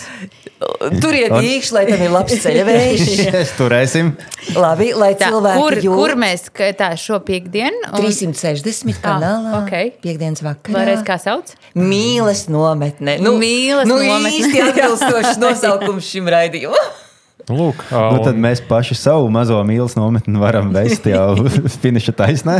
Turiet 1.02 1.34
īkšķi, 1.34 1.74
lai 1.74 1.84
tam 1.90 2.06
ir 2.06 2.14
labs. 2.14 2.46
Mēs 2.70 3.56
turēsim. 3.58 4.14
Labi, 4.54 4.92
lai 4.94 5.12
Tā, 5.18 5.32
cilvēki 5.32 5.64
kur, 5.64 5.80
jūt. 5.88 5.98
kur 5.98 6.16
mēs 6.20 6.46
tā 6.78 6.92
šo 7.00 7.18
piekdienu? 7.26 7.82
un- 7.90 8.06
360 8.06 9.02
kanālā. 9.02 9.56
Ah, 9.56 9.60
ok. 9.64 10.00
Piektdienas 10.04 10.46
vakarā. 10.46 10.78
Vēlreiz 10.78 11.04
kā 11.08 11.18
sauc? 11.22 11.56
Mīlas 11.74 12.46
nometne. 12.52 13.18
Mīles 13.26 13.90
nu, 13.90 13.98
nometne. 13.98 14.38
īsti 14.38 14.66
atbilstošs 14.70 15.40
nosaukums 15.48 16.14
šim 16.14 16.30
raidījumam. 16.30 17.08
Nu, 17.50 17.58
lūk, 17.58 17.82
Nu, 17.92 18.20
tad 18.24 18.36
un- 18.36 18.44
mēs 18.46 18.62
paši 18.68 18.96
savu 18.98 19.30
mazo 19.34 19.58
mīlestības 19.66 19.98
nometni 19.98 20.40
varam 20.42 20.70
vest 20.76 21.08
jau 21.10 21.34
finiša 21.84 22.14
taisnē. 22.22 22.60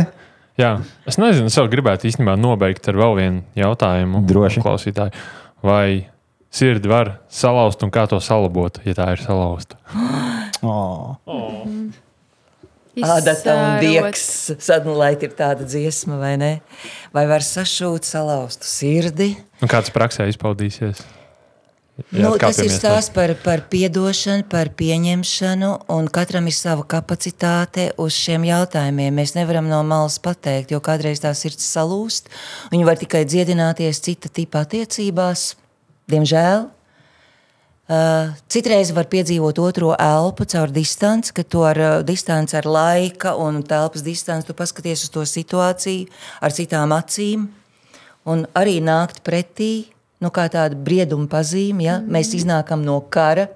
Jā, 0.58 0.74
es 1.08 1.16
nezinu, 1.16 1.46
es 1.48 1.56
gribētu 1.72 2.08
īstenībā 2.10 2.34
nobeigt 2.36 2.88
ar 2.90 2.98
vēl 2.98 3.14
vienu 3.16 3.42
jautājumu. 3.56 4.24
Droši. 4.28 4.60
Klausītāji, 4.64 5.14
vai 5.64 6.08
sirdi 6.52 6.90
var 6.90 7.14
salauzt 7.30 7.80
un 7.86 7.92
kā 7.94 8.08
to 8.10 8.18
salabot, 8.20 8.82
ja 8.84 8.96
tā 8.98 9.12
ir 9.14 9.22
salauzta? 9.24 9.78
Oh. 10.60 11.16
Ādata 13.00 13.54
un 13.56 13.78
dieks. 13.80 14.24
Sadnulēt 14.60 15.22
ir 15.24 15.32
tāda 15.38 15.64
dziesma, 15.64 16.18
vai 16.20 16.34
ne? 16.36 16.50
Vai 17.14 17.22
var 17.30 17.40
sašūt 17.46 18.04
salauztu 18.04 18.68
sirdi? 18.68 19.30
Un 19.62 19.70
kā 19.70 19.80
tas 19.80 19.94
praksē 19.94 20.26
izpaudīsies? 20.28 21.00
Nu, 22.14 22.32
tas 22.40 22.58
ir 22.62 22.70
stāsts 22.72 23.12
par, 23.14 23.32
par 23.44 23.64
piedošanu, 23.70 24.46
par 24.50 24.72
pieņemšanu, 24.78 25.70
un 25.92 26.08
katram 26.12 26.48
ir 26.50 26.56
sava 26.56 26.86
kapacitāte 26.88 27.90
uz 28.00 28.16
šiem 28.16 28.46
jautājumiem. 28.48 29.20
Mēs 29.20 29.36
nevaram 29.36 29.68
no 29.70 29.82
malas 29.86 30.18
pateikt, 30.22 30.72
jo 30.74 30.80
kādreiz 30.84 31.22
tā 31.22 31.34
sirds 31.36 31.68
salūst. 31.70 32.32
Viņa 32.72 32.88
var 32.88 33.00
tikai 33.00 33.24
dziedināties 33.28 34.02
cita 34.06 34.32
tipa 34.32 34.64
attiecībās, 34.66 35.54
diemžēl. 36.10 36.68
Uh, 37.90 38.36
citreiz 38.46 38.92
var 38.94 39.08
piedzīvot 39.10 39.58
otro 39.58 39.88
elpu 39.98 40.44
caur 40.52 40.70
distanci, 40.70 41.32
kad 41.34 41.48
to 41.50 41.64
ar 41.66 41.78
uh, 41.82 41.94
distanci, 42.06 42.54
ar 42.54 42.68
laika 42.70 43.32
un 43.34 43.64
telpas 43.66 44.04
distanci 44.06 44.46
tu 44.46 44.54
paskaties 44.54 45.08
uz 45.08 45.10
to 45.10 45.24
situāciju 45.26 46.06
ar 46.38 46.54
citām 46.54 46.94
acīm 46.94 47.48
un 48.30 48.44
arī 48.54 48.78
nākt 48.84 49.24
pretī, 49.26 49.90
nu, 50.20 50.30
kā 50.30 50.46
tāda 50.52 50.76
brieduma 50.76 51.26
pazīme. 51.32 51.84
Ja? 51.88 51.98
Mm. 52.00 52.10
Mēs 52.16 52.34
iznākam 52.38 52.84
no 52.84 53.00
kara 53.00 53.48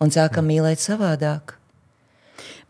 un 0.00 0.12
sākam 0.14 0.46
mīlēt 0.48 0.80
savādāk. 0.82 1.56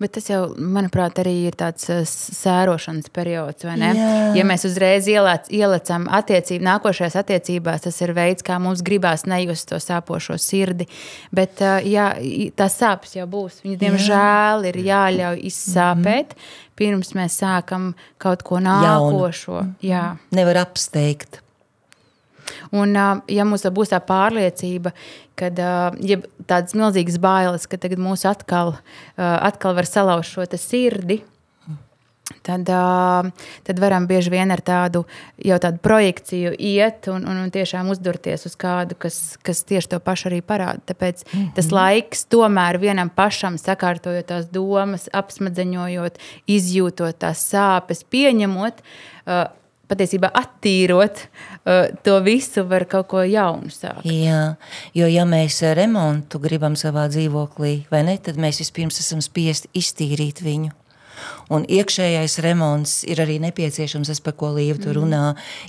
Bet 0.00 0.14
tas 0.16 0.30
jau, 0.30 0.54
manuprāt, 0.56 1.18
arī 1.20 1.34
ir 1.44 1.52
tāds 1.60 1.84
s- 1.92 2.30
sērošanas 2.38 3.10
periods. 3.12 3.66
Jā. 3.68 3.90
Ja 4.34 4.44
mēs 4.48 4.64
uzreiz 4.64 5.04
ielēc, 5.12 5.50
ielecam 5.52 6.06
attiecību, 6.08 6.64
nākošajās 6.64 7.18
attiecībās, 7.20 7.82
tas 7.84 8.00
ir 8.00 8.14
veids, 8.16 8.40
kā 8.42 8.56
mums 8.58 8.80
gribās 8.80 9.26
nejust 9.28 9.68
to 9.68 9.76
sāpošo 9.76 10.38
sirdi. 10.40 10.86
Bet 11.36 11.60
uh, 11.60 11.84
jā, 11.84 12.14
tās 12.56 12.78
sāpes 12.80 13.12
jau 13.18 13.26
būs. 13.28 13.60
Viņas, 13.66 13.78
diemžēl, 13.84 14.64
ir 14.72 14.80
jāļauj 14.88 15.44
izsāpēt, 15.52 16.32
pirms 16.80 17.12
mēs 17.20 17.36
sākam 17.44 17.92
kaut 18.16 18.42
ko 18.42 18.56
nākošo. 18.64 19.66
Jā. 19.84 20.16
Nevar 20.32 20.64
apsteigt. 20.64 21.42
Un, 22.72 22.94
ja 23.28 23.44
mums 23.48 23.66
būs 23.66 23.92
tā 23.94 24.00
pārliecība, 24.04 24.92
ka 25.38 25.50
ja 26.04 26.20
tādas 26.46 26.76
milzīgas 26.76 27.18
bailes, 27.22 27.66
ka 27.66 27.80
tagad 27.80 28.02
mūs 28.02 28.26
atkal, 28.28 28.76
atkal 29.16 29.76
var 29.78 29.88
salauzt 29.88 30.34
šo 30.34 30.46
sirdi, 30.56 31.22
tad, 32.42 32.64
tad 33.62 33.78
varam 33.78 34.06
bieži 34.06 34.32
vien 34.32 34.50
ar 34.52 34.62
tādu, 34.64 35.04
tādu 35.38 35.80
projekciju 35.82 36.52
iet 36.58 37.08
un, 37.12 37.24
un, 37.28 37.42
un 37.44 37.52
tiešām 37.52 37.90
uzdurties 37.92 38.46
uz 38.48 38.56
kādu, 38.60 38.96
kas, 38.98 39.38
kas 39.46 39.62
tieši 39.68 39.94
to 39.94 40.00
pašu 40.04 40.30
arī 40.30 40.40
parāda. 40.42 40.82
Tāpēc 40.92 41.24
mm 41.24 41.30
-hmm. 41.32 41.54
tas 41.54 41.70
laiks 41.70 42.26
tomēr 42.30 42.78
vienam 42.80 43.10
pašam 43.10 43.58
sakārtojot 43.58 44.26
tās 44.26 44.50
domas, 44.52 45.08
apsmadzeņojot, 45.12 46.18
izjūtot 46.46 47.18
tās 47.18 47.44
sāpes, 47.52 48.04
pieņemot. 48.04 48.74
ā, 49.26 49.50
Patiesībā 49.90 50.30
attīrot 50.38 51.24
uh, 51.24 51.88
to 52.06 52.16
visu, 52.22 52.62
var 52.70 52.86
kaut 52.90 53.08
ko 53.10 53.24
jaunu 53.26 53.72
sākt. 53.74 54.06
Jā, 54.06 54.54
jo 54.94 55.08
ja 55.10 55.24
mēs 55.26 55.60
remontu 55.76 56.38
gribam 56.42 56.76
savā 56.78 57.08
dzīvoklī, 57.10 57.74
vai 57.90 58.04
ne, 58.06 58.14
tad 58.22 58.38
mēs 58.40 58.62
vispirms 58.62 59.02
esam 59.02 59.24
spiesti 59.24 59.72
iztīrīt 59.80 60.44
viņu. 60.46 60.70
Un 61.50 61.66
iekšējais 61.68 62.38
remonts 62.44 63.00
ir 63.10 63.20
arī 63.22 63.40
nepieciešams, 63.42 64.10
tas, 64.12 64.22
par 64.24 64.36
ko 64.38 64.52
Līva 64.56 64.78
tur 64.80 65.00
runā, 65.00 65.24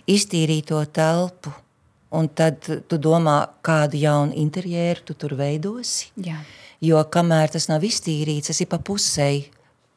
iztīrīt 0.10 0.70
to 0.72 0.82
telpu. 0.94 1.54
Un 2.12 2.28
tad 2.36 2.68
tu 2.92 3.00
domā, 3.00 3.38
kādu 3.64 4.00
jaunu 4.00 4.36
interjeru 4.36 5.06
tu 5.08 5.16
tur 5.16 5.38
veidosi. 5.40 6.12
Jā. 6.20 6.42
Jo 6.84 7.04
kamēr 7.08 7.54
tas 7.54 7.70
nav 7.72 7.86
iztīrīts, 7.88 8.52
tas 8.52 8.60
ir 8.64 8.68
pa 8.72 8.82
pusēji. 8.84 9.46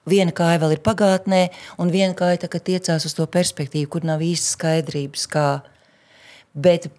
Viena 0.08 0.34
kāja 0.36 0.60
vēl 0.60 0.76
ir 0.76 0.82
pagātnē, 0.84 1.46
un 1.80 1.92
viena 1.92 2.12
kāja 2.18 2.44
tā, 2.44 2.50
tiecās 2.60 3.06
uz 3.08 3.16
to 3.16 3.24
perspektīvu, 3.24 3.88
kur 3.88 4.04
nav 4.04 4.24
īsti 4.24 4.52
skaidrības. 4.56 5.24
Kā. 5.32 5.48
Bet 6.52 6.90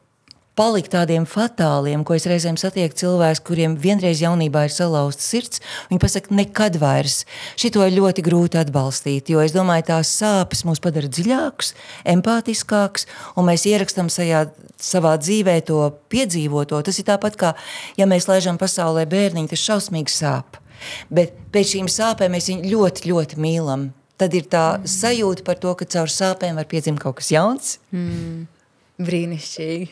palikt 0.56 0.94
tādiem 0.96 1.26
fatāliem, 1.28 2.04
ko 2.08 2.16
es 2.16 2.26
reizēm 2.30 2.58
satieku 2.60 2.96
cilvēkus, 2.98 3.44
kuriem 3.46 3.76
vienreiz 3.80 4.24
jaunībā 4.24 4.66
ir 4.66 4.74
salauzta 4.74 5.24
sirds, 5.24 5.62
viņi 5.92 6.02
pasaka, 6.02 6.34
nekad 6.36 6.80
vairs. 6.82 7.24
Šito 7.60 7.84
ir 7.86 7.98
ļoti 7.98 8.24
grūti 8.26 8.60
atbalstīt, 8.62 9.30
jo 9.32 9.44
es 9.44 9.54
domāju, 9.56 9.90
tās 9.92 10.14
sāpes 10.16 10.64
mūs 10.68 10.82
padara 10.84 11.12
dziļākus, 11.12 11.74
empātiskākus, 12.16 13.08
un 13.36 13.50
mēs 13.52 13.68
ierakstām 13.70 14.10
sajā, 14.12 14.48
savā 14.82 15.16
dzīvē 15.22 15.60
to 15.68 15.82
piedzīvoto. 16.12 16.82
Tas 16.88 17.00
ir 17.02 17.10
tāpat 17.12 17.40
kā, 17.40 17.56
ja 18.00 18.08
mēs 18.10 18.30
laižam 18.32 18.60
pasaulē 18.62 19.06
bērniņu, 19.12 19.52
tas 19.52 19.68
šausmīgi 19.70 20.16
sāp. 20.16 20.65
Bet 21.10 21.34
pēc 21.54 21.76
šīm 21.76 21.90
sāpēm 21.92 22.34
mēs 22.38 22.50
viņu 22.52 22.72
ļoti, 22.74 23.10
ļoti 23.12 23.40
mīlam. 23.42 23.90
Tad 24.18 24.34
ir 24.38 24.46
tā 24.48 24.66
sajūta 24.88 25.44
par 25.44 25.58
to, 25.60 25.74
ka 25.76 25.86
caur 25.92 26.08
sāpēm 26.12 26.56
var 26.56 26.68
piedzimt 26.72 27.02
kaut 27.04 27.18
kas 27.20 27.32
jauns. 27.36 27.74
Brīnišķīgi. 29.02 29.88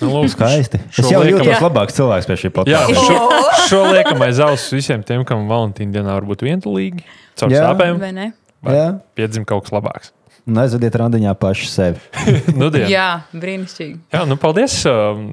Nu, 0.00 0.08
lūk, 0.08 0.30
Skaisti. 0.34 0.80
Es 0.98 1.10
jau 1.12 1.20
liekam- 1.22 1.44
jūtos 1.46 1.62
labāks 1.62 1.94
cilvēks 1.98 2.26
pēc 2.30 2.40
šī 2.46 2.50
podkāsta. 2.56 3.04
šo, 3.06 3.18
šo 3.70 3.82
liekam 3.92 4.24
aiz 4.26 4.40
auss 4.42 4.70
visiem 4.74 5.04
tiem, 5.06 5.22
kam 5.28 5.44
Valentīna 5.50 5.98
dienā 5.98 6.16
var 6.16 6.26
būt 6.26 6.42
vientulīgi, 6.48 7.04
caur 7.38 7.52
Jā. 7.54 7.68
sāpēm, 7.68 8.00
Vai 8.02 8.10
ne? 8.16 8.26
vai 8.64 8.74
Jā. 8.78 8.88
piedzim 9.18 9.44
kaut 9.48 9.66
kas 9.68 9.74
labāks. 9.76 10.10
Nezvediet 10.42 10.96
randiņā 10.98 11.36
paši 11.38 11.68
sevi. 11.70 12.00
Nu, 12.58 12.66
dien. 12.74 12.88
Jā. 12.90 13.06
Brīnišķīgi. 13.30 14.00
Jā, 14.16 14.24
nu 14.26 14.34
paldies 14.42 14.80
um, 14.90 15.28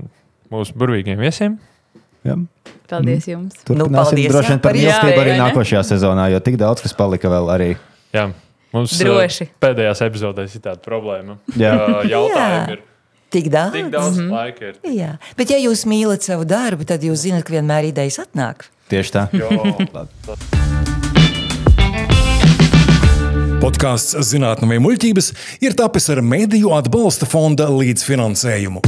mūsu 0.53 0.75
burvīgiem 0.77 1.17
viesiem. 1.23 1.55
Jā. 2.27 2.35
Paldies 2.89 3.27
jums. 3.29 3.55
Turpināsim 3.67 4.17
paldies, 4.17 4.31
droši 4.33 4.53
vien 4.55 4.61
par 4.63 4.77
mīlestību 4.77 5.23
arī 5.23 5.37
nākošajā 5.39 5.83
sezonā, 5.93 6.27
jo 6.33 6.39
tik 6.43 6.57
daudz 6.59 6.83
kas 6.83 6.95
palika 6.97 7.31
vēl 7.31 7.51
arī. 7.53 7.71
Jā. 8.15 8.29
Mums 8.73 8.93
uh, 8.99 9.07
Droši. 9.07 9.49
pēdējās 9.61 10.03
epizodēs 10.05 10.55
ir 10.57 10.61
tāda 10.65 10.81
problēma. 10.85 11.39
Jā. 11.57 11.73
Jautājumi 12.05 12.75
ir 12.75 12.85
Tik 13.29 13.45
daudz. 13.53 13.73
tik 13.73 13.89
daudz 13.93 14.17
mm 14.17 14.25
-hmm. 14.25 14.31
laika. 14.33 14.65
Ir. 14.65 14.75
Jā. 14.97 15.11
Bet, 15.37 15.49
ja 15.49 15.57
jūs 15.57 15.85
mīlat 15.85 16.25
savu 16.25 16.45
darbu, 16.45 16.85
tad 16.85 17.03
jūs 17.05 17.25
zināt, 17.25 17.43
ka 17.45 17.53
vienmēr 17.53 17.89
idejas 17.89 18.19
atnāk. 18.19 18.65
Tieši 18.89 19.11
tā. 19.13 19.27
Jo, 19.33 19.49
Podkāsts 23.59 24.15
Zinātnē 24.23 24.67
vai 24.67 24.79
muļķības 24.79 25.33
ir 25.61 25.73
tapis 25.73 26.09
ar 26.09 26.21
Mēdīju 26.23 26.71
atbalsta 26.73 27.25
fonda 27.25 27.67
līdzfinansējumu. 27.69 28.81